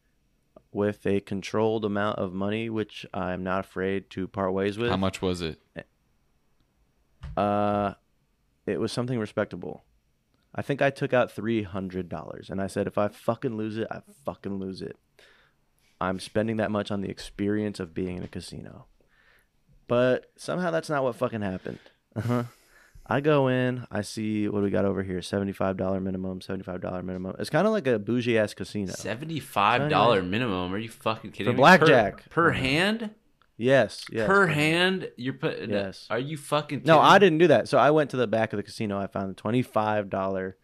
with 0.73 1.05
a 1.05 1.19
controlled 1.19 1.85
amount 1.85 2.19
of 2.19 2.33
money, 2.33 2.69
which 2.69 3.05
I'm 3.13 3.43
not 3.43 3.65
afraid 3.65 4.09
to 4.11 4.27
part 4.27 4.53
ways 4.53 4.77
with? 4.77 4.89
How 4.89 4.97
much 4.97 5.21
was 5.21 5.41
it? 5.41 5.59
Uh, 7.35 7.93
it 8.65 8.79
was 8.79 8.91
something 8.91 9.19
respectable. 9.19 9.83
I 10.55 10.61
think 10.61 10.81
I 10.81 10.89
took 10.89 11.13
out 11.13 11.31
three 11.31 11.63
hundred 11.63 12.09
dollars, 12.09 12.49
and 12.49 12.61
I 12.61 12.67
said, 12.67 12.85
if 12.85 12.97
I 12.97 13.07
fucking 13.07 13.57
lose 13.57 13.77
it, 13.77 13.87
I 13.89 14.01
fucking 14.23 14.59
lose 14.59 14.81
it. 14.81 14.97
I'm 15.99 16.19
spending 16.19 16.57
that 16.57 16.69
much 16.69 16.91
on 16.91 17.01
the 17.01 17.09
experience 17.09 17.79
of 17.79 17.93
being 17.93 18.17
in 18.17 18.23
a 18.23 18.27
casino. 18.27 18.85
But 19.87 20.31
somehow 20.35 20.69
that's 20.71 20.89
not 20.89 21.03
what 21.03 21.15
fucking 21.15 21.41
happened. 21.41 21.79
Uh-huh. 22.15 22.43
I 23.05 23.19
go 23.19 23.49
in, 23.49 23.85
I 23.91 24.01
see 24.01 24.47
what 24.47 24.59
do 24.59 24.63
we 24.63 24.69
got 24.69 24.85
over 24.85 25.03
here: 25.03 25.21
seventy-five 25.21 25.75
dollar 25.77 25.99
minimum, 25.99 26.39
seventy-five 26.41 26.79
dollar 26.81 27.03
minimum. 27.03 27.35
It's 27.37 27.49
kind 27.49 27.67
of 27.67 27.73
like 27.73 27.85
a 27.87 27.99
bougie 27.99 28.37
ass 28.37 28.53
casino. 28.53 28.93
Seventy-five 28.93 29.89
dollar 29.89 30.21
minimum? 30.23 30.73
Are 30.73 30.77
you 30.77 30.89
fucking 30.89 31.31
kidding 31.31 31.51
For 31.51 31.53
me? 31.53 31.57
blackjack. 31.57 32.29
per, 32.29 32.43
per 32.45 32.51
hand? 32.51 33.09
Yes, 33.57 34.05
yes. 34.11 34.25
per 34.25 34.47
per 34.47 34.53
hand? 34.53 35.11
You're 35.17 35.33
putting. 35.33 35.69
Yes. 35.69 36.07
Are 36.09 36.17
you 36.19 36.37
fucking? 36.37 36.83
No, 36.85 36.99
I 36.99 37.19
didn't 37.19 37.39
do 37.39 37.47
that. 37.47 37.67
So 37.67 37.77
I 37.77 37.91
went 37.91 38.09
to 38.11 38.17
the 38.17 38.25
back 38.27 38.53
of 38.53 38.57
the 38.57 38.63
casino. 38.63 38.97
I 38.99 39.07
found 39.07 39.29
the 39.29 39.35
twenty-five 39.35 40.09
dollar. 40.09 40.55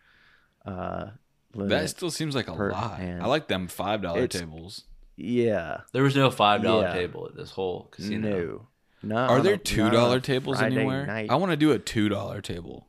Uh, 0.66 1.08
limit. 1.54 1.70
That 1.70 1.90
still 1.90 2.12
seems 2.12 2.36
like 2.36 2.48
a 2.48 2.54
lot. 2.54 2.98
hand. 3.00 3.22
I 3.22 3.28
like 3.28 3.48
them 3.48 3.68
five 3.68 4.02
dollar 4.02 4.22
It's- 4.24 4.40
tables. 4.40 4.86
yeah. 5.18 5.82
There 5.94 6.04
was 6.04 6.16
no 6.16 6.32
five 6.32 6.64
dollar 6.64 6.84
Yeah. 6.84 6.94
table 6.94 7.28
at 7.30 7.36
this 7.36 7.52
whole 7.52 7.90
casino. 7.92 8.30
No. 8.30 8.68
No. 9.02 9.16
Are 9.16 9.42
there 9.42 9.58
two 9.58 9.90
dollar 9.90 10.16
on 10.16 10.22
tables 10.22 10.58
Friday 10.60 10.76
anywhere? 10.78 11.06
night. 11.06 11.30
I 11.32 11.36
want 11.36 11.52
to 11.52 11.58
do 11.58 11.72
a 11.72 11.80
two 11.80 12.10
dollar 12.10 12.42
table. 12.42 12.88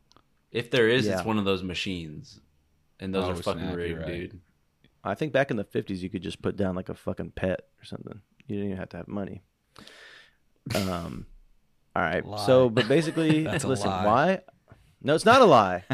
If 0.51 0.71
there 0.71 0.89
is, 0.89 1.07
Yeah. 1.07 1.19
it's 1.19 1.25
one 1.25 1.39
of 1.39 1.45
those 1.45 1.63
machines, 1.63 2.41
and 2.99 3.15
those 3.15 3.25
Oh, 3.25 3.31
are 3.31 3.35
fucking 3.37 3.61
snap, 3.63 3.77
rigged, 3.77 3.99
right. 3.99 4.07
dude. 4.07 4.41
I 5.05 5.15
think 5.15 5.33
back 5.33 5.51
in 5.51 5.57
the 5.57 5.65
fifties, 5.65 6.03
you 6.03 6.11
could 6.11 6.23
just 6.23 6.43
put 6.43 6.57
down 6.57 6.75
like 6.75 6.89
a 6.89 6.95
fucking 6.95 7.31
pet 7.33 7.61
or 7.81 7.85
something. 7.85 8.21
You 8.47 8.57
didn't 8.57 8.67
even 8.73 8.79
have 8.79 8.89
to 8.91 8.97
have 8.99 9.09
money. 9.09 9.43
Um. 10.75 11.27
All 11.97 12.03
right. 12.03 12.25
So, 12.47 12.69
but 12.69 12.87
basically, 12.89 13.45
That's 13.45 13.65
listen. 13.65 13.91
Why? 13.91 14.41
No, 15.03 15.15
it's 15.15 15.25
not 15.25 15.41
a 15.41 15.45
lie. 15.47 15.85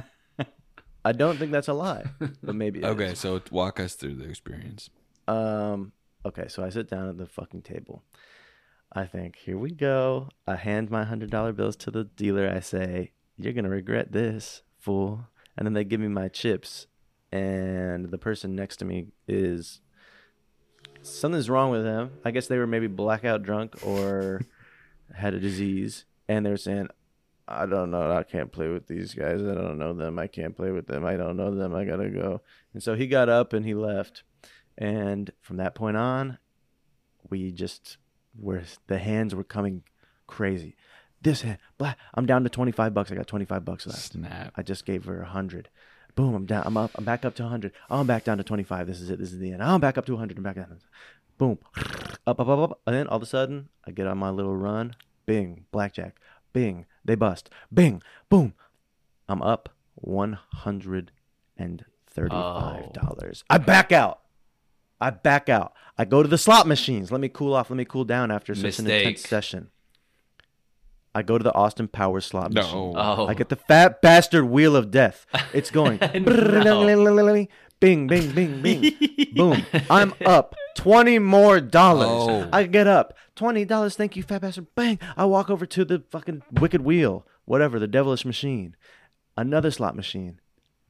I 1.05 1.13
don't 1.13 1.39
think 1.39 1.53
that's 1.53 1.69
a 1.69 1.73
lie, 1.73 2.05
but 2.43 2.57
maybe. 2.57 2.81
it 2.81 2.85
Okay, 2.85 3.13
is. 3.13 3.21
so 3.21 3.41
walk 3.53 3.79
us 3.79 3.95
through 3.95 4.15
the 4.17 4.29
experience. 4.29 4.91
Um. 5.29 5.93
Okay, 6.25 6.49
so 6.49 6.65
I 6.65 6.71
sit 6.71 6.91
down 6.91 7.09
at 7.09 7.17
the 7.19 7.27
fucking 7.27 7.63
table. 7.63 8.03
I 8.93 9.05
think, 9.07 9.37
here 9.37 9.59
we 9.59 9.71
go. 9.71 10.29
I 10.47 10.57
hand 10.57 10.91
my 10.91 11.05
hundred 11.05 11.31
dollar 11.31 11.53
bills 11.53 11.77
to 11.77 11.91
the 11.91 12.05
dealer. 12.05 12.49
I 12.49 12.61
say, 12.61 13.13
"You're 13.37 13.53
gonna 13.53 13.69
regret 13.69 14.13
this, 14.13 14.63
fool." 14.79 15.29
And 15.57 15.67
then 15.67 15.73
they 15.73 15.85
give 15.85 16.01
me 16.01 16.09
my 16.09 16.29
chips, 16.29 16.87
and 17.33 18.11
the 18.11 18.19
person 18.19 18.55
next 18.55 18.77
to 18.79 18.85
me 18.85 19.09
is 19.27 19.81
something's 21.03 21.51
wrong 21.51 21.71
with 21.71 21.83
them. 21.83 22.13
I 22.25 22.31
guess 22.31 22.47
they 22.47 22.59
were 22.59 22.67
maybe 22.67 22.87
blackout 22.87 23.43
drunk 23.43 23.87
or 23.87 24.43
had 25.15 25.35
a 25.35 25.41
disease, 25.41 26.05
and 26.29 26.47
they're 26.47 26.57
saying, 26.57 26.89
"I 27.49 27.67
don't 27.67 27.91
know. 27.91 28.13
I 28.13 28.23
can't 28.23 28.53
play 28.53 28.69
with 28.69 28.87
these 28.87 29.15
guys. 29.15 29.43
I 29.43 29.55
don't 29.55 29.79
know 29.79 29.95
them. 29.95 30.19
I 30.19 30.27
can't 30.27 30.57
play 30.57 30.71
with 30.71 30.87
them. 30.87 31.05
I 31.05 31.17
don't 31.17 31.37
know 31.37 31.55
them. 31.55 31.75
I 31.75 31.85
gotta 31.85 32.09
go." 32.09 32.41
And 32.73 32.83
so 32.83 32.95
he 32.95 33.07
got 33.07 33.29
up 33.29 33.53
and 33.53 33.67
he 33.67 33.75
left. 33.75 34.23
And 34.79 35.31
from 35.41 35.57
that 35.57 35.75
point 35.75 35.97
on, 35.97 36.39
we 37.31 37.51
just 37.51 37.97
were 38.39 38.63
the 38.87 38.99
hands 38.99 39.35
were 39.35 39.45
coming 39.45 39.83
crazy. 40.27 40.77
This 41.23 41.43
hand, 41.43 41.59
black. 41.79 41.99
I'm 42.15 42.27
down 42.27 42.45
to 42.45 42.49
25 42.49 42.95
bucks. 42.95 43.11
I 43.11 43.15
got 43.15 43.27
25 43.27 43.65
bucks 43.65 43.87
left. 43.87 44.01
Snap. 44.01 44.53
I 44.57 44.63
just 44.63 44.85
gave 44.85 45.07
her 45.07 45.23
a 45.23 45.27
hundred. 45.27 45.69
Boom, 46.15 46.35
I'm 46.35 46.47
down. 46.47 46.65
I'm 46.67 46.77
up. 46.77 46.91
I'm 46.95 47.05
back 47.05 47.25
up 47.25 47.35
to 47.37 47.43
100. 47.43 47.73
Oh, 47.91 48.01
I'm 48.01 48.07
back 48.07 48.25
down 48.25 48.39
to 48.39 48.45
25. 48.45 48.87
This 48.87 49.01
is 49.01 49.11
it. 49.11 49.19
This 49.19 49.33
is 49.33 49.39
the 49.39 49.53
end. 49.53 49.63
Oh, 49.63 49.67
I'm 49.67 49.81
back 49.81 49.99
up 49.99 50.07
to 50.07 50.13
100. 50.13 50.37
I'm 50.37 50.43
back 50.43 50.57
down. 50.57 50.79
Boom, 51.39 51.59
up, 52.27 52.41
up, 52.41 52.49
up, 52.49 52.59
up. 52.59 52.81
And 52.87 52.97
then 52.97 53.07
all 53.09 53.17
of 53.17 53.23
a 53.23 53.27
sudden, 53.27 53.69
I 53.87 53.91
get 53.91 54.07
on 54.07 54.19
my 54.19 54.31
little 54.31 54.57
run. 54.57 54.97
Bing, 55.27 55.65
blackjack. 55.73 56.17
Bing, 56.53 56.87
they 57.05 57.15
bust. 57.15 57.51
Bing, 57.73 58.03
boom. 58.31 58.55
I'm 59.29 59.43
up 59.43 59.69
135 59.97 62.93
dollars. 62.93 63.45
Oh. 63.51 63.55
I 63.55 63.59
back 63.59 63.93
out. 63.93 64.21
I 65.01 65.11
back 65.11 65.49
out. 65.49 65.73
I 65.99 66.05
go 66.05 66.23
to 66.23 66.29
the 66.29 66.39
slot 66.39 66.67
machines. 66.67 67.11
Let 67.13 67.21
me 67.21 67.29
cool 67.29 67.55
off. 67.55 67.71
Let 67.71 67.77
me 67.77 67.85
cool 67.85 68.05
down 68.05 68.31
after 68.31 68.55
such 68.55 68.79
an 68.79 68.89
intense 68.91 69.23
session. 69.23 69.71
I 71.15 71.23
go 71.23 71.39
to 71.39 71.45
the 71.45 71.55
Austin 71.55 71.89
Power 71.89 72.21
slot 72.21 72.53
No. 72.53 72.61
machine. 72.63 72.95
Oh, 72.97 73.27
I 73.27 73.35
get 73.35 73.49
the 73.49 73.57
fat 73.57 74.03
bastard 74.03 74.45
wheel 74.45 74.77
of 74.77 74.91
death. 74.91 75.27
It's 75.53 75.71
going. 75.71 75.99
No. 76.15 77.47
Bing, 77.79 78.07
bing, 78.07 78.33
bing, 78.33 78.63
bing. 78.63 78.95
Boom. 79.35 79.67
I'm 79.91 80.15
up. 80.25 80.55
20 80.77 81.19
more 81.19 81.61
dollars. 81.61 82.09
Oh. 82.09 82.49
I 82.51 82.65
get 82.65 82.87
up. 82.87 83.13
$20. 83.37 83.95
Thank 83.97 84.17
you, 84.17 84.23
fat 84.23 84.41
bastard. 84.41 84.67
Bang. 84.75 84.99
I 85.15 85.27
walk 85.27 85.51
over 85.51 85.67
to 85.67 85.85
the 85.85 86.03
fucking 86.11 86.43
wicked 86.53 86.81
wheel. 86.83 87.27
Whatever, 87.45 87.79
the 87.79 87.87
devilish 87.87 88.25
machine. 88.25 88.75
Another 89.37 89.71
slot 89.71 89.95
machine. 89.95 90.41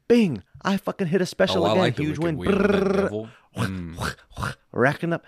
Bing. 0.06 0.44
I 0.62 0.76
fucking 0.76 1.08
hit 1.08 1.20
a 1.20 1.26
special 1.26 1.64
Oh, 1.64 1.66
I 1.66 1.70
again. 1.72 1.78
like 1.82 1.96
the 1.96 2.04
Huge 2.04 2.18
wicked 2.18 3.10
win. 3.10 3.30
Mm. 3.56 4.14
Racking 4.72 5.12
up. 5.12 5.24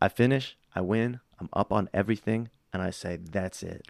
I 0.00 0.08
finish. 0.08 0.56
I 0.74 0.80
win. 0.80 1.20
I'm 1.40 1.48
up 1.52 1.72
on 1.72 1.88
everything. 1.94 2.50
And 2.72 2.82
I 2.82 2.90
say, 2.90 3.16
that's 3.16 3.62
it. 3.62 3.86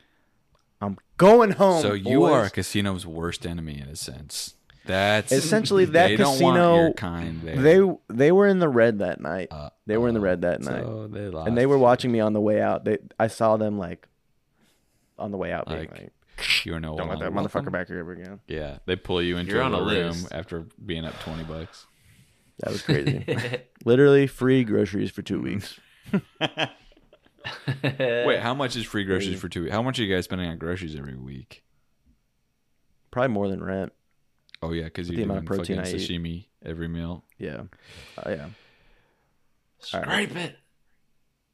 I'm 0.81 0.99
going 1.17 1.53
home. 1.53 1.81
So 1.81 1.95
you 1.95 2.21
boys. 2.21 2.31
are 2.33 2.45
a 2.45 2.51
casino's 2.51 3.07
worst 3.07 3.47
enemy 3.47 3.81
in 3.81 3.89
a 3.89 3.97
sense. 3.97 4.55
That's 4.87 5.33
Essentially, 5.33 5.87
that 5.87 6.09
they 6.09 6.17
don't 6.17 6.39
want 6.43 6.57
casino- 6.57 6.77
your 6.77 6.93
kind 6.93 7.41
there. 7.41 7.57
They 7.57 7.97
they 8.11 8.33
were 8.33 8.47
in 8.47 8.59
the 8.59 8.69
red 8.69 8.99
that 8.99 9.19
night. 9.19 9.49
Uh, 9.51 9.71
they 9.87 9.97
were 9.97 10.09
in 10.09 10.15
the 10.15 10.21
uh, 10.21 10.25
red 10.25 10.43
that 10.43 10.61
night, 10.61 10.83
So 10.85 11.07
they 11.11 11.29
lost. 11.29 11.49
and 11.49 11.57
they 11.57 11.65
were 11.65 11.79
watching 11.79 12.13
me 12.13 12.21
on 12.21 12.35
the 12.35 12.41
way 12.43 12.61
out. 12.61 12.85
They 12.85 12.99
I 13.19 13.29
saw 13.29 13.57
them 13.57 13.79
like 13.79 14.07
on 15.19 15.31
the 15.31 15.39
way 15.39 15.53
out, 15.53 15.69
being 15.69 15.79
Like, 15.81 15.91
like, 15.93 16.13
You're 16.67 16.81
no 16.81 16.99
"Don't 16.99 17.09
let 17.09 17.19
that 17.21 17.33
longer 17.33 17.49
motherfucker 17.49 17.55
welcome. 17.55 17.73
back 17.73 17.89
here 17.89 17.99
ever 18.01 18.13
again." 18.13 18.41
Yeah, 18.47 18.77
they 18.85 18.97
pull 18.97 19.23
you 19.23 19.39
into 19.39 19.53
You're 19.53 19.63
a 19.63 19.65
on 19.65 19.75
a 19.75 19.79
room 19.79 20.09
list. 20.09 20.29
after 20.33 20.67
being 20.85 21.07
up 21.07 21.19
twenty 21.21 21.45
bucks. 21.45 21.87
That 22.61 22.71
was 22.73 22.83
crazy. 22.83 23.25
Literally 23.85 24.27
free 24.27 24.65
groceries 24.65 25.11
for 25.11 25.23
two 25.23 25.41
weeks. 25.41 25.79
Wait, 27.83 28.41
how 28.41 28.55
much 28.55 28.77
is 28.77 28.85
free 28.87 29.05
groceries 29.05 29.41
for 29.41 29.49
two? 29.49 29.63
weeks? 29.65 29.73
How 29.75 29.83
much 29.83 29.99
are 29.99 30.05
you 30.05 30.15
guys 30.15 30.25
spending 30.25 30.49
on 30.49 30.59
groceries 30.59 30.97
every 30.97 31.17
week? 31.17 31.63
Probably 33.11 33.29
more 33.33 33.49
than 33.49 33.63
rent. 33.63 33.93
Oh 34.63 34.73
yeah, 34.73 34.85
because 34.85 35.09
the 35.09 35.15
you're 35.15 35.25
amount 35.25 35.47
doing 35.47 35.61
of 35.61 35.67
protein 35.67 35.77
fucking 35.77 35.95
I 35.95 35.97
eat. 35.99 36.11
sashimi 36.11 36.47
every 36.65 36.89
meal. 36.89 37.25
Yeah, 37.39 37.63
uh, 38.19 38.31
yeah. 38.31 38.47
Scrape 39.81 40.35
it. 40.37 40.57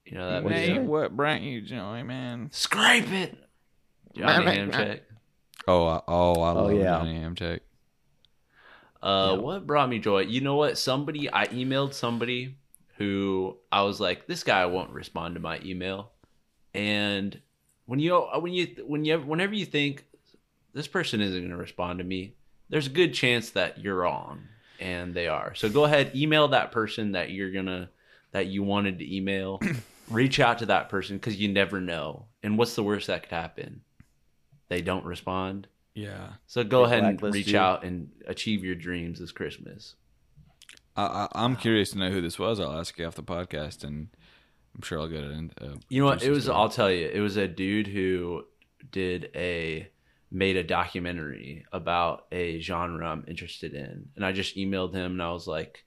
You 0.05 0.17
know 0.19 0.31
that 0.31 0.45
What'd 0.45 0.59
you 0.59 0.67
video? 0.67 0.83
say? 0.83 0.87
what 0.87 1.17
brought 1.17 1.41
you 1.41 1.61
joy, 1.61 2.05
man? 2.05 2.51
Scrape 2.53 3.11
it. 3.13 3.37
Johnny 4.15 4.47
Hamcheck. 4.47 5.01
Oh, 5.67 5.87
I- 5.87 6.03
oh, 6.09 6.41
I 6.43 6.51
Oh, 6.53 6.65
love 6.67 6.73
yeah. 6.75 6.85
Johnny 6.99 7.19
Hamcheck. 7.19 7.61
Uh, 9.03 9.35
Yeah. 9.37 9.43
what 9.43 9.67
brought 9.67 9.89
me 9.89 9.99
joy? 9.99 10.21
You 10.23 10.41
know 10.41 10.57
what? 10.57 10.79
Somebody 10.79 11.33
I 11.33 11.47
emailed 11.47 11.95
somebody 11.95 12.57
who 12.97 13.57
I 13.73 13.83
was 13.83 13.99
like, 14.01 14.27
this 14.27 14.43
guy 14.45 14.67
won't 14.67 14.91
respond 14.91 15.35
to 15.35 15.41
my 15.41 15.59
email, 15.65 16.13
and 16.75 17.41
when 17.87 17.99
you 17.99 18.15
when 18.17 18.53
you 18.53 18.67
when 18.87 19.05
you 19.05 19.19
whenever 19.21 19.55
you 19.55 19.65
think 19.67 20.05
this 20.75 20.87
person 20.87 21.21
isn't 21.21 21.41
going 21.41 21.51
to 21.51 21.57
respond 21.57 21.99
to 21.99 22.05
me, 22.05 22.35
there's 22.69 22.87
a 22.87 22.91
good 22.91 23.13
chance 23.15 23.51
that 23.51 23.79
you're 23.83 23.97
wrong, 23.97 24.43
and 24.79 25.15
they 25.15 25.29
are. 25.29 25.55
So 25.55 25.69
go 25.69 25.85
ahead, 25.85 26.13
email 26.15 26.49
that 26.49 26.71
person 26.73 27.13
that 27.13 27.31
you're 27.31 27.51
gonna 27.51 27.91
that 28.33 28.47
you 28.47 28.63
wanted 28.63 28.99
to 28.99 29.17
email. 29.17 29.61
reach 30.11 30.41
out 30.41 30.59
to 30.59 30.67
that 30.67 30.89
person 30.89 31.17
because 31.17 31.37
you 31.37 31.49
never 31.49 31.81
know. 31.81 32.27
And 32.43 32.59
what's 32.59 32.75
the 32.75 32.83
worst 32.83 33.07
that 33.07 33.23
could 33.23 33.33
happen? 33.33 33.83
They 34.69 34.83
don't 34.83 35.05
respond. 35.05 35.69
Yeah. 35.95 36.35
So 36.47 36.63
go 36.65 36.85
ahead 36.85 37.03
and 37.05 37.21
reach 37.23 37.49
you. 37.49 37.59
out 37.59 37.85
and 37.85 38.11
achieve 38.27 38.65
your 38.65 38.75
dreams 38.75 39.19
this 39.21 39.33
Christmas. 39.33 39.95
I, 40.97 41.03
I, 41.05 41.29
I'm 41.45 41.57
curious 41.57 41.91
to 41.91 41.99
know 41.99 42.11
who 42.11 42.21
this 42.21 42.39
was. 42.39 42.61
I'll 42.61 42.79
ask 42.79 42.99
you 42.99 43.07
off 43.07 43.15
the 43.15 43.23
podcast, 43.23 43.85
and 43.85 44.09
I'm 44.75 44.83
sure 44.83 45.01
I'll 45.01 45.09
get 45.09 45.25
it. 45.25 45.31
In, 45.31 45.51
uh, 45.61 45.77
You 45.89 46.01
know 46.03 46.07
what? 46.07 46.23
It 46.23 46.31
was. 46.31 46.45
story. 46.45 46.57
I'll 46.59 46.69
tell 46.69 46.91
you. 46.91 47.09
It 47.13 47.21
was 47.21 47.37
a 47.37 47.49
dude 47.49 47.87
who 47.87 48.45
did 48.93 49.31
a 49.35 49.89
made 50.33 50.57
a 50.57 50.63
documentary 50.63 51.65
about 51.73 52.27
a 52.31 52.61
genre 52.61 53.05
I'm 53.07 53.25
interested 53.27 53.75
in, 53.75 54.11
and 54.17 54.25
I 54.25 54.33
just 54.33 54.57
emailed 54.57 54.95
him 54.95 55.13
and 55.13 55.23
I 55.23 55.33
was 55.33 55.47
like, 55.49 55.85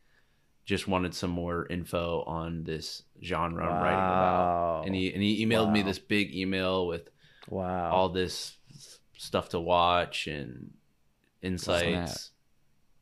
just 0.65 0.85
wanted 0.87 1.13
some 1.13 1.29
more 1.31 1.65
info 1.69 2.23
on 2.27 2.63
this 2.65 3.03
genre 3.23 3.63
I'm 3.65 3.81
writing 3.81 3.99
Wow. 3.99 4.79
about, 4.79 4.85
and 4.87 4.95
he 4.95 5.13
and 5.13 5.23
he 5.23 5.45
emailed 5.45 5.71
me 5.71 5.81
this 5.81 5.99
big 5.99 6.33
email 6.35 6.87
with 6.87 7.07
Wow. 7.49 7.91
all 7.91 8.09
this 8.09 8.55
stuff 9.23 9.49
to 9.49 9.59
watch 9.59 10.27
and 10.27 10.71
insights. 11.41 12.11
Snap. 12.11 12.17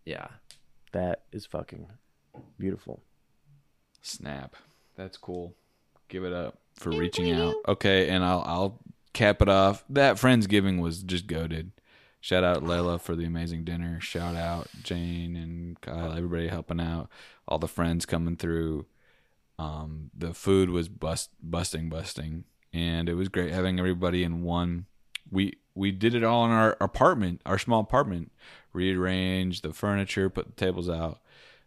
Yeah. 0.05 0.27
that 0.93 1.23
is 1.31 1.45
fucking 1.45 1.87
beautiful. 2.57 3.01
Snap. 4.01 4.55
That's 4.95 5.17
cool. 5.17 5.55
Give 6.09 6.23
it 6.23 6.33
up 6.33 6.57
for 6.75 6.89
reaching 6.89 7.31
out. 7.33 7.55
Okay, 7.67 8.09
and 8.09 8.23
I'll 8.23 8.43
I'll 8.45 8.79
cap 9.13 9.41
it 9.41 9.49
off. 9.49 9.83
That 9.89 10.15
Friendsgiving 10.15 10.79
was 10.79 11.03
just 11.03 11.27
goaded. 11.27 11.71
Shout 12.19 12.43
out 12.43 12.63
Layla 12.63 12.99
for 13.01 13.15
the 13.15 13.25
amazing 13.25 13.63
dinner. 13.63 13.99
Shout 13.99 14.35
out 14.35 14.67
Jane 14.83 15.35
and 15.35 15.79
Kyle, 15.81 16.11
everybody 16.11 16.47
helping 16.49 16.79
out. 16.79 17.09
All 17.47 17.57
the 17.57 17.67
friends 17.67 18.05
coming 18.05 18.37
through. 18.37 18.85
Um, 19.57 20.11
the 20.17 20.33
food 20.33 20.69
was 20.69 20.89
bust 20.89 21.29
busting, 21.41 21.89
busting, 21.89 22.43
and 22.73 23.07
it 23.09 23.15
was 23.15 23.29
great 23.29 23.51
having 23.53 23.79
everybody 23.79 24.23
in 24.23 24.43
one. 24.43 24.85
We 25.29 25.57
we 25.75 25.91
did 25.91 26.15
it 26.15 26.23
all 26.23 26.45
in 26.45 26.51
our 26.51 26.77
apartment, 26.81 27.41
our 27.45 27.57
small 27.57 27.81
apartment. 27.81 28.31
Rearranged 28.73 29.63
the 29.63 29.73
furniture, 29.73 30.29
put 30.29 30.45
the 30.47 30.53
tables 30.53 30.89
out. 30.89 31.19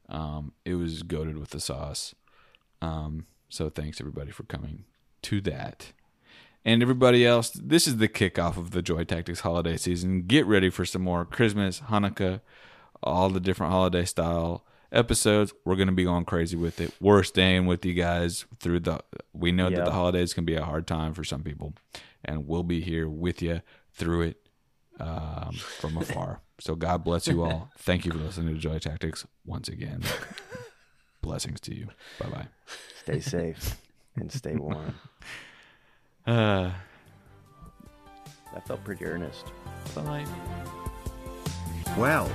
Um, 0.09 0.53
it 0.65 0.75
was 0.75 1.03
goaded 1.03 1.39
with 1.39 1.51
the 1.51 1.61
sauce. 1.61 2.15
Um, 2.81 3.27
so 3.49 3.69
thanks 3.69 4.01
everybody 4.01 4.31
for 4.31 4.45
coming 4.45 4.85
to 5.23 5.41
that. 5.43 5.93
And 6.65 6.83
everybody 6.83 7.27
else, 7.27 7.51
this 7.51 7.87
is 7.87 7.99
the 7.99 8.09
kickoff 8.09 8.57
of 8.57 8.71
the 8.71 8.81
Joy 8.81 9.05
Tactics 9.05 9.41
holiday 9.41 9.77
season. 9.77 10.23
Get 10.23 10.47
ready 10.47 10.71
for 10.71 10.87
some 10.87 11.03
more 11.03 11.27
Christmas, 11.27 11.81
Hanukkah, 11.89 12.41
all 13.03 13.29
the 13.29 13.41
different 13.41 13.73
holiday 13.73 14.07
style 14.07 14.65
episodes. 14.91 15.53
We're 15.67 15.77
going 15.77 15.89
to 15.89 15.95
be 15.95 16.05
going 16.05 16.25
crazy 16.25 16.57
with 16.57 16.81
it. 16.81 16.95
We're 17.01 17.23
staying 17.23 17.67
with 17.67 17.85
you 17.85 17.93
guys 17.93 18.47
through 18.61 18.81
the 18.81 19.01
we 19.35 19.53
know 19.53 19.69
that 19.69 19.85
the 19.85 19.93
holidays 19.93 20.33
can 20.33 20.47
be 20.47 20.55
a 20.55 20.65
hard 20.65 20.87
time 20.87 21.13
for 21.13 21.25
some 21.25 21.43
people 21.43 21.75
and 22.25 22.47
we'll 22.47 22.63
be 22.63 22.81
here 22.81 23.09
with 23.09 23.43
you 23.43 23.61
through 23.93 24.23
it 24.23 24.37
um, 25.01 25.53
from 25.81 25.97
afar. 25.99 26.41
so 26.61 26.75
God 26.75 27.05
bless 27.05 27.27
you 27.27 27.43
all. 27.45 27.71
Thank 27.79 28.05
you 28.05 28.13
for 28.13 28.19
listening 28.19 28.55
to 28.55 28.61
Joy 28.61 28.79
Tactics 28.79 29.27
once 29.45 29.69
again. 29.69 30.03
Blessings 31.21 31.61
to 31.63 31.75
you. 31.75 31.89
Bye 32.21 32.29
bye. 32.29 32.47
Stay 33.03 33.21
safe 33.21 33.77
and 34.17 34.31
stay 34.33 34.57
warm. 34.57 34.95
Uh, 36.27 36.71
That 38.55 38.67
felt 38.67 38.83
pretty 38.83 39.05
earnest. 39.05 39.45
bye. 39.95 40.25
Well, 41.99 42.31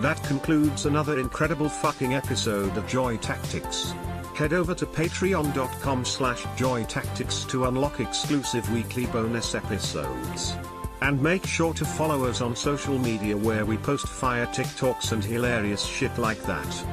that 0.00 0.22
concludes 0.22 0.86
another 0.86 1.18
incredible 1.18 1.68
fucking 1.68 2.14
episode 2.14 2.76
of 2.76 2.86
Joy 2.86 3.16
Tactics. 3.16 3.94
Head 4.34 4.54
over 4.54 4.74
to 4.74 4.86
patreon.com 4.86 6.04
slash 6.06 6.46
joy 6.56 6.84
tactics 6.84 7.44
to 7.44 7.66
unlock 7.66 8.00
exclusive 8.00 8.70
weekly 8.72 9.06
bonus 9.06 9.54
episodes. 9.54 10.56
And 11.02 11.20
make 11.20 11.44
sure 11.44 11.74
to 11.74 11.84
follow 11.84 12.24
us 12.24 12.40
on 12.40 12.56
social 12.56 12.98
media 12.98 13.36
where 13.36 13.66
we 13.66 13.76
post 13.76 14.08
fire 14.08 14.46
TikToks 14.46 15.12
and 15.12 15.22
hilarious 15.22 15.84
shit 15.84 16.16
like 16.16 16.42
that. 16.44 16.84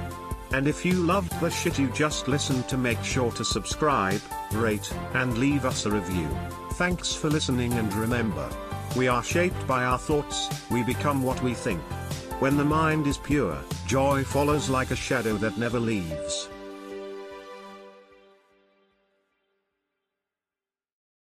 And 0.51 0.67
if 0.67 0.83
you 0.83 0.93
loved 0.95 1.39
the 1.39 1.49
shit 1.49 1.79
you 1.79 1.87
just 1.89 2.27
listened 2.27 2.67
to 2.69 2.77
make 2.77 3.01
sure 3.03 3.31
to 3.33 3.45
subscribe, 3.45 4.21
rate, 4.51 4.91
and 5.13 5.37
leave 5.37 5.63
us 5.63 5.85
a 5.85 5.91
review. 5.91 6.27
Thanks 6.73 7.13
for 7.13 7.29
listening 7.29 7.73
and 7.73 7.93
remember, 7.93 8.49
we 8.97 9.07
are 9.07 9.23
shaped 9.23 9.65
by 9.67 9.83
our 9.85 9.99
thoughts, 9.99 10.49
we 10.71 10.83
become 10.83 11.21
what 11.21 11.41
we 11.43 11.53
think. 11.53 11.81
When 12.39 12.57
the 12.57 12.65
mind 12.65 13.05
is 13.05 13.17
pure, 13.17 13.57
joy 13.85 14.23
follows 14.23 14.69
like 14.69 14.91
a 14.91 14.95
shadow 14.95 15.37
that 15.37 15.57
never 15.57 15.79
leaves. 15.79 16.49